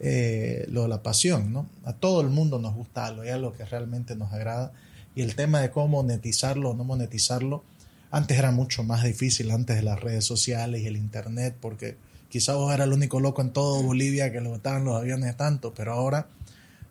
eh, 0.00 0.66
lo 0.70 0.82
de 0.82 0.88
la 0.88 1.02
pasión, 1.02 1.52
¿no? 1.52 1.68
A 1.84 1.92
todo 1.92 2.20
el 2.20 2.28
mundo 2.28 2.58
nos 2.58 2.74
gusta 2.74 3.06
algo, 3.06 3.24
y 3.24 3.28
algo 3.28 3.52
que 3.52 3.64
realmente 3.64 4.16
nos 4.16 4.32
agrada. 4.32 4.72
Y 5.14 5.22
el 5.22 5.36
tema 5.36 5.60
de 5.60 5.70
cómo 5.70 6.02
monetizarlo 6.02 6.70
o 6.70 6.74
no 6.74 6.84
monetizarlo, 6.84 7.62
antes 8.10 8.38
era 8.38 8.50
mucho 8.50 8.82
más 8.82 9.04
difícil, 9.04 9.50
antes 9.50 9.76
de 9.76 9.82
las 9.82 10.00
redes 10.00 10.24
sociales 10.24 10.82
y 10.82 10.86
el 10.86 10.96
internet, 10.96 11.56
porque 11.60 11.96
quizás 12.28 12.56
vos 12.56 12.72
eras 12.72 12.86
el 12.86 12.92
único 12.92 13.20
loco 13.20 13.42
en 13.42 13.52
todo 13.52 13.82
Bolivia 13.82 14.32
que 14.32 14.40
le 14.40 14.48
gustaban 14.48 14.84
los 14.84 14.96
aviones 14.96 15.36
tanto, 15.36 15.74
pero 15.74 15.92
ahora 15.92 16.28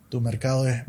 tu 0.08 0.20
mercado 0.20 0.68
es 0.68 0.82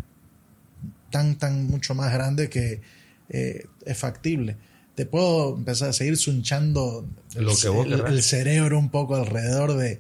tan, 1.09 1.38
tan 1.38 1.68
mucho 1.68 1.95
más 1.95 2.13
grande 2.13 2.49
que 2.49 2.82
eh, 3.30 3.66
es 3.86 3.97
factible. 3.97 4.57
Te 4.95 5.05
puedo 5.05 5.55
empezar 5.55 5.89
a 5.89 5.93
seguir 5.93 6.16
sunchando 6.18 7.05
el, 7.36 7.47
el, 7.91 8.05
el 8.05 8.24
cerebro 8.24 8.80
un 8.80 8.89
poco 8.89 9.16
alrededor 9.16 9.76
de 9.76 9.99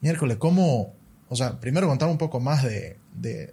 miércoles, 0.00 0.36
¿cómo, 0.38 0.95
o 1.28 1.36
sea, 1.36 1.58
primero 1.60 1.88
contamos 1.88 2.12
un 2.14 2.18
poco 2.18 2.40
más 2.40 2.62
de, 2.62 2.96
de, 3.14 3.52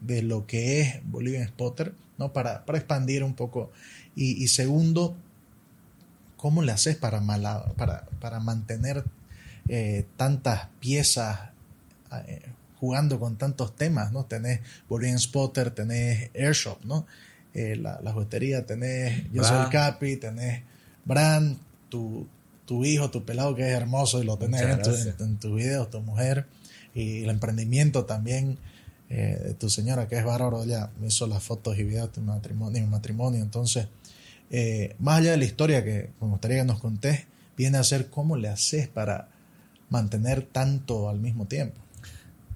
de 0.00 0.22
lo 0.22 0.46
que 0.46 0.80
es 0.80 1.00
Bolivian 1.04 1.48
Spotter, 1.48 1.94
¿no? 2.18 2.32
Para, 2.32 2.64
para 2.64 2.78
expandir 2.78 3.24
un 3.24 3.34
poco. 3.34 3.70
Y, 4.14 4.42
y, 4.42 4.48
segundo, 4.48 5.16
¿cómo 6.36 6.62
le 6.62 6.72
haces 6.72 6.96
para, 6.96 7.20
mala, 7.20 7.72
para, 7.76 8.04
para 8.20 8.40
mantener 8.40 9.04
eh, 9.68 10.04
tantas 10.16 10.68
piezas 10.80 11.50
eh, 12.26 12.42
jugando 12.78 13.18
con 13.18 13.36
tantos 13.36 13.74
temas, 13.74 14.12
¿no? 14.12 14.24
Tenés 14.24 14.60
Bolivian 14.88 15.18
Spotter, 15.18 15.70
tenés 15.70 16.30
Airshop, 16.34 16.84
¿no? 16.84 17.06
Eh, 17.54 17.76
la, 17.76 18.00
la 18.02 18.12
juguetería, 18.12 18.66
tenés 18.66 19.30
Yo 19.32 19.42
soy 19.42 19.64
el 19.64 19.70
Capi, 19.70 20.16
tenés 20.16 20.62
Brand, 21.06 21.56
tu, 21.88 22.26
tu 22.66 22.84
hijo, 22.84 23.10
tu 23.10 23.24
pelado 23.24 23.54
que 23.54 23.62
es 23.62 23.74
hermoso 23.74 24.22
y 24.22 24.26
lo 24.26 24.36
tenés 24.36 24.60
en, 24.60 24.82
tu, 24.82 24.90
en, 24.90 25.14
en 25.18 25.36
tus 25.38 25.54
videos, 25.56 25.88
tu 25.88 26.00
mujer 26.02 26.46
y 26.98 27.22
el 27.22 27.30
emprendimiento 27.30 28.06
también 28.06 28.58
eh, 29.08 29.40
de 29.42 29.54
tu 29.54 29.70
señora, 29.70 30.08
que 30.08 30.16
es 30.18 30.24
bárbaro, 30.24 30.64
ya 30.64 30.90
me 30.98 31.06
hizo 31.06 31.28
las 31.28 31.44
fotos 31.44 31.78
y 31.78 31.84
videos 31.84 32.12
de 32.12 32.20
mi 32.20 32.26
matrimonio. 32.26 32.82
Mi 32.82 32.88
matrimonio. 32.88 33.40
Entonces, 33.40 33.86
eh, 34.50 34.96
más 34.98 35.18
allá 35.18 35.30
de 35.30 35.36
la 35.36 35.44
historia 35.44 35.84
que 35.84 36.10
me 36.20 36.26
gustaría 36.26 36.58
que 36.58 36.64
nos 36.64 36.80
contés, 36.80 37.26
viene 37.56 37.78
a 37.78 37.84
ser 37.84 38.10
cómo 38.10 38.36
le 38.36 38.48
haces 38.48 38.88
para 38.88 39.28
mantener 39.90 40.42
tanto 40.42 41.08
al 41.08 41.20
mismo 41.20 41.46
tiempo. 41.46 41.80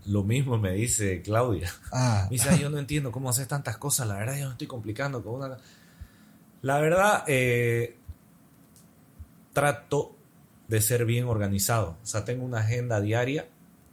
Lo 0.06 0.24
mismo 0.24 0.58
me 0.58 0.72
dice 0.72 1.22
Claudia. 1.22 1.70
Ah. 1.92 2.26
Me 2.28 2.36
dice, 2.36 2.58
yo 2.58 2.68
no 2.68 2.78
entiendo 2.80 3.12
cómo 3.12 3.30
haces 3.30 3.46
tantas 3.46 3.76
cosas, 3.78 4.08
la 4.08 4.16
verdad 4.16 4.36
yo 4.36 4.46
me 4.46 4.52
estoy 4.52 4.66
complicando 4.66 5.22
con 5.22 5.34
una... 5.34 5.56
La 6.62 6.80
verdad, 6.80 7.22
eh, 7.28 7.96
trato 9.52 10.16
de 10.66 10.80
ser 10.80 11.04
bien 11.04 11.26
organizado. 11.26 11.96
O 12.02 12.06
sea, 12.06 12.24
tengo 12.24 12.44
una 12.44 12.58
agenda 12.58 13.00
diaria 13.00 13.46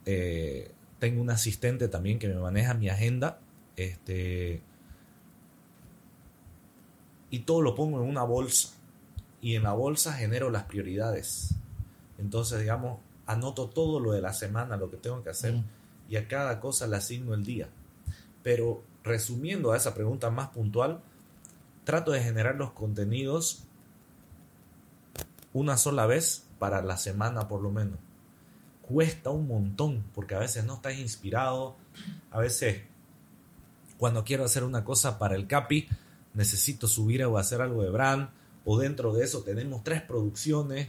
eh, 0.06 0.70
tengo 0.98 1.22
un 1.22 1.30
asistente 1.30 1.88
también 1.88 2.18
que 2.18 2.28
me 2.28 2.34
maneja 2.34 2.74
mi 2.74 2.88
agenda. 2.88 3.38
Este, 3.76 4.62
y 7.30 7.40
todo 7.40 7.62
lo 7.62 7.74
pongo 7.74 8.02
en 8.02 8.08
una 8.08 8.22
bolsa. 8.22 8.70
Y 9.40 9.56
en 9.56 9.62
la 9.62 9.72
bolsa 9.72 10.12
genero 10.12 10.50
las 10.50 10.64
prioridades. 10.64 11.54
Entonces, 12.18 12.60
digamos, 12.60 13.00
anoto 13.26 13.68
todo 13.68 14.00
lo 14.00 14.12
de 14.12 14.20
la 14.20 14.34
semana, 14.34 14.76
lo 14.76 14.90
que 14.90 14.98
tengo 14.98 15.22
que 15.22 15.30
hacer. 15.30 15.54
Y 16.08 16.16
a 16.16 16.28
cada 16.28 16.60
cosa 16.60 16.86
le 16.86 16.96
asigno 16.96 17.34
el 17.34 17.44
día. 17.44 17.68
Pero 18.42 18.82
resumiendo 19.02 19.72
a 19.72 19.76
esa 19.76 19.94
pregunta 19.94 20.30
más 20.30 20.48
puntual, 20.48 21.00
trato 21.84 22.10
de 22.10 22.22
generar 22.22 22.56
los 22.56 22.72
contenidos 22.72 23.64
una 25.52 25.76
sola 25.76 26.06
vez 26.06 26.46
para 26.58 26.82
la 26.82 26.96
semana 26.96 27.48
por 27.48 27.62
lo 27.62 27.70
menos. 27.70 27.98
Cuesta 28.90 29.30
un 29.30 29.46
montón 29.46 30.04
porque 30.14 30.34
a 30.34 30.38
veces 30.38 30.64
no 30.64 30.74
estás 30.74 30.98
inspirado, 30.98 31.76
a 32.30 32.40
veces 32.40 32.82
cuando 33.98 34.24
quiero 34.24 34.44
hacer 34.44 34.64
una 34.64 34.84
cosa 34.84 35.18
para 35.18 35.36
el 35.36 35.46
CAPI 35.46 35.88
necesito 36.34 36.88
subir 36.88 37.24
o 37.24 37.38
hacer 37.38 37.60
algo 37.60 37.82
de 37.82 37.90
brand 37.90 38.30
o 38.64 38.78
dentro 38.78 39.12
de 39.12 39.24
eso 39.24 39.42
tenemos 39.42 39.84
tres 39.84 40.02
producciones, 40.02 40.88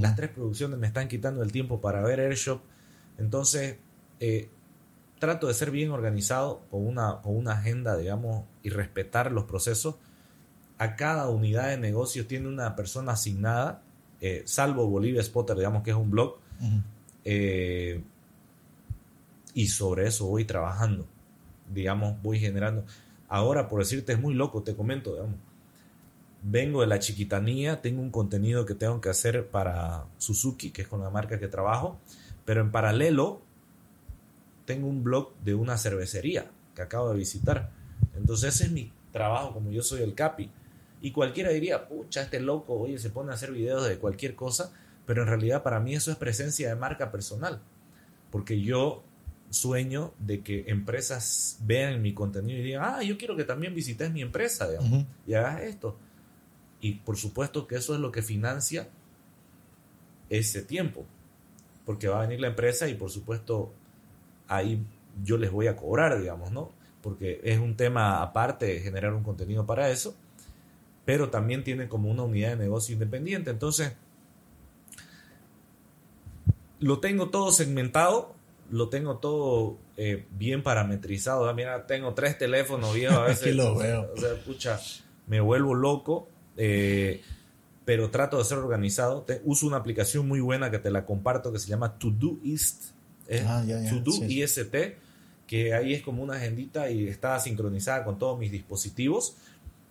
las 0.00 0.14
tres 0.14 0.30
producciones 0.30 0.78
me 0.78 0.86
están 0.86 1.08
quitando 1.08 1.42
el 1.42 1.50
tiempo 1.50 1.80
para 1.80 2.02
ver 2.02 2.20
Airshop, 2.20 2.60
entonces 3.16 3.78
eh, 4.20 4.50
trato 5.18 5.46
de 5.46 5.54
ser 5.54 5.70
bien 5.70 5.90
organizado 5.90 6.66
con 6.70 6.86
una, 6.86 7.22
con 7.22 7.34
una 7.34 7.52
agenda, 7.52 7.96
digamos, 7.96 8.44
y 8.62 8.68
respetar 8.68 9.32
los 9.32 9.44
procesos. 9.44 9.96
A 10.76 10.96
cada 10.96 11.28
unidad 11.28 11.68
de 11.68 11.78
negocio 11.78 12.26
tiene 12.26 12.48
una 12.48 12.76
persona 12.76 13.12
asignada 13.12 13.82
eh, 14.20 14.42
salvo 14.46 14.86
Bolivia 14.88 15.22
Spotter, 15.22 15.56
digamos 15.56 15.82
que 15.82 15.90
es 15.90 15.96
un 15.96 16.10
blog, 16.10 16.38
eh, 17.24 18.02
y 19.54 19.66
sobre 19.68 20.06
eso 20.06 20.26
voy 20.26 20.44
trabajando, 20.44 21.06
digamos, 21.72 22.20
voy 22.22 22.38
generando. 22.38 22.84
Ahora, 23.28 23.68
por 23.68 23.80
decirte, 23.80 24.12
es 24.12 24.20
muy 24.20 24.34
loco, 24.34 24.62
te 24.62 24.74
comento. 24.74 25.28
Vengo 26.42 26.80
de 26.80 26.86
la 26.86 26.98
chiquitanía, 26.98 27.82
tengo 27.82 28.00
un 28.00 28.10
contenido 28.10 28.64
que 28.64 28.74
tengo 28.74 29.00
que 29.00 29.08
hacer 29.08 29.48
para 29.48 30.06
Suzuki, 30.18 30.70
que 30.70 30.82
es 30.82 30.88
con 30.88 31.00
la 31.00 31.10
marca 31.10 31.38
que 31.38 31.48
trabajo, 31.48 31.98
pero 32.44 32.60
en 32.60 32.70
paralelo 32.70 33.42
tengo 34.64 34.86
un 34.86 35.02
blog 35.02 35.34
de 35.44 35.54
una 35.54 35.76
cervecería 35.78 36.50
que 36.74 36.82
acabo 36.82 37.10
de 37.10 37.16
visitar. 37.16 37.70
Entonces 38.16 38.54
ese 38.54 38.64
es 38.64 38.70
mi 38.70 38.92
trabajo, 39.12 39.54
como 39.54 39.70
yo 39.70 39.82
soy 39.82 40.02
el 40.02 40.14
capi. 40.14 40.50
Y 41.00 41.12
cualquiera 41.12 41.50
diría, 41.50 41.88
pucha, 41.88 42.22
este 42.22 42.40
loco, 42.40 42.74
oye, 42.74 42.98
se 42.98 43.10
pone 43.10 43.30
a 43.30 43.34
hacer 43.34 43.52
videos 43.52 43.88
de 43.88 43.98
cualquier 43.98 44.34
cosa, 44.34 44.72
pero 45.08 45.22
en 45.22 45.28
realidad 45.28 45.62
para 45.62 45.80
mí 45.80 45.94
eso 45.94 46.10
es 46.10 46.18
presencia 46.18 46.68
de 46.68 46.76
marca 46.76 47.10
personal, 47.10 47.62
porque 48.30 48.60
yo 48.60 49.02
sueño 49.48 50.12
de 50.18 50.42
que 50.42 50.66
empresas 50.66 51.56
vean 51.62 52.02
mi 52.02 52.12
contenido 52.12 52.58
y 52.58 52.62
digan, 52.62 52.82
ah, 52.84 53.02
yo 53.02 53.16
quiero 53.16 53.34
que 53.34 53.44
también 53.44 53.74
visites 53.74 54.12
mi 54.12 54.20
empresa, 54.20 54.68
digamos, 54.68 55.06
y 55.26 55.32
hagas 55.32 55.62
esto. 55.62 55.96
Y 56.82 56.96
por 56.96 57.16
supuesto 57.16 57.66
que 57.66 57.76
eso 57.76 57.94
es 57.94 58.00
lo 58.00 58.12
que 58.12 58.20
financia 58.20 58.90
ese 60.28 60.60
tiempo, 60.60 61.06
porque 61.86 62.08
va 62.08 62.18
a 62.18 62.26
venir 62.26 62.42
la 62.42 62.48
empresa 62.48 62.86
y 62.86 62.92
por 62.92 63.08
supuesto 63.08 63.72
ahí 64.46 64.84
yo 65.24 65.38
les 65.38 65.50
voy 65.50 65.68
a 65.68 65.76
cobrar, 65.76 66.20
digamos, 66.20 66.52
¿no? 66.52 66.70
Porque 67.00 67.40
es 67.44 67.58
un 67.58 67.78
tema 67.78 68.20
aparte 68.20 68.80
generar 68.80 69.14
un 69.14 69.22
contenido 69.22 69.64
para 69.64 69.88
eso 69.88 70.14
pero 71.08 71.30
también 71.30 71.64
tiene 71.64 71.88
como 71.88 72.10
una 72.10 72.24
unidad 72.24 72.50
de 72.50 72.56
negocio 72.56 72.92
independiente. 72.92 73.48
Entonces, 73.48 73.94
lo 76.80 77.00
tengo 77.00 77.30
todo 77.30 77.52
segmentado, 77.52 78.34
lo 78.70 78.88
tengo 78.88 79.18
todo 79.18 79.78
eh, 79.96 80.26
bien 80.30 80.62
parametrizado. 80.62 81.52
Mira, 81.54 81.86
tengo 81.86 82.14
tres 82.14 82.38
teléfonos 82.38 82.94
viejos 82.94 83.18
a 83.18 83.22
veces. 83.26 83.54
lo 83.54 83.76
veo. 83.76 84.10
O 84.14 84.20
sea, 84.20 84.34
pucha, 84.44 84.80
me 85.26 85.40
vuelvo 85.40 85.74
loco, 85.74 86.28
eh, 86.56 87.22
pero 87.84 88.10
trato 88.10 88.38
de 88.38 88.44
ser 88.44 88.58
organizado. 88.58 89.24
uso 89.44 89.66
una 89.66 89.78
aplicación 89.78 90.28
muy 90.28 90.40
buena 90.40 90.70
que 90.70 90.78
te 90.78 90.90
la 90.90 91.04
comparto 91.04 91.52
que 91.52 91.58
se 91.58 91.68
llama 91.68 91.98
Todoist. 91.98 92.92
¿eh? 93.28 93.44
Ah, 93.46 93.64
IST, 93.64 94.74
que 95.46 95.74
ahí 95.74 95.94
es 95.94 96.02
como 96.02 96.22
una 96.22 96.34
agendita 96.34 96.90
y 96.90 97.08
está 97.08 97.38
sincronizada 97.40 98.04
con 98.04 98.18
todos 98.18 98.38
mis 98.38 98.50
dispositivos 98.50 99.36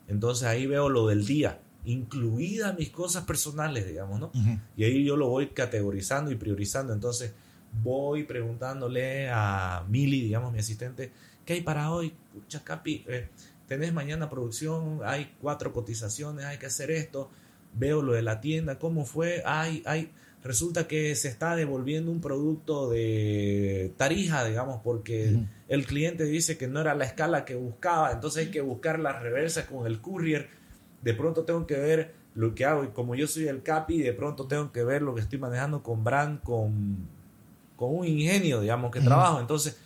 entonces 0.08 0.48
ahí 0.48 0.66
veo 0.66 0.90
lo 0.90 1.08
del 1.08 1.26
día, 1.26 1.60
incluidas 1.88 2.78
mis 2.78 2.90
cosas 2.90 3.24
personales, 3.24 3.88
digamos, 3.88 4.20
¿no? 4.20 4.32
Y 4.76 4.84
ahí 4.84 5.06
yo 5.06 5.16
lo 5.16 5.30
voy 5.30 5.48
categorizando 5.48 6.32
y 6.32 6.36
priorizando. 6.36 6.94
Entonces 6.94 7.34
voy 7.82 8.24
preguntándole 8.24 9.30
a 9.30 9.86
Mili, 9.88 10.22
digamos, 10.22 10.52
mi 10.52 10.60
asistente, 10.60 11.12
¿qué 11.46 11.54
hay 11.54 11.62
para 11.62 11.92
hoy? 11.92 12.14
Pucha, 12.34 12.62
Capi, 12.64 13.06
eh, 13.08 13.30
tenés 13.68 13.94
mañana 13.94 14.30
producción, 14.30 15.00
hay 15.06 15.34
cuatro 15.42 15.72
cotizaciones, 15.72 16.46
hay 16.46 16.58
que 16.58 16.66
hacer 16.66 16.92
esto. 16.92 17.30
Veo 17.74 18.02
lo 18.02 18.14
de 18.14 18.22
la 18.22 18.42
tienda, 18.42 18.80
¿cómo 18.80 19.06
fue? 19.06 19.44
Hay, 19.46 19.82
hay, 19.86 20.12
resulta 20.44 20.88
que 20.88 21.16
se 21.16 21.30
está 21.30 21.56
devolviendo 21.56 22.12
un 22.12 22.20
producto 22.20 22.90
de 22.90 23.94
Tarija, 23.96 24.44
digamos, 24.44 24.82
porque 24.84 25.40
el 25.70 25.86
cliente 25.86 26.26
dice 26.26 26.58
que 26.58 26.68
no 26.68 26.82
era 26.82 26.96
la 26.96 27.06
escala 27.06 27.46
que 27.46 27.56
buscaba, 27.56 28.12
entonces 28.12 28.48
hay 28.48 28.52
que 28.52 28.62
buscar 28.62 29.00
la 29.00 29.18
reversa 29.20 29.68
con 29.68 29.88
el 29.88 30.02
courier. 30.02 30.50
De 31.02 31.14
pronto 31.14 31.44
tengo 31.44 31.66
que 31.68 31.76
ver 31.76 32.16
lo 32.34 32.54
que 32.54 32.66
hago 32.66 32.84
y 32.84 32.90
como 32.90 33.16
yo 33.16 33.28
soy 33.28 33.48
el 33.48 33.64
capi, 33.64 34.02
de 34.02 34.14
pronto 34.14 34.46
tengo 34.46 34.72
que 34.72 34.84
ver 34.84 35.02
lo 35.02 35.16
que 35.16 35.22
estoy 35.22 35.40
manejando 35.40 35.82
con 35.82 36.04
brand, 36.04 36.42
con, 36.44 36.98
con 37.76 37.96
un 37.96 38.06
ingenio, 38.06 38.62
digamos, 38.62 38.92
que 38.92 39.02
trabajo. 39.02 39.40
Entonces, 39.40 39.78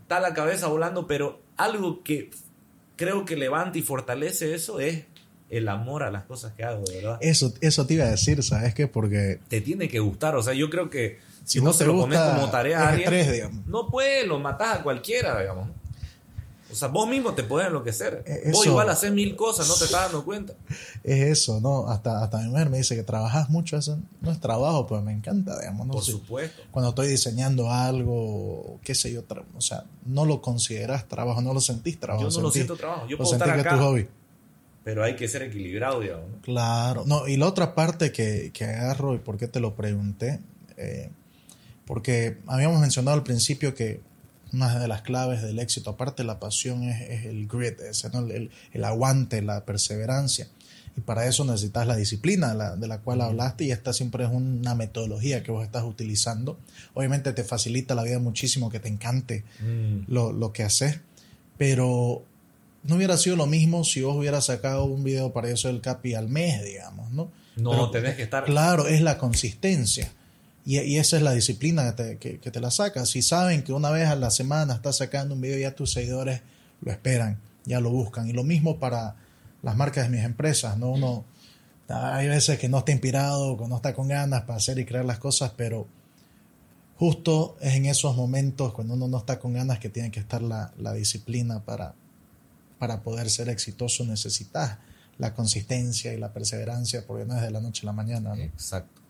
está 0.00 0.20
la 0.20 0.32
cabeza 0.32 0.68
volando, 0.68 1.06
pero 1.06 1.40
algo 1.56 2.02
que 2.04 2.30
creo 2.96 3.24
que 3.24 3.36
levanta 3.36 3.78
y 3.78 3.82
fortalece 3.82 4.54
eso 4.54 4.80
es 4.80 5.04
el 5.50 5.68
amor 5.68 6.02
a 6.02 6.10
las 6.10 6.24
cosas 6.24 6.52
que 6.52 6.64
hago, 6.64 6.84
verdad. 6.92 7.18
Eso, 7.20 7.52
eso 7.60 7.86
te 7.86 7.94
iba 7.94 8.04
a 8.04 8.10
decir, 8.10 8.42
¿sabes 8.42 8.74
qué? 8.74 8.88
Porque... 8.88 9.40
Te 9.48 9.60
tiene 9.60 9.88
que 9.88 10.00
gustar, 10.00 10.36
o 10.36 10.42
sea, 10.42 10.54
yo 10.54 10.70
creo 10.70 10.90
que 10.90 11.18
si, 11.44 11.60
no 11.60 11.72
se 11.72 11.84
lo 11.84 11.96
pones 11.96 12.18
como 12.18 12.50
tarea 12.50 12.80
a 12.80 12.88
alguien, 12.90 13.64
no 13.66 13.88
puede, 13.88 14.26
lo 14.26 14.38
matas 14.38 14.78
a 14.78 14.82
cualquiera, 14.82 15.38
digamos. 15.40 15.68
O 16.70 16.74
sea, 16.74 16.88
vos 16.88 17.08
mismo 17.08 17.32
te 17.32 17.42
puedes 17.42 17.68
enloquecer. 17.68 18.24
E, 18.26 18.50
vos 18.50 18.66
igual 18.66 18.88
haces 18.88 19.12
mil 19.12 19.36
cosas, 19.36 19.68
no 19.68 19.74
te 19.74 19.84
estás 19.84 20.02
dando 20.04 20.24
cuenta. 20.24 20.54
Es 21.04 21.38
eso, 21.38 21.60
¿no? 21.60 21.88
Hasta, 21.88 22.24
hasta 22.24 22.38
mi 22.38 22.48
mujer 22.48 22.68
me 22.70 22.78
dice 22.78 22.96
que 22.96 23.04
trabajas 23.04 23.48
mucho, 23.48 23.76
eso 23.76 23.98
no 24.20 24.32
es 24.32 24.40
trabajo, 24.40 24.86
pero 24.86 25.02
me 25.02 25.12
encanta, 25.12 25.58
digamos. 25.60 25.86
Por 25.88 26.02
supuesto. 26.02 26.62
Cuando 26.72 26.88
estoy 26.88 27.08
diseñando 27.08 27.70
algo, 27.70 28.80
qué 28.82 28.94
sé 28.94 29.12
yo, 29.12 29.22
o 29.56 29.60
sea, 29.60 29.84
no 30.04 30.24
lo 30.24 30.42
consideras 30.42 31.06
trabajo, 31.06 31.40
no 31.40 31.54
lo 31.54 31.60
sentís 31.60 32.00
trabajo. 32.00 32.28
Yo 32.28 32.36
no 32.36 32.42
lo 32.42 32.50
siento 32.50 32.76
trabajo, 32.76 33.06
yo 33.06 33.16
puedo 33.16 33.32
estar 33.32 33.48
acá. 33.48 33.62
Que 33.62 33.68
es 33.68 33.74
tu 33.74 33.80
hobby 33.80 34.08
pero 34.86 35.02
hay 35.02 35.16
que 35.16 35.26
ser 35.26 35.42
equilibrado, 35.42 35.98
digamos. 35.98 36.26
Claro, 36.42 37.02
no, 37.06 37.26
y 37.26 37.36
la 37.36 37.48
otra 37.48 37.74
parte 37.74 38.12
que, 38.12 38.52
que 38.54 38.66
agarro 38.66 39.16
y 39.16 39.18
por 39.18 39.36
qué 39.36 39.48
te 39.48 39.58
lo 39.58 39.74
pregunté, 39.74 40.38
eh, 40.76 41.10
porque 41.84 42.38
habíamos 42.46 42.80
mencionado 42.80 43.16
al 43.16 43.24
principio 43.24 43.74
que 43.74 44.00
una 44.52 44.78
de 44.78 44.88
las 44.88 45.02
claves 45.02 45.42
del 45.42 45.58
éxito, 45.58 45.90
aparte 45.90 46.24
la 46.24 46.38
pasión, 46.38 46.84
es, 46.84 47.26
el 47.26 47.46
grit, 47.46 47.78
el, 47.80 48.50
el, 48.72 48.84
aguante, 48.84 49.42
la 49.42 49.64
perseverancia. 49.64 50.48
Y 50.96 51.02
para 51.02 51.26
eso 51.26 51.44
necesitas 51.44 51.86
la 51.86 51.96
disciplina 51.96 52.76
de 52.76 52.86
la 52.86 52.98
cual 52.98 53.20
hablaste 53.20 53.64
y 53.64 53.70
esta 53.70 53.92
siempre 53.92 54.24
es 54.24 54.30
una 54.30 54.74
metodología 54.74 55.42
que 55.42 55.50
vos 55.50 55.64
estás 55.64 55.84
utilizando. 55.84 56.58
Obviamente 56.94 57.32
te 57.34 57.44
facilita 57.44 57.94
la 57.94 58.02
vida 58.02 58.18
muchísimo, 58.18 58.70
que 58.70 58.80
te 58.80 58.88
encante 58.88 59.44
mm. 59.60 60.10
lo, 60.10 60.32
lo 60.32 60.52
que 60.52 60.62
haces, 60.62 61.00
pero 61.58 62.24
no 62.84 62.96
hubiera 62.96 63.16
sido 63.16 63.36
lo 63.36 63.46
mismo 63.46 63.84
si 63.84 64.02
vos 64.02 64.16
hubieras 64.16 64.46
sacado 64.46 64.84
un 64.84 65.04
video 65.04 65.32
para 65.32 65.50
eso 65.50 65.68
del 65.68 65.80
Capi 65.80 66.14
al 66.14 66.28
mes, 66.28 66.64
digamos, 66.64 67.10
¿no? 67.10 67.30
No, 67.56 67.90
tenés 67.90 68.16
que 68.16 68.22
estar. 68.22 68.44
Claro, 68.44 68.86
es 68.86 69.00
la 69.00 69.18
consistencia. 69.18 70.12
Y, 70.66 70.96
esa 70.96 71.16
es 71.16 71.22
la 71.22 71.32
disciplina 71.32 71.94
que 71.94 72.18
te, 72.18 72.38
que, 72.40 72.50
te, 72.50 72.60
la 72.60 72.72
saca. 72.72 73.06
Si 73.06 73.22
saben 73.22 73.62
que 73.62 73.72
una 73.72 73.90
vez 73.90 74.08
a 74.08 74.16
la 74.16 74.32
semana 74.32 74.74
estás 74.74 74.96
sacando 74.96 75.36
un 75.36 75.40
video, 75.40 75.58
ya 75.58 75.76
tus 75.76 75.92
seguidores 75.92 76.42
lo 76.80 76.90
esperan, 76.90 77.40
ya 77.64 77.78
lo 77.78 77.90
buscan. 77.90 78.28
Y 78.28 78.32
lo 78.32 78.42
mismo 78.42 78.80
para 78.80 79.14
las 79.62 79.76
marcas 79.76 80.10
de 80.10 80.16
mis 80.16 80.24
empresas, 80.24 80.76
¿no? 80.76 80.90
Uno, 80.90 81.24
hay 81.88 82.26
veces 82.26 82.58
que 82.58 82.68
no 82.68 82.78
está 82.78 82.90
inspirado, 82.90 83.56
que 83.56 83.68
no 83.68 83.76
está 83.76 83.94
con 83.94 84.08
ganas 84.08 84.42
para 84.42 84.56
hacer 84.56 84.80
y 84.80 84.84
crear 84.84 85.04
las 85.04 85.20
cosas, 85.20 85.52
pero 85.56 85.86
justo 86.98 87.56
es 87.60 87.74
en 87.74 87.86
esos 87.86 88.16
momentos 88.16 88.72
cuando 88.72 88.94
uno 88.94 89.06
no 89.06 89.18
está 89.18 89.38
con 89.38 89.52
ganas 89.52 89.78
que 89.78 89.88
tiene 89.88 90.10
que 90.10 90.18
estar 90.18 90.42
la, 90.42 90.72
la 90.78 90.92
disciplina 90.94 91.64
para, 91.64 91.94
para 92.80 93.02
poder 93.02 93.30
ser 93.30 93.50
exitoso 93.50 94.04
necesitas 94.04 94.78
la 95.18 95.32
consistencia 95.32 96.12
y 96.12 96.18
la 96.18 96.32
perseverancia, 96.32 97.06
porque 97.06 97.24
no 97.24 97.36
es 97.36 97.42
de 97.42 97.50
la 97.52 97.60
noche 97.60 97.82
a 97.84 97.86
la 97.86 97.92
mañana. 97.92 98.34
Exacto. 98.36 99.05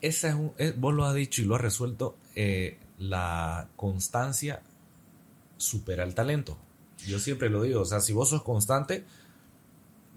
Esa 0.00 0.28
es 0.28 0.34
un, 0.34 0.52
vos 0.78 0.94
lo 0.94 1.04
has 1.04 1.14
dicho 1.14 1.42
y 1.42 1.44
lo 1.44 1.54
has 1.54 1.60
resuelto, 1.60 2.16
eh, 2.34 2.78
la 2.98 3.68
constancia 3.76 4.62
supera 5.56 6.04
el 6.04 6.14
talento. 6.14 6.58
Yo 7.06 7.18
siempre 7.18 7.48
lo 7.50 7.62
digo, 7.62 7.80
o 7.80 7.84
sea, 7.84 8.00
si 8.00 8.12
vos 8.12 8.28
sos 8.28 8.42
constante, 8.42 9.04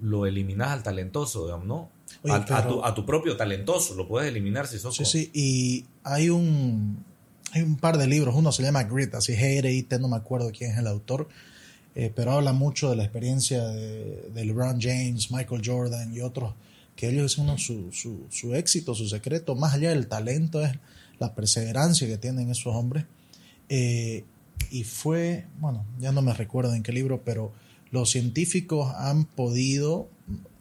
lo 0.01 0.25
eliminas 0.25 0.69
al 0.69 0.83
talentoso, 0.83 1.45
digamos, 1.45 1.65
¿no? 1.65 1.89
Oye, 2.23 2.33
a, 2.33 2.67
tu, 2.67 2.83
a 2.83 2.93
tu 2.93 3.05
propio 3.05 3.37
talentoso, 3.37 3.95
lo 3.95 4.07
puedes 4.07 4.29
eliminar 4.29 4.67
si 4.67 4.79
sos 4.79 4.95
Sí, 4.95 5.05
sí, 5.05 5.31
y 5.33 5.85
hay 6.03 6.29
un, 6.29 7.03
hay 7.51 7.61
un 7.61 7.77
par 7.77 7.97
de 7.97 8.07
libros, 8.07 8.35
uno 8.35 8.51
se 8.51 8.63
llama 8.63 8.83
Grit, 8.83 9.15
así 9.15 9.33
G-R-I-T, 9.33 9.99
no 9.99 10.07
me 10.09 10.17
acuerdo 10.17 10.51
quién 10.51 10.71
es 10.71 10.77
el 10.77 10.87
autor, 10.87 11.27
eh, 11.95 12.11
pero 12.13 12.33
habla 12.33 12.53
mucho 12.53 12.89
de 12.89 12.97
la 12.97 13.03
experiencia 13.03 13.63
de, 13.65 14.29
de 14.33 14.45
LeBron 14.45 14.79
James, 14.81 15.31
Michael 15.31 15.61
Jordan 15.63 16.13
y 16.13 16.21
otros, 16.21 16.53
que 16.95 17.09
ellos 17.09 17.37
no, 17.39 17.57
su, 17.57 17.91
su, 17.91 18.25
su 18.29 18.55
éxito, 18.55 18.95
su 18.95 19.07
secreto, 19.07 19.55
más 19.55 19.73
allá 19.73 19.89
del 19.89 20.07
talento, 20.07 20.63
es 20.63 20.73
la 21.19 21.33
perseverancia 21.35 22.07
que 22.07 22.17
tienen 22.17 22.49
esos 22.49 22.75
hombres. 22.75 23.05
Eh, 23.69 24.25
y 24.69 24.83
fue, 24.83 25.45
bueno, 25.59 25.85
ya 25.99 26.11
no 26.11 26.21
me 26.21 26.33
recuerdo 26.33 26.73
en 26.73 26.83
qué 26.83 26.91
libro, 26.91 27.23
pero 27.23 27.53
los 27.91 28.09
científicos 28.09 28.93
han 28.95 29.25
podido, 29.25 30.09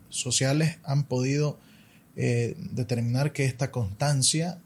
sociales 0.09 0.79
han 0.85 1.05
podido 1.05 1.59
eh, 2.17 2.57
determinar 2.73 3.33
que 3.33 3.47
esta 3.47 3.71
constancia 3.71 4.59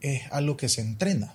es 0.00 0.30
algo 0.30 0.56
que 0.56 0.68
se 0.68 0.82
entrena, 0.82 1.34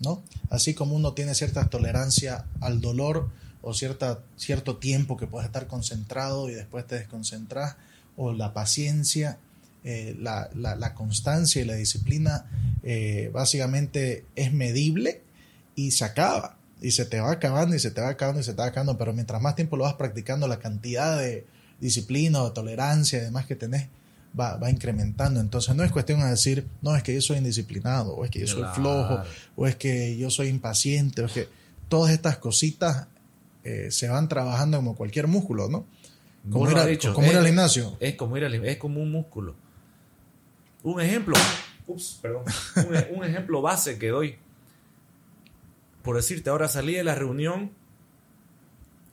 ¿no? 0.00 0.22
Así 0.50 0.74
como 0.74 0.96
uno 0.96 1.12
tiene 1.12 1.34
cierta 1.34 1.68
tolerancia 1.70 2.46
al 2.60 2.80
dolor 2.80 3.30
o 3.62 3.72
cierta, 3.74 4.20
cierto 4.36 4.76
tiempo 4.76 5.16
que 5.16 5.26
puedes 5.26 5.46
estar 5.46 5.66
concentrado 5.66 6.50
y 6.50 6.54
después 6.54 6.86
te 6.86 6.96
desconcentras, 6.96 7.76
o 8.16 8.32
la 8.32 8.52
paciencia, 8.52 9.38
eh, 9.84 10.16
la, 10.20 10.48
la- 10.54 10.76
la 10.76 10.94
constancia 10.94 11.60
y 11.60 11.64
la 11.64 11.74
disciplina 11.74 12.46
eh, 12.82 13.30
básicamente 13.32 14.24
es 14.36 14.52
medible 14.52 15.22
y 15.76 15.90
se 15.92 16.04
acaba. 16.04 16.56
Y 16.80 16.90
se 16.90 17.06
te 17.06 17.20
va 17.20 17.30
acabando 17.32 17.74
y 17.74 17.78
se 17.78 17.90
te 17.90 18.00
va 18.00 18.08
acabando 18.10 18.40
y 18.40 18.44
se 18.44 18.52
te 18.52 18.58
va 18.60 18.66
acabando, 18.68 18.98
pero 18.98 19.12
mientras 19.12 19.40
más 19.40 19.54
tiempo 19.56 19.76
lo 19.76 19.84
vas 19.84 19.94
practicando, 19.94 20.46
la 20.48 20.58
cantidad 20.58 21.18
de 21.18 21.46
disciplina 21.80 22.42
o 22.42 22.48
de 22.48 22.54
tolerancia 22.54 23.18
y 23.18 23.22
demás 23.22 23.46
que 23.46 23.56
tenés 23.56 23.88
va, 24.38 24.56
va 24.56 24.70
incrementando. 24.70 25.40
Entonces 25.40 25.74
no 25.74 25.82
es 25.84 25.92
cuestión 25.92 26.20
de 26.20 26.26
decir, 26.28 26.66
no, 26.82 26.94
es 26.96 27.02
que 27.02 27.14
yo 27.14 27.20
soy 27.22 27.38
indisciplinado, 27.38 28.14
o 28.14 28.24
es 28.24 28.30
que 28.30 28.40
yo 28.40 28.46
soy 28.46 28.62
flojo, 28.74 29.14
o 29.56 29.66
es 29.66 29.76
que 29.76 30.16
yo 30.18 30.28
soy 30.30 30.48
impaciente, 30.48 31.22
o 31.22 31.26
es 31.26 31.32
que 31.32 31.48
todas 31.88 32.12
estas 32.12 32.36
cositas 32.38 33.06
eh, 33.64 33.88
se 33.90 34.08
van 34.08 34.28
trabajando 34.28 34.76
como 34.78 34.94
cualquier 34.96 35.26
músculo, 35.26 35.68
¿no? 35.68 35.86
Como, 36.50 36.64
No 36.64 36.70
ir, 36.70 36.76
lo 36.76 36.82
a- 36.82 36.84
ha 36.84 36.88
dicho. 36.88 37.14
como 37.14 37.26
ir 37.30 37.36
al 37.36 37.46
gimnasio. 37.46 37.96
Es 38.00 38.16
como 38.16 38.36
ir 38.36 38.44
al- 38.44 38.54
es 38.64 38.76
como 38.76 39.00
un 39.00 39.10
músculo. 39.10 39.54
Un 40.82 41.00
ejemplo, 41.00 41.34
ups, 41.86 42.18
perdón, 42.20 42.44
un, 42.88 42.94
e- 42.96 43.08
un 43.14 43.24
ejemplo 43.24 43.62
base 43.62 43.98
que 43.98 44.08
doy. 44.08 44.36
Por 46.02 46.16
decirte, 46.16 46.50
ahora 46.50 46.68
salí 46.68 46.94
de 46.94 47.02
la 47.04 47.14
reunión, 47.14 47.70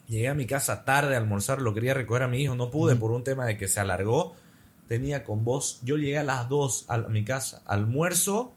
llegué 0.10 0.28
a 0.28 0.34
mi 0.34 0.46
casa 0.46 0.84
tarde 0.84 1.16
a 1.16 1.20
almorzar, 1.20 1.62
lo 1.62 1.74
quería 1.74 1.94
recoger 1.94 2.24
a 2.24 2.28
mi 2.28 2.42
hijo, 2.42 2.56
no 2.56 2.70
pude 2.70 2.98
por 2.98 3.12
un 3.12 3.24
tema 3.24 3.46
de 3.46 3.58
que 3.58 3.70
se 3.70 3.80
alargó. 3.80 4.36
Tenía 4.90 5.24
con 5.24 5.46
vos, 5.46 5.80
yo 5.84 5.96
llegué 5.96 6.18
a 6.18 6.24
las 6.24 6.50
2 6.50 6.84
a 6.90 6.98
mi 6.98 7.24
casa, 7.24 7.62
almuerzo, 7.66 8.52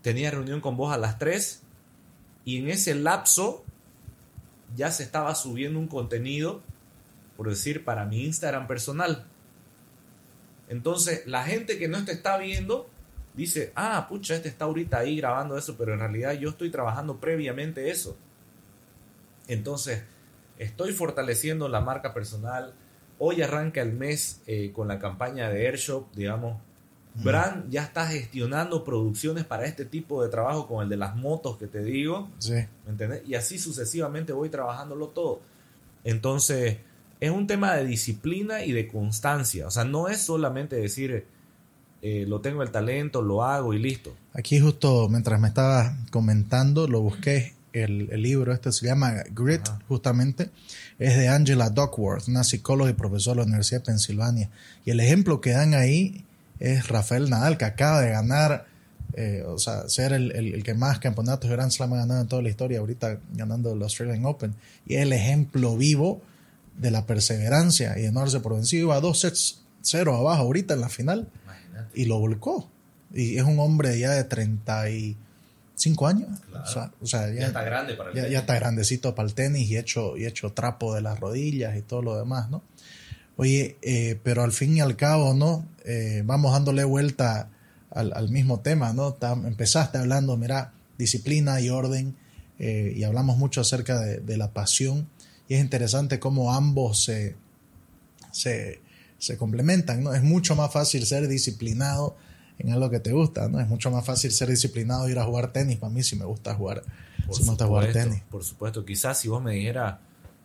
tenía 0.00 0.30
reunión 0.30 0.62
con 0.62 0.78
vos 0.78 0.94
a 0.94 0.96
las 0.96 1.18
3 1.18 1.62
y 2.46 2.56
en 2.58 2.70
ese 2.70 2.94
lapso 2.94 3.64
ya 4.74 4.90
se 4.90 5.02
estaba 5.02 5.34
subiendo 5.34 5.78
un 5.78 5.88
contenido 5.88 6.62
por 7.42 7.50
decir, 7.50 7.84
para 7.84 8.04
mi 8.04 8.24
Instagram 8.24 8.68
personal. 8.68 9.24
Entonces, 10.68 11.26
la 11.26 11.42
gente 11.42 11.76
que 11.76 11.88
no 11.88 12.04
te 12.04 12.12
está 12.12 12.38
viendo 12.38 12.88
dice, 13.34 13.72
ah, 13.74 14.06
pucha, 14.08 14.36
este 14.36 14.48
está 14.48 14.66
ahorita 14.66 14.98
ahí 14.98 15.16
grabando 15.16 15.58
eso, 15.58 15.76
pero 15.76 15.92
en 15.92 15.98
realidad 15.98 16.34
yo 16.34 16.50
estoy 16.50 16.70
trabajando 16.70 17.16
previamente 17.16 17.90
eso. 17.90 18.16
Entonces, 19.48 20.04
estoy 20.56 20.92
fortaleciendo 20.92 21.68
la 21.68 21.80
marca 21.80 22.14
personal. 22.14 22.74
Hoy 23.18 23.42
arranca 23.42 23.82
el 23.82 23.92
mes 23.92 24.40
eh, 24.46 24.70
con 24.72 24.86
la 24.86 25.00
campaña 25.00 25.50
de 25.50 25.66
Airshop, 25.66 26.12
digamos. 26.14 26.60
Brand 27.16 27.68
ya 27.70 27.82
está 27.82 28.06
gestionando 28.06 28.84
producciones 28.84 29.44
para 29.44 29.66
este 29.66 29.84
tipo 29.84 30.22
de 30.22 30.28
trabajo 30.30 30.68
con 30.68 30.84
el 30.84 30.88
de 30.88 30.96
las 30.96 31.16
motos 31.16 31.58
que 31.58 31.66
te 31.66 31.82
digo. 31.82 32.30
Sí. 32.38 32.52
¿Me 32.84 32.92
entendés? 32.92 33.22
Y 33.26 33.34
así 33.34 33.58
sucesivamente 33.58 34.32
voy 34.32 34.48
trabajándolo 34.48 35.08
todo. 35.08 35.40
Entonces, 36.04 36.78
es 37.22 37.30
un 37.30 37.46
tema 37.46 37.74
de 37.76 37.84
disciplina 37.86 38.64
y 38.64 38.72
de 38.72 38.88
constancia. 38.88 39.66
O 39.66 39.70
sea, 39.70 39.84
no 39.84 40.08
es 40.08 40.20
solamente 40.22 40.74
decir, 40.74 41.24
eh, 42.02 42.24
lo 42.26 42.40
tengo 42.40 42.62
el 42.64 42.70
talento, 42.72 43.22
lo 43.22 43.44
hago 43.44 43.74
y 43.74 43.78
listo. 43.78 44.12
Aquí 44.34 44.58
justo 44.58 45.08
mientras 45.08 45.38
me 45.40 45.46
estabas 45.48 45.94
comentando, 46.10 46.88
lo 46.88 47.00
busqué, 47.00 47.54
el, 47.72 48.08
el 48.10 48.22
libro 48.22 48.52
este 48.52 48.72
se 48.72 48.86
llama 48.86 49.22
Grit, 49.30 49.62
Ajá. 49.68 49.78
justamente, 49.88 50.50
es 50.98 51.16
de 51.16 51.28
Angela 51.28 51.70
Duckworth, 51.70 52.26
una 52.28 52.42
psicóloga 52.44 52.90
y 52.90 52.94
profesora 52.94 53.34
de 53.36 53.40
la 53.42 53.46
Universidad 53.46 53.80
de 53.82 53.86
Pensilvania. 53.86 54.50
Y 54.84 54.90
el 54.90 54.98
ejemplo 55.00 55.40
que 55.40 55.52
dan 55.52 55.74
ahí 55.74 56.24
es 56.58 56.88
Rafael 56.88 57.30
Nadal, 57.30 57.56
que 57.56 57.64
acaba 57.66 58.00
de 58.00 58.10
ganar, 58.10 58.66
eh, 59.14 59.44
o 59.46 59.58
sea, 59.58 59.88
ser 59.88 60.12
el, 60.12 60.32
el- 60.32 60.54
el 60.54 60.62
que 60.64 60.74
más 60.74 60.98
campeonatos 60.98 61.48
de 61.48 61.54
Grand 61.56 61.70
Slam 61.70 61.92
ha 61.92 61.98
ganado 61.98 62.20
en 62.20 62.26
toda 62.26 62.42
la 62.42 62.48
historia, 62.48 62.80
ahorita 62.80 63.18
ganando 63.34 63.72
el 63.72 63.82
Australian 63.82 64.24
Open. 64.26 64.54
Y 64.86 64.94
es 64.96 65.02
el 65.02 65.12
ejemplo 65.12 65.76
vivo 65.76 66.20
de 66.82 66.90
la 66.90 67.06
perseverancia 67.06 67.98
y 67.98 68.02
de 68.02 68.12
no 68.12 68.20
darse 68.20 68.40
por 68.40 68.54
vencido. 68.54 68.82
Iba 68.86 68.96
a 68.96 69.00
dos 69.00 69.20
sets 69.20 69.62
cero 69.80 70.14
abajo 70.16 70.42
ahorita 70.42 70.74
en 70.74 70.80
la 70.80 70.88
final 70.90 71.28
Imagínate. 71.44 72.00
y 72.00 72.04
lo 72.04 72.18
volcó. 72.18 72.68
Y 73.14 73.36
es 73.38 73.44
un 73.44 73.58
hombre 73.60 73.98
ya 73.98 74.10
de 74.12 74.24
35 74.24 76.06
años. 76.06 76.28
Claro. 76.48 76.64
O 76.64 76.72
sea, 76.72 76.90
o 77.00 77.06
sea, 77.06 77.28
ya, 77.28 77.40
Ya 77.40 77.46
está 77.48 77.62
grande 77.64 77.94
para 77.94 78.10
el 78.10 78.16
ya, 78.16 78.22
tenis. 78.22 78.32
ya 78.34 78.40
está 78.40 78.54
grandecito 78.54 79.14
para 79.14 79.28
el 79.28 79.34
tenis 79.34 79.68
y 79.70 79.76
hecho, 79.76 80.16
y 80.16 80.26
hecho 80.26 80.52
trapo 80.52 80.94
de 80.94 81.00
las 81.02 81.18
rodillas 81.18 81.76
y 81.76 81.82
todo 81.82 82.02
lo 82.02 82.16
demás, 82.18 82.50
¿no? 82.50 82.62
Oye, 83.36 83.76
eh, 83.82 84.18
pero 84.22 84.42
al 84.42 84.52
fin 84.52 84.76
y 84.76 84.80
al 84.80 84.96
cabo, 84.96 85.34
¿no? 85.34 85.66
Eh, 85.84 86.22
vamos 86.24 86.52
dándole 86.52 86.84
vuelta 86.84 87.48
al, 87.90 88.12
al 88.14 88.28
mismo 88.30 88.60
tema, 88.60 88.92
¿no? 88.92 89.16
Tam- 89.16 89.46
empezaste 89.46 89.98
hablando, 89.98 90.36
mira, 90.36 90.72
disciplina 90.98 91.60
y 91.60 91.70
orden, 91.70 92.14
eh, 92.58 92.92
y 92.94 93.02
hablamos 93.04 93.38
mucho 93.38 93.60
acerca 93.62 94.00
de, 94.00 94.18
de 94.18 94.36
la 94.36 94.52
pasión, 94.52 95.08
y 95.52 95.54
es 95.54 95.60
interesante 95.60 96.18
cómo 96.18 96.54
ambos 96.54 97.04
se, 97.04 97.36
se, 98.30 98.80
se 99.18 99.36
complementan, 99.36 100.02
¿no? 100.02 100.14
Es 100.14 100.22
mucho 100.22 100.56
más 100.56 100.72
fácil 100.72 101.04
ser 101.04 101.28
disciplinado 101.28 102.16
en 102.58 102.70
algo 102.72 102.88
que 102.88 103.00
te 103.00 103.12
gusta, 103.12 103.48
¿no? 103.48 103.60
Es 103.60 103.68
mucho 103.68 103.90
más 103.90 104.02
fácil 104.02 104.30
ser 104.30 104.48
disciplinado 104.48 105.06
e 105.06 105.10
ir 105.10 105.18
a 105.18 105.24
jugar 105.24 105.52
tenis. 105.52 105.76
Para 105.76 105.92
mí 105.92 106.02
sí 106.02 106.16
me 106.16 106.24
gusta 106.24 106.54
jugar, 106.54 106.82
Por 107.26 107.36
sí 107.36 107.42
me 107.42 107.48
gusta 107.50 107.66
jugar 107.66 107.92
tenis. 107.92 108.22
Por 108.30 108.42
supuesto, 108.44 108.82
quizás 108.86 109.18
si 109.18 109.28
vos 109.28 109.42
me 109.42 109.52
dijeras, 109.52 109.98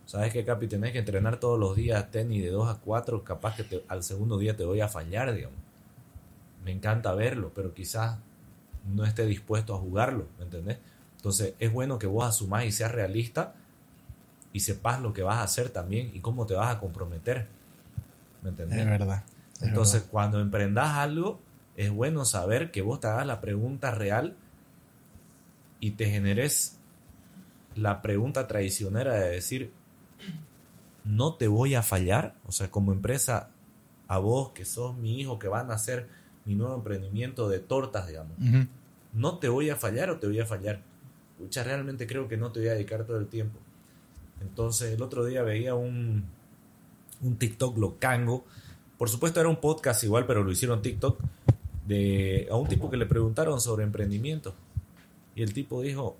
sabes 0.04 0.30
que 0.30 0.44
Capi, 0.44 0.66
tenés 0.66 0.92
que 0.92 0.98
entrenar 0.98 1.40
todos 1.40 1.58
los 1.58 1.74
días 1.74 2.10
tenis 2.10 2.42
de 2.42 2.50
2 2.50 2.68
a 2.68 2.74
4, 2.78 3.24
capaz 3.24 3.56
que 3.56 3.64
te- 3.64 3.84
al 3.88 4.02
segundo 4.02 4.36
día 4.36 4.56
te 4.58 4.64
voy 4.64 4.82
a 4.82 4.88
fallar, 4.88 5.34
digamos. 5.34 5.56
Me 6.64 6.72
encanta 6.72 7.14
verlo, 7.14 7.52
pero 7.54 7.72
quizás 7.72 8.18
no 8.94 9.06
esté 9.06 9.24
dispuesto 9.24 9.74
a 9.74 9.78
jugarlo, 9.78 10.26
¿me 10.38 10.44
entendés? 10.44 10.78
Entonces 11.16 11.54
es 11.58 11.72
bueno 11.72 11.98
que 11.98 12.06
vos 12.06 12.26
asumás 12.26 12.66
y 12.66 12.72
seas 12.72 12.92
realista 12.92 13.54
y 14.58 14.60
sepas 14.60 15.00
lo 15.00 15.12
que 15.12 15.22
vas 15.22 15.36
a 15.36 15.44
hacer 15.44 15.70
también 15.70 16.10
y 16.12 16.18
cómo 16.18 16.44
te 16.44 16.54
vas 16.54 16.74
a 16.74 16.80
comprometer, 16.80 17.46
¿me 18.42 18.50
entendés? 18.50 18.80
Es 18.80 18.86
verdad. 18.86 19.22
es 19.54 19.62
Entonces, 19.62 20.00
verdad. 20.00 20.10
cuando 20.10 20.40
emprendas 20.40 20.96
algo, 20.96 21.38
es 21.76 21.92
bueno 21.92 22.24
saber 22.24 22.72
que 22.72 22.82
vos 22.82 22.98
te 22.98 23.06
hagas 23.06 23.24
la 23.24 23.40
pregunta 23.40 23.92
real 23.92 24.34
y 25.78 25.92
te 25.92 26.10
generes 26.10 26.76
la 27.76 28.02
pregunta 28.02 28.48
traicionera 28.48 29.14
de 29.14 29.30
decir, 29.30 29.70
no 31.04 31.34
te 31.34 31.46
voy 31.46 31.76
a 31.76 31.84
fallar. 31.84 32.34
O 32.48 32.50
sea, 32.50 32.68
como 32.68 32.90
empresa, 32.92 33.50
a 34.08 34.18
vos 34.18 34.50
que 34.50 34.64
sos 34.64 34.96
mi 34.96 35.20
hijo, 35.20 35.38
que 35.38 35.46
van 35.46 35.70
a 35.70 35.74
hacer 35.74 36.08
mi 36.46 36.56
nuevo 36.56 36.74
emprendimiento 36.74 37.48
de 37.48 37.60
tortas, 37.60 38.08
digamos, 38.08 38.36
no 39.12 39.38
te 39.38 39.48
voy 39.48 39.70
a 39.70 39.76
fallar 39.76 40.10
o 40.10 40.18
te 40.18 40.26
voy 40.26 40.40
a 40.40 40.46
fallar. 40.46 40.80
Pucha, 41.38 41.62
realmente 41.62 42.08
creo 42.08 42.26
que 42.26 42.36
no 42.36 42.50
te 42.50 42.58
voy 42.58 42.70
a 42.70 42.72
dedicar 42.72 43.04
todo 43.04 43.18
el 43.18 43.28
tiempo. 43.28 43.60
Entonces, 44.40 44.94
el 44.94 45.02
otro 45.02 45.24
día 45.24 45.42
veía 45.42 45.74
un, 45.74 46.24
un 47.22 47.36
TikTok 47.36 47.76
locango. 47.78 48.44
Por 48.96 49.08
supuesto, 49.08 49.40
era 49.40 49.48
un 49.48 49.60
podcast 49.60 50.02
igual, 50.04 50.26
pero 50.26 50.42
lo 50.42 50.50
hicieron 50.50 50.82
TikTok. 50.82 51.20
De, 51.86 52.46
a 52.50 52.56
un 52.56 52.68
tipo 52.68 52.90
que 52.90 52.96
le 52.96 53.06
preguntaron 53.06 53.60
sobre 53.60 53.84
emprendimiento. 53.84 54.54
Y 55.34 55.42
el 55.42 55.52
tipo 55.52 55.80
dijo: 55.80 56.16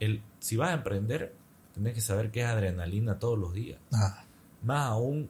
el, 0.00 0.22
Si 0.38 0.56
vas 0.56 0.70
a 0.70 0.74
emprender, 0.74 1.34
tenés 1.74 1.94
que 1.94 2.00
saber 2.00 2.30
qué 2.30 2.40
es 2.42 2.46
adrenalina 2.46 3.18
todos 3.18 3.38
los 3.38 3.52
días. 3.52 3.78
Ah, 3.92 4.24
Más 4.62 4.86
aún, 4.86 5.28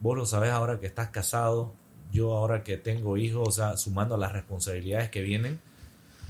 vos 0.00 0.16
lo 0.16 0.26
sabés 0.26 0.50
ahora 0.50 0.80
que 0.80 0.86
estás 0.86 1.10
casado, 1.10 1.72
yo 2.12 2.36
ahora 2.36 2.62
que 2.62 2.76
tengo 2.76 3.16
hijos, 3.16 3.48
o 3.48 3.50
sea, 3.50 3.76
sumando 3.76 4.16
las 4.16 4.32
responsabilidades 4.32 5.10
que 5.10 5.22
vienen, 5.22 5.60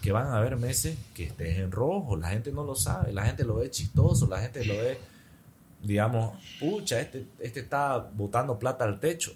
que 0.05 0.13
van 0.13 0.27
a 0.27 0.37
haber 0.37 0.59
meses 0.59 0.99
que 1.15 1.25
estés 1.25 1.57
en 1.57 1.73
rojo, 1.73 2.15
la 2.15 2.29
gente 2.29 2.53
no 2.53 2.63
lo 2.63 2.75
sabe, 2.75 3.11
la 3.11 3.25
gente 3.25 3.43
lo 3.43 3.55
ve 3.55 3.71
chistoso, 3.71 4.27
la 4.27 4.39
gente 4.39 4.63
lo 4.63 4.75
ve, 4.75 4.99
digamos, 5.83 6.35
pucha, 6.61 7.01
este, 7.01 7.25
este 7.39 7.61
está 7.61 8.11
botando 8.13 8.59
plata 8.59 8.85
al 8.85 9.01
techo. 9.01 9.33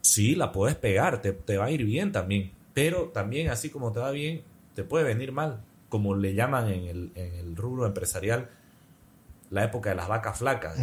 Sí, 0.00 0.34
la 0.34 0.52
puedes 0.52 0.74
pegar, 0.74 1.20
te, 1.20 1.34
te 1.34 1.58
va 1.58 1.66
a 1.66 1.70
ir 1.70 1.84
bien 1.84 2.12
también, 2.12 2.50
pero 2.72 3.10
también 3.10 3.50
así 3.50 3.68
como 3.68 3.92
te 3.92 4.00
va 4.00 4.10
bien, 4.10 4.40
te 4.74 4.84
puede 4.84 5.04
venir 5.04 5.32
mal, 5.32 5.60
como 5.90 6.14
le 6.14 6.32
llaman 6.32 6.68
en 6.68 6.86
el, 6.86 7.12
en 7.14 7.34
el 7.34 7.54
rubro 7.54 7.84
empresarial, 7.84 8.48
la 9.50 9.64
época 9.64 9.90
de 9.90 9.96
las 9.96 10.08
vacas 10.08 10.38
flacas. 10.38 10.78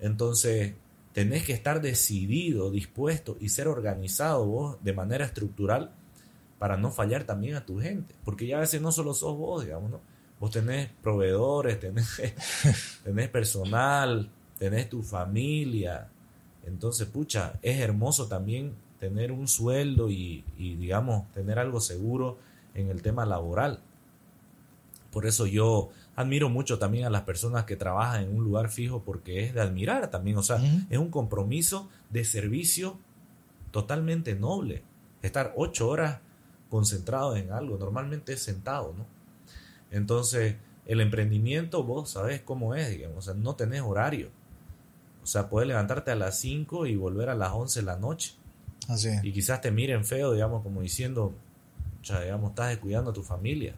Entonces, 0.00 0.72
tenés 1.12 1.44
que 1.44 1.52
estar 1.52 1.82
decidido, 1.82 2.70
dispuesto 2.70 3.36
y 3.38 3.50
ser 3.50 3.68
organizado 3.68 4.46
vos 4.46 4.82
de 4.82 4.94
manera 4.94 5.26
estructural 5.26 5.92
para 6.62 6.76
no 6.76 6.92
fallar 6.92 7.24
también 7.24 7.56
a 7.56 7.66
tu 7.66 7.80
gente. 7.80 8.14
Porque 8.24 8.46
ya 8.46 8.58
a 8.58 8.60
veces 8.60 8.80
no 8.80 8.92
solo 8.92 9.14
sos 9.14 9.36
vos, 9.36 9.64
digamos, 9.64 9.90
¿no? 9.90 10.00
Vos 10.38 10.52
tenés 10.52 10.90
proveedores, 11.02 11.80
tenés, 11.80 12.22
tenés 13.04 13.28
personal, 13.30 14.30
tenés 14.60 14.88
tu 14.88 15.02
familia. 15.02 16.08
Entonces, 16.64 17.08
pucha, 17.08 17.54
es 17.62 17.80
hermoso 17.80 18.28
también 18.28 18.76
tener 19.00 19.32
un 19.32 19.48
sueldo 19.48 20.08
y, 20.08 20.44
y, 20.56 20.76
digamos, 20.76 21.28
tener 21.32 21.58
algo 21.58 21.80
seguro 21.80 22.38
en 22.74 22.90
el 22.90 23.02
tema 23.02 23.26
laboral. 23.26 23.80
Por 25.10 25.26
eso 25.26 25.48
yo 25.48 25.90
admiro 26.14 26.48
mucho 26.48 26.78
también 26.78 27.06
a 27.06 27.10
las 27.10 27.22
personas 27.22 27.64
que 27.64 27.74
trabajan 27.74 28.22
en 28.22 28.36
un 28.36 28.44
lugar 28.44 28.68
fijo 28.68 29.02
porque 29.02 29.46
es 29.46 29.52
de 29.52 29.62
admirar 29.62 30.12
también, 30.12 30.36
o 30.36 30.44
sea, 30.44 30.60
es 30.88 30.98
un 30.98 31.10
compromiso 31.10 31.90
de 32.10 32.24
servicio 32.24 33.00
totalmente 33.72 34.36
noble. 34.36 34.84
Estar 35.22 35.54
ocho 35.56 35.88
horas 35.88 36.20
concentrado 36.72 37.36
en 37.36 37.52
algo, 37.52 37.76
normalmente 37.76 38.32
es 38.32 38.42
sentado, 38.42 38.94
¿no? 38.96 39.04
Entonces, 39.90 40.56
el 40.86 41.02
emprendimiento, 41.02 41.84
vos 41.84 42.12
sabés 42.12 42.40
cómo 42.40 42.74
es, 42.74 42.88
digamos, 42.88 43.18
o 43.18 43.20
sea, 43.20 43.34
no 43.34 43.56
tenés 43.56 43.82
horario. 43.82 44.30
O 45.22 45.26
sea, 45.26 45.50
puedes 45.50 45.68
levantarte 45.68 46.12
a 46.12 46.14
las 46.14 46.38
5 46.40 46.86
y 46.86 46.96
volver 46.96 47.28
a 47.28 47.34
las 47.34 47.52
11 47.52 47.80
de 47.80 47.84
la 47.84 47.98
noche. 47.98 48.36
Así 48.88 49.08
es. 49.08 49.22
Y 49.22 49.32
quizás 49.32 49.60
te 49.60 49.70
miren 49.70 50.06
feo, 50.06 50.32
digamos, 50.32 50.62
como 50.62 50.80
diciendo, 50.80 51.34
o 52.00 52.04
sea, 52.06 52.22
digamos, 52.22 52.52
estás 52.52 52.70
descuidando 52.70 53.10
a 53.10 53.12
tu 53.12 53.22
familia. 53.22 53.74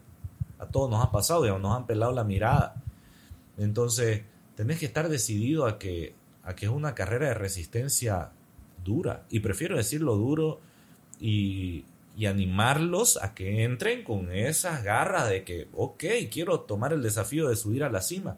A 0.57 0.65
todos 0.65 0.89
nos 0.89 1.03
ha 1.03 1.11
pasado, 1.11 1.41
digamos, 1.41 1.63
nos 1.63 1.75
han 1.75 1.85
pelado 1.85 2.13
la 2.13 2.23
mirada. 2.23 2.81
Entonces, 3.57 4.23
tenés 4.55 4.79
que 4.79 4.85
estar 4.85 5.09
decidido 5.09 5.65
a 5.65 5.77
que, 5.77 6.15
a 6.45 6.55
que 6.55 6.67
es 6.67 6.71
una 6.71 6.95
carrera 6.95 7.27
de 7.27 7.33
resistencia 7.33 8.31
dura. 8.85 9.25
Y 9.29 9.41
prefiero 9.41 9.75
decirlo 9.75 10.15
duro 10.15 10.61
y, 11.19 11.83
y 12.17 12.25
animarlos 12.27 13.17
a 13.21 13.33
que 13.33 13.63
entren 13.63 14.03
con 14.03 14.31
esas 14.31 14.83
garras 14.83 15.29
de 15.29 15.43
que, 15.43 15.67
ok, 15.73 16.03
quiero 16.31 16.61
tomar 16.61 16.93
el 16.93 17.01
desafío 17.03 17.49
de 17.49 17.55
subir 17.55 17.83
a 17.83 17.89
la 17.89 18.01
cima. 18.01 18.37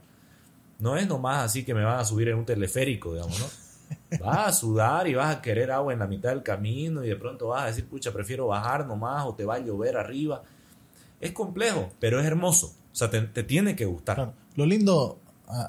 No 0.79 0.95
es 0.97 1.07
nomás 1.07 1.43
así 1.45 1.63
que 1.63 1.73
me 1.73 1.83
van 1.83 1.99
a 1.99 2.05
subir 2.05 2.27
en 2.29 2.37
un 2.37 2.45
teleférico, 2.45 3.13
digamos, 3.13 3.39
¿no? 3.39 3.45
Vas 4.19 4.47
a 4.47 4.51
sudar 4.51 5.07
y 5.07 5.13
vas 5.15 5.35
a 5.37 5.41
querer 5.41 5.71
agua 5.71 5.93
en 5.93 5.99
la 5.99 6.07
mitad 6.07 6.29
del 6.29 6.43
camino 6.43 7.03
y 7.05 7.07
de 7.07 7.15
pronto 7.15 7.47
vas 7.47 7.63
a 7.63 7.67
decir, 7.67 7.85
pucha, 7.87 8.11
prefiero 8.11 8.47
bajar 8.47 8.85
nomás 8.85 9.25
o 9.25 9.33
te 9.33 9.45
va 9.45 9.55
a 9.55 9.59
llover 9.59 9.95
arriba. 9.97 10.43
Es 11.21 11.31
complejo, 11.31 11.89
pero 11.99 12.19
es 12.19 12.25
hermoso. 12.25 12.67
O 12.91 12.95
sea, 12.95 13.09
te, 13.09 13.21
te 13.21 13.43
tiene 13.43 13.75
que 13.77 13.85
gustar. 13.85 14.15
Claro. 14.15 14.33
Lo 14.55 14.65
lindo, 14.65 15.19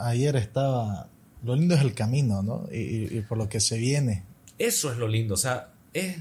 ayer 0.01 0.35
estaba, 0.37 1.07
lo 1.45 1.55
lindo 1.55 1.75
es 1.77 1.81
el 1.83 1.95
camino, 1.95 2.43
¿no? 2.43 2.67
Y, 2.73 2.77
y- 2.79 3.19
y 3.19 3.21
por 3.23 3.39
lo 3.39 3.49
que 3.49 3.61
se 3.61 3.79
viene. 3.79 4.25
Eso 4.59 4.91
es 4.91 4.99
lo 4.99 5.07
lindo. 5.07 5.35
O 5.35 5.39
sea, 5.39 5.69
es, 5.93 6.19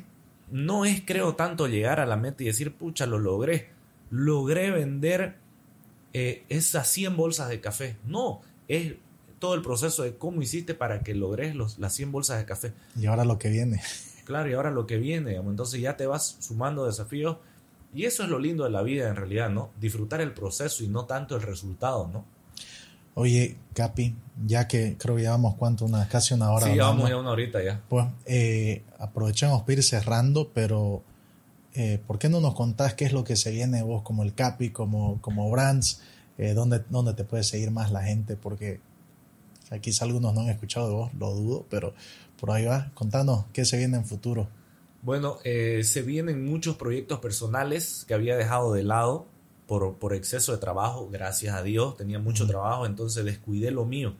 no 0.52 0.86
es, 0.86 1.02
creo, 1.06 1.36
tanto 1.36 1.68
llegar 1.68 2.00
a 2.00 2.06
la 2.06 2.18
meta 2.18 2.44
y 2.44 2.48
decir, 2.48 2.74
pucha, 2.76 3.06
lo 3.06 3.20
logré. 3.20 3.70
Logré 4.10 4.72
vender 4.72 5.36
eh, 6.14 6.44
esas 6.50 6.88
100 6.88 7.18
bolsas 7.18 7.50
de 7.50 7.60
café. 7.60 7.98
No, 8.06 8.42
es 8.68 8.96
todo 9.40 9.54
el 9.54 9.62
proceso 9.62 10.04
de 10.04 10.18
cómo 10.18 10.42
hiciste 10.42 10.74
para 10.74 11.02
que 11.02 11.14
logres 11.14 11.56
los, 11.56 11.78
las 11.80 11.94
100 11.94 12.12
bolsas 12.12 12.38
de 12.40 12.46
café. 12.46 12.74
Y 13.00 13.06
ahora 13.06 13.26
lo 13.26 13.38
que 13.38 13.50
viene. 13.50 13.82
Claro, 14.26 14.50
y 14.50 14.54
ahora 14.54 14.72
lo 14.72 14.88
que 14.88 14.98
viene, 14.98 15.32
digamos, 15.32 15.52
entonces 15.52 15.80
ya 15.80 15.96
te 15.96 16.06
vas 16.06 16.38
sumando 16.40 16.86
desafíos. 16.86 17.38
Y 17.94 18.06
eso 18.06 18.24
es 18.24 18.30
lo 18.30 18.40
lindo 18.40 18.66
de 18.66 18.70
la 18.70 18.84
vida 18.84 19.08
en 19.08 19.16
realidad, 19.16 19.50
¿no? 19.50 19.72
Disfrutar 19.80 20.22
el 20.22 20.34
proceso 20.34 20.84
y 20.84 20.88
no 20.88 21.06
tanto 21.06 21.36
el 21.36 21.42
resultado, 21.42 22.08
¿no? 22.08 22.26
Oye, 23.20 23.58
Capi, 23.74 24.16
ya 24.46 24.68
que 24.68 24.96
creo 24.96 25.16
que 25.16 25.24
llevamos 25.24 25.56
cuánto, 25.56 25.86
una, 25.86 26.08
casi 26.08 26.36
una 26.36 26.52
hora. 26.52 26.68
sí, 26.68 26.74
hablando, 26.74 26.94
vamos 26.94 27.10
ya 27.10 27.18
una 27.18 27.32
horita 27.32 27.64
ya. 27.64 27.82
Pues 27.90 28.06
eh, 28.28 28.84
aprovechemos 29.00 29.64
para 29.64 29.74
ir 29.74 29.84
cerrando, 29.84 30.52
pero 30.54 31.02
eh, 31.74 32.00
¿por 32.06 32.20
qué 32.20 32.30
no 32.30 32.42
nos 32.42 32.54
contás 32.54 32.94
qué 32.94 33.06
es 33.06 33.14
lo 33.14 33.24
que 33.24 33.36
se 33.36 33.50
viene 33.50 33.82
vos 33.82 34.04
como 34.04 34.22
el 34.22 34.36
Capi, 34.36 34.70
como, 34.70 35.20
como 35.20 35.50
Brands? 35.50 36.00
Eh, 36.38 36.54
¿dónde, 36.54 36.84
¿Dónde 36.92 37.16
te 37.16 37.24
puede 37.24 37.44
seguir 37.44 37.72
más 37.72 37.92
la 37.92 38.04
gente? 38.04 38.36
Porque 38.36 38.82
aquí 39.72 39.90
algunos 40.00 40.36
no 40.36 40.42
han 40.42 40.50
escuchado 40.50 40.88
de 40.88 40.94
vos, 40.94 41.12
lo 41.16 41.32
dudo, 41.34 41.66
pero 41.72 41.96
por 42.40 42.52
ahí 42.52 42.66
va. 42.66 42.92
Contanos 42.94 43.46
qué 43.52 43.66
se 43.66 43.78
viene 43.80 43.98
en 43.98 44.06
futuro. 44.06 44.48
Bueno, 45.02 45.40
eh, 45.44 45.82
se 45.84 46.04
vienen 46.04 46.46
muchos 46.46 46.76
proyectos 46.76 47.18
personales 47.20 48.06
que 48.08 48.14
había 48.14 48.38
dejado 48.38 48.74
de 48.74 48.84
lado 48.84 49.26
por, 49.68 49.96
por 49.98 50.14
exceso 50.14 50.54
de 50.54 50.58
trabajo, 50.58 51.10
gracias 51.12 51.54
a 51.54 51.62
Dios, 51.62 51.98
tenía 51.98 52.20
mucho 52.20 52.48
trabajo, 52.48 52.86
entonces 52.86 53.26
descuidé 53.26 53.72
lo 53.72 53.86
mío. 53.86 54.14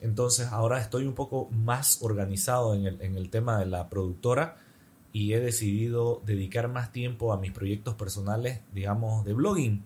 Entonces 0.00 0.48
ahora 0.48 0.80
estoy 0.80 1.06
un 1.06 1.14
poco 1.14 1.48
más 1.50 2.02
organizado 2.02 2.74
en 2.74 2.86
el, 2.86 3.02
en 3.02 3.16
el 3.16 3.30
tema 3.30 3.58
de 3.58 3.66
la 3.66 3.88
productora 3.88 4.56
y 5.12 5.32
he 5.32 5.40
decidido 5.40 6.22
dedicar 6.24 6.68
más 6.68 6.92
tiempo 6.92 7.32
a 7.32 7.38
mis 7.38 7.52
proyectos 7.52 7.94
personales, 7.94 8.60
digamos, 8.72 9.24
de 9.24 9.34
blogging. 9.34 9.82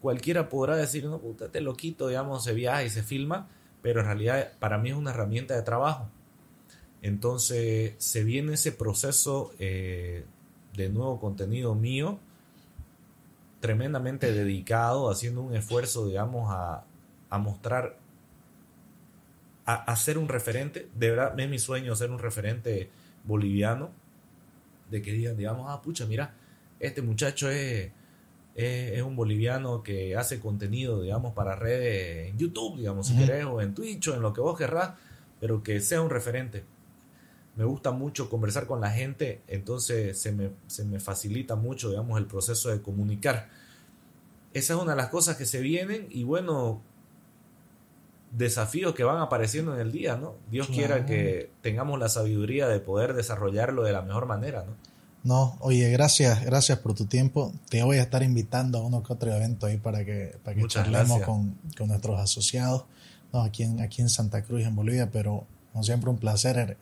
Cualquiera 0.00 0.48
podrá 0.48 0.76
decir, 0.76 1.04
no, 1.06 1.18
puta, 1.18 1.48
te 1.48 1.60
lo 1.60 1.74
quito, 1.74 2.06
digamos, 2.08 2.44
se 2.44 2.54
viaja 2.54 2.84
y 2.84 2.90
se 2.90 3.02
filma, 3.02 3.48
pero 3.82 4.00
en 4.00 4.06
realidad 4.06 4.52
para 4.60 4.78
mí 4.78 4.90
es 4.90 4.96
una 4.96 5.10
herramienta 5.10 5.54
de 5.54 5.62
trabajo. 5.62 6.08
Entonces 7.02 7.94
se 7.98 8.22
viene 8.22 8.54
ese 8.54 8.72
proceso 8.72 9.52
eh, 9.58 10.24
de 10.74 10.88
nuevo 10.88 11.18
contenido 11.18 11.74
mío, 11.74 12.18
tremendamente 13.66 14.32
dedicado, 14.32 15.10
haciendo 15.10 15.42
un 15.42 15.56
esfuerzo, 15.56 16.06
digamos, 16.06 16.52
a, 16.54 16.84
a 17.30 17.38
mostrar, 17.38 17.98
a, 19.64 19.74
a 19.74 19.96
ser 19.96 20.18
un 20.18 20.28
referente. 20.28 20.88
De 20.94 21.10
verdad, 21.10 21.40
es 21.40 21.50
mi 21.50 21.58
sueño 21.58 21.96
ser 21.96 22.12
un 22.12 22.20
referente 22.20 22.88
boliviano, 23.24 23.90
de 24.88 25.02
que 25.02 25.10
digan, 25.10 25.36
digamos, 25.36 25.66
ah, 25.68 25.82
pucha, 25.82 26.06
mira, 26.06 26.32
este 26.78 27.02
muchacho 27.02 27.50
es, 27.50 27.90
es, 28.54 28.92
es 28.92 29.02
un 29.02 29.16
boliviano 29.16 29.82
que 29.82 30.14
hace 30.14 30.38
contenido, 30.38 31.02
digamos, 31.02 31.34
para 31.34 31.56
redes 31.56 32.28
en 32.28 32.38
YouTube, 32.38 32.76
digamos, 32.76 33.08
si 33.08 33.14
Ujú. 33.14 33.24
querés, 33.24 33.46
o 33.46 33.60
en 33.60 33.74
Twitch, 33.74 34.06
o 34.06 34.14
en 34.14 34.22
lo 34.22 34.32
que 34.32 34.42
vos 34.42 34.56
querrás, 34.56 34.92
pero 35.40 35.60
que 35.64 35.80
sea 35.80 36.02
un 36.02 36.10
referente. 36.10 36.62
Me 37.56 37.64
gusta 37.64 37.90
mucho 37.90 38.28
conversar 38.28 38.66
con 38.66 38.80
la 38.80 38.90
gente, 38.90 39.40
entonces 39.48 40.18
se 40.18 40.30
me, 40.32 40.50
se 40.66 40.84
me 40.84 41.00
facilita 41.00 41.56
mucho, 41.56 41.90
digamos, 41.90 42.18
el 42.18 42.26
proceso 42.26 42.68
de 42.68 42.82
comunicar. 42.82 43.48
Esa 44.52 44.74
es 44.74 44.80
una 44.80 44.92
de 44.92 44.96
las 44.96 45.08
cosas 45.08 45.36
que 45.36 45.46
se 45.46 45.60
vienen 45.60 46.06
y 46.10 46.24
bueno, 46.24 46.82
desafíos 48.32 48.94
que 48.94 49.04
van 49.04 49.20
apareciendo 49.20 49.74
en 49.74 49.80
el 49.80 49.92
día, 49.92 50.16
¿no? 50.16 50.34
Dios 50.50 50.66
Claro. 50.66 50.78
quiera 50.78 51.06
que 51.06 51.50
tengamos 51.62 51.98
la 51.98 52.08
sabiduría 52.08 52.68
de 52.68 52.80
poder 52.80 53.14
desarrollarlo 53.14 53.82
de 53.82 53.92
la 53.92 54.02
mejor 54.02 54.26
manera, 54.26 54.64
¿no? 54.66 54.74
No, 55.24 55.56
oye, 55.60 55.90
gracias, 55.90 56.44
gracias 56.44 56.78
por 56.78 56.94
tu 56.94 57.06
tiempo. 57.06 57.52
Te 57.68 57.82
voy 57.82 57.96
a 57.96 58.02
estar 58.02 58.22
invitando 58.22 58.78
a 58.78 58.82
uno 58.82 59.02
que 59.02 59.12
otro 59.12 59.32
evento 59.34 59.66
ahí 59.66 59.76
para 59.76 60.04
que, 60.04 60.36
para 60.44 60.54
que 60.54 60.60
Muchas 60.60 60.84
charlemos 60.84 61.22
con, 61.22 61.56
con 61.76 61.88
nuestros 61.88 62.20
asociados 62.20 62.84
no, 63.32 63.42
aquí, 63.42 63.64
en, 63.64 63.80
aquí 63.80 64.02
en 64.02 64.08
Santa 64.08 64.42
Cruz, 64.44 64.62
en 64.62 64.76
Bolivia, 64.76 65.10
pero 65.10 65.44
como 65.72 65.82
siempre 65.82 66.10
un 66.10 66.18
placer. 66.18 66.76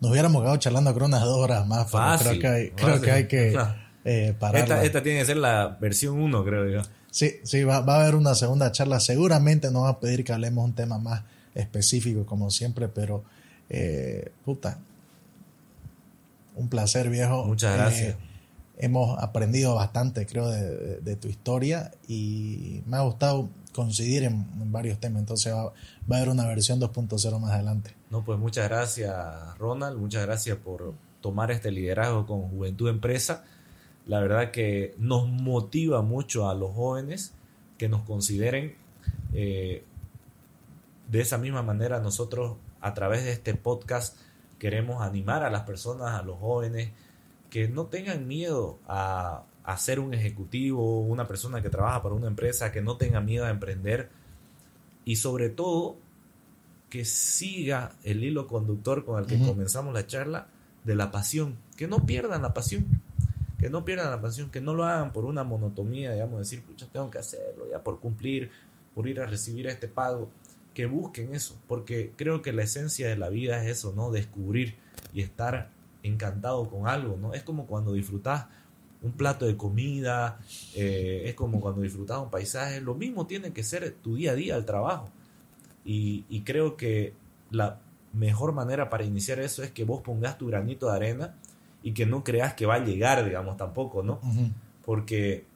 Nos 0.00 0.10
hubiéramos 0.12 0.42
quedado 0.42 0.56
charlando 0.58 0.94
creo 0.94 1.06
unas 1.06 1.22
dos 1.22 1.36
horas 1.38 1.66
más, 1.66 1.90
Fácil, 1.90 2.26
creo 2.28 2.40
que 2.40 2.46
hay, 2.48 2.70
creo 2.70 3.00
que, 3.00 3.10
hay 3.10 3.26
que 3.26 3.58
eh, 4.04 4.34
pararla. 4.38 4.76
Esta, 4.76 4.84
esta 4.84 5.02
tiene 5.02 5.18
que 5.20 5.26
ser 5.26 5.36
la 5.38 5.76
versión 5.80 6.20
1, 6.20 6.44
creo 6.44 6.68
yo. 6.70 6.82
Sí, 7.10 7.32
sí, 7.42 7.64
va, 7.64 7.80
va 7.80 7.96
a 7.96 8.02
haber 8.02 8.14
una 8.14 8.34
segunda 8.34 8.70
charla. 8.70 9.00
Seguramente 9.00 9.70
nos 9.70 9.84
va 9.84 9.88
a 9.90 10.00
pedir 10.00 10.24
que 10.24 10.32
hablemos 10.32 10.64
un 10.64 10.74
tema 10.74 10.98
más 10.98 11.22
específico, 11.54 12.24
como 12.26 12.50
siempre, 12.50 12.88
pero 12.88 13.24
eh, 13.70 14.30
puta, 14.44 14.78
un 16.54 16.68
placer, 16.68 17.08
viejo. 17.10 17.44
Muchas 17.44 17.76
gracias. 17.76 18.10
Eh, 18.10 18.16
hemos 18.78 19.18
aprendido 19.22 19.74
bastante, 19.74 20.26
creo, 20.26 20.48
de, 20.48 20.76
de- 20.76 21.00
de 21.00 21.16
tu 21.16 21.28
historia 21.28 21.90
y 22.06 22.82
me 22.86 22.96
ha 22.96 23.00
gustado 23.00 23.48
coincidir 23.78 24.24
en, 24.24 24.72
varios 24.72 24.98
temas. 24.98 25.20
Entonces 25.20 25.54
va, 25.54 25.66
va 25.66 25.72
a 26.10 26.16
haber 26.16 26.30
una 26.30 26.46
versión 26.46 26.80
2.0 26.80 27.38
más 27.38 27.52
adelante. 27.52 27.94
No, 28.10 28.24
pues 28.24 28.38
muchas 28.40 28.68
gracias, 28.68 29.14
Ronald. 29.56 29.96
Muchas 29.98 30.26
gracias 30.26 30.58
por 30.58 30.94
tomar 31.20 31.52
este 31.52 31.70
liderazgo 31.70 32.26
con 32.26 32.42
Juventud 32.48 32.88
Empresa. 32.88 33.44
La 34.04 34.18
verdad 34.18 34.50
que 34.50 34.96
nos 34.98 35.28
motiva 35.28 36.02
mucho 36.02 36.48
a 36.48 36.54
los 36.54 36.74
jóvenes 36.74 37.34
que 37.76 37.88
nos 37.88 38.02
consideren 38.02 38.74
eh, 39.32 39.84
de 41.08 41.20
esa 41.20 41.38
misma 41.38 41.62
manera. 41.62 42.00
Nosotros, 42.00 42.56
a 42.80 42.94
través 42.94 43.22
de 43.22 43.30
este 43.30 43.54
podcast, 43.54 44.16
queremos 44.58 45.02
animar 45.02 45.44
a 45.44 45.50
las 45.50 45.62
personas, 45.62 46.18
a 46.18 46.22
los 46.24 46.36
jóvenes, 46.38 46.90
que 47.48 47.68
no 47.68 47.86
tengan 47.86 48.26
miedo 48.26 48.80
a, 48.88 49.44
a 49.68 49.76
ser 49.76 50.00
un 50.00 50.14
ejecutivo, 50.14 51.02
una 51.02 51.28
persona 51.28 51.60
que 51.60 51.68
trabaja 51.68 52.02
para 52.02 52.14
una 52.14 52.26
empresa, 52.26 52.72
que 52.72 52.80
no 52.80 52.96
tenga 52.96 53.20
miedo 53.20 53.44
a 53.44 53.50
emprender 53.50 54.08
y 55.04 55.16
sobre 55.16 55.50
todo 55.50 55.98
que 56.88 57.04
siga 57.04 57.92
el 58.02 58.24
hilo 58.24 58.46
conductor 58.46 59.04
con 59.04 59.20
el 59.20 59.26
que 59.26 59.38
comenzamos 59.38 59.92
la 59.92 60.06
charla 60.06 60.46
de 60.84 60.94
la 60.94 61.10
pasión, 61.10 61.58
que 61.76 61.86
no 61.86 62.06
pierdan 62.06 62.40
la 62.40 62.54
pasión, 62.54 62.86
que 63.58 63.68
no 63.68 63.84
pierdan 63.84 64.10
la 64.10 64.22
pasión, 64.22 64.48
que 64.48 64.62
no 64.62 64.72
lo 64.72 64.84
hagan 64.84 65.12
por 65.12 65.26
una 65.26 65.44
monotomía, 65.44 66.14
digamos, 66.14 66.38
decir, 66.38 66.62
pucha, 66.62 66.86
tengo 66.90 67.10
que 67.10 67.18
hacerlo 67.18 67.66
ya 67.70 67.82
por 67.82 68.00
cumplir, 68.00 68.50
por 68.94 69.06
ir 69.06 69.20
a 69.20 69.26
recibir 69.26 69.66
este 69.66 69.86
pago, 69.86 70.30
que 70.72 70.86
busquen 70.86 71.34
eso, 71.34 71.58
porque 71.68 72.14
creo 72.16 72.40
que 72.40 72.54
la 72.54 72.62
esencia 72.62 73.06
de 73.06 73.18
la 73.18 73.28
vida 73.28 73.62
es 73.62 73.70
eso, 73.70 73.92
¿no? 73.94 74.10
Descubrir 74.12 74.76
y 75.12 75.20
estar 75.20 75.68
encantado 76.02 76.70
con 76.70 76.88
algo, 76.88 77.18
¿no? 77.18 77.34
Es 77.34 77.42
como 77.42 77.66
cuando 77.66 77.92
disfrutas 77.92 78.46
un 79.02 79.12
plato 79.12 79.46
de 79.46 79.56
comida, 79.56 80.38
eh, 80.74 81.22
es 81.26 81.34
como 81.34 81.60
cuando 81.60 81.82
disfrutas 81.82 82.18
un 82.18 82.30
paisaje, 82.30 82.80
lo 82.80 82.94
mismo 82.94 83.26
tiene 83.26 83.52
que 83.52 83.62
ser 83.62 83.94
tu 84.02 84.16
día 84.16 84.32
a 84.32 84.34
día 84.34 84.56
el 84.56 84.64
trabajo. 84.64 85.10
Y, 85.84 86.24
y 86.28 86.40
creo 86.40 86.76
que 86.76 87.14
la 87.50 87.78
mejor 88.12 88.52
manera 88.52 88.90
para 88.90 89.04
iniciar 89.04 89.38
eso 89.38 89.62
es 89.62 89.70
que 89.70 89.84
vos 89.84 90.02
pongas 90.02 90.38
tu 90.38 90.46
granito 90.46 90.90
de 90.90 90.96
arena 90.96 91.34
y 91.82 91.92
que 91.92 92.06
no 92.06 92.24
creas 92.24 92.54
que 92.54 92.66
va 92.66 92.74
a 92.74 92.84
llegar, 92.84 93.24
digamos, 93.24 93.56
tampoco, 93.56 94.02
¿no? 94.02 94.20
Porque 94.84 95.46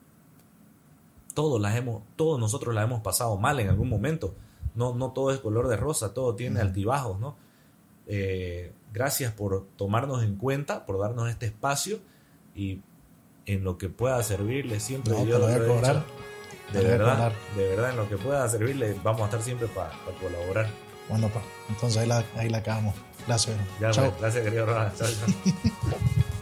todos, 1.33 1.59
las 1.61 1.75
hemos, 1.75 2.03
todos 2.15 2.39
nosotros 2.39 2.73
la 2.73 2.83
hemos 2.83 3.01
pasado 3.01 3.37
mal 3.37 3.59
en 3.59 3.69
algún 3.69 3.89
momento. 3.89 4.33
No, 4.75 4.95
no 4.95 5.11
todo 5.11 5.31
es 5.31 5.39
color 5.39 5.67
de 5.67 5.77
rosa, 5.77 6.13
todo 6.13 6.35
tiene 6.35 6.61
altibajos, 6.61 7.19
¿no? 7.19 7.35
Eh, 8.07 8.71
gracias 8.91 9.33
por 9.33 9.67
tomarnos 9.75 10.23
en 10.23 10.35
cuenta, 10.35 10.85
por 10.85 10.99
darnos 10.99 11.29
este 11.29 11.47
espacio 11.47 11.99
y 12.55 12.81
en 13.45 13.63
lo 13.63 13.77
que 13.77 13.89
pueda 13.89 14.21
servirle 14.23 14.79
siempre 14.79 15.13
yo 15.25 15.39
lo 15.39 15.47
de 15.47 15.59
verdad, 16.81 17.31
de 17.55 17.67
verdad 17.67 17.91
en 17.91 17.97
lo 17.97 18.09
que 18.09 18.17
pueda 18.17 18.47
servirle 18.49 18.95
vamos 19.03 19.21
a 19.21 19.25
estar 19.25 19.41
siempre 19.41 19.67
para 19.67 19.91
colaborar. 20.19 20.67
Bueno, 21.09 21.27
pa, 21.29 21.41
entonces 21.69 22.01
ahí 22.01 22.07
la, 22.07 22.23
ahí 22.35 22.49
la 22.49 22.59
acabamos. 22.59 22.95
Gracias. 23.27 23.55
Ya, 23.79 23.91
Chao. 23.91 24.09
Pues, 24.09 24.21
gracias, 24.21 24.43
querido 24.43 24.65
Chao, 24.65 24.91
chao. 24.97 25.07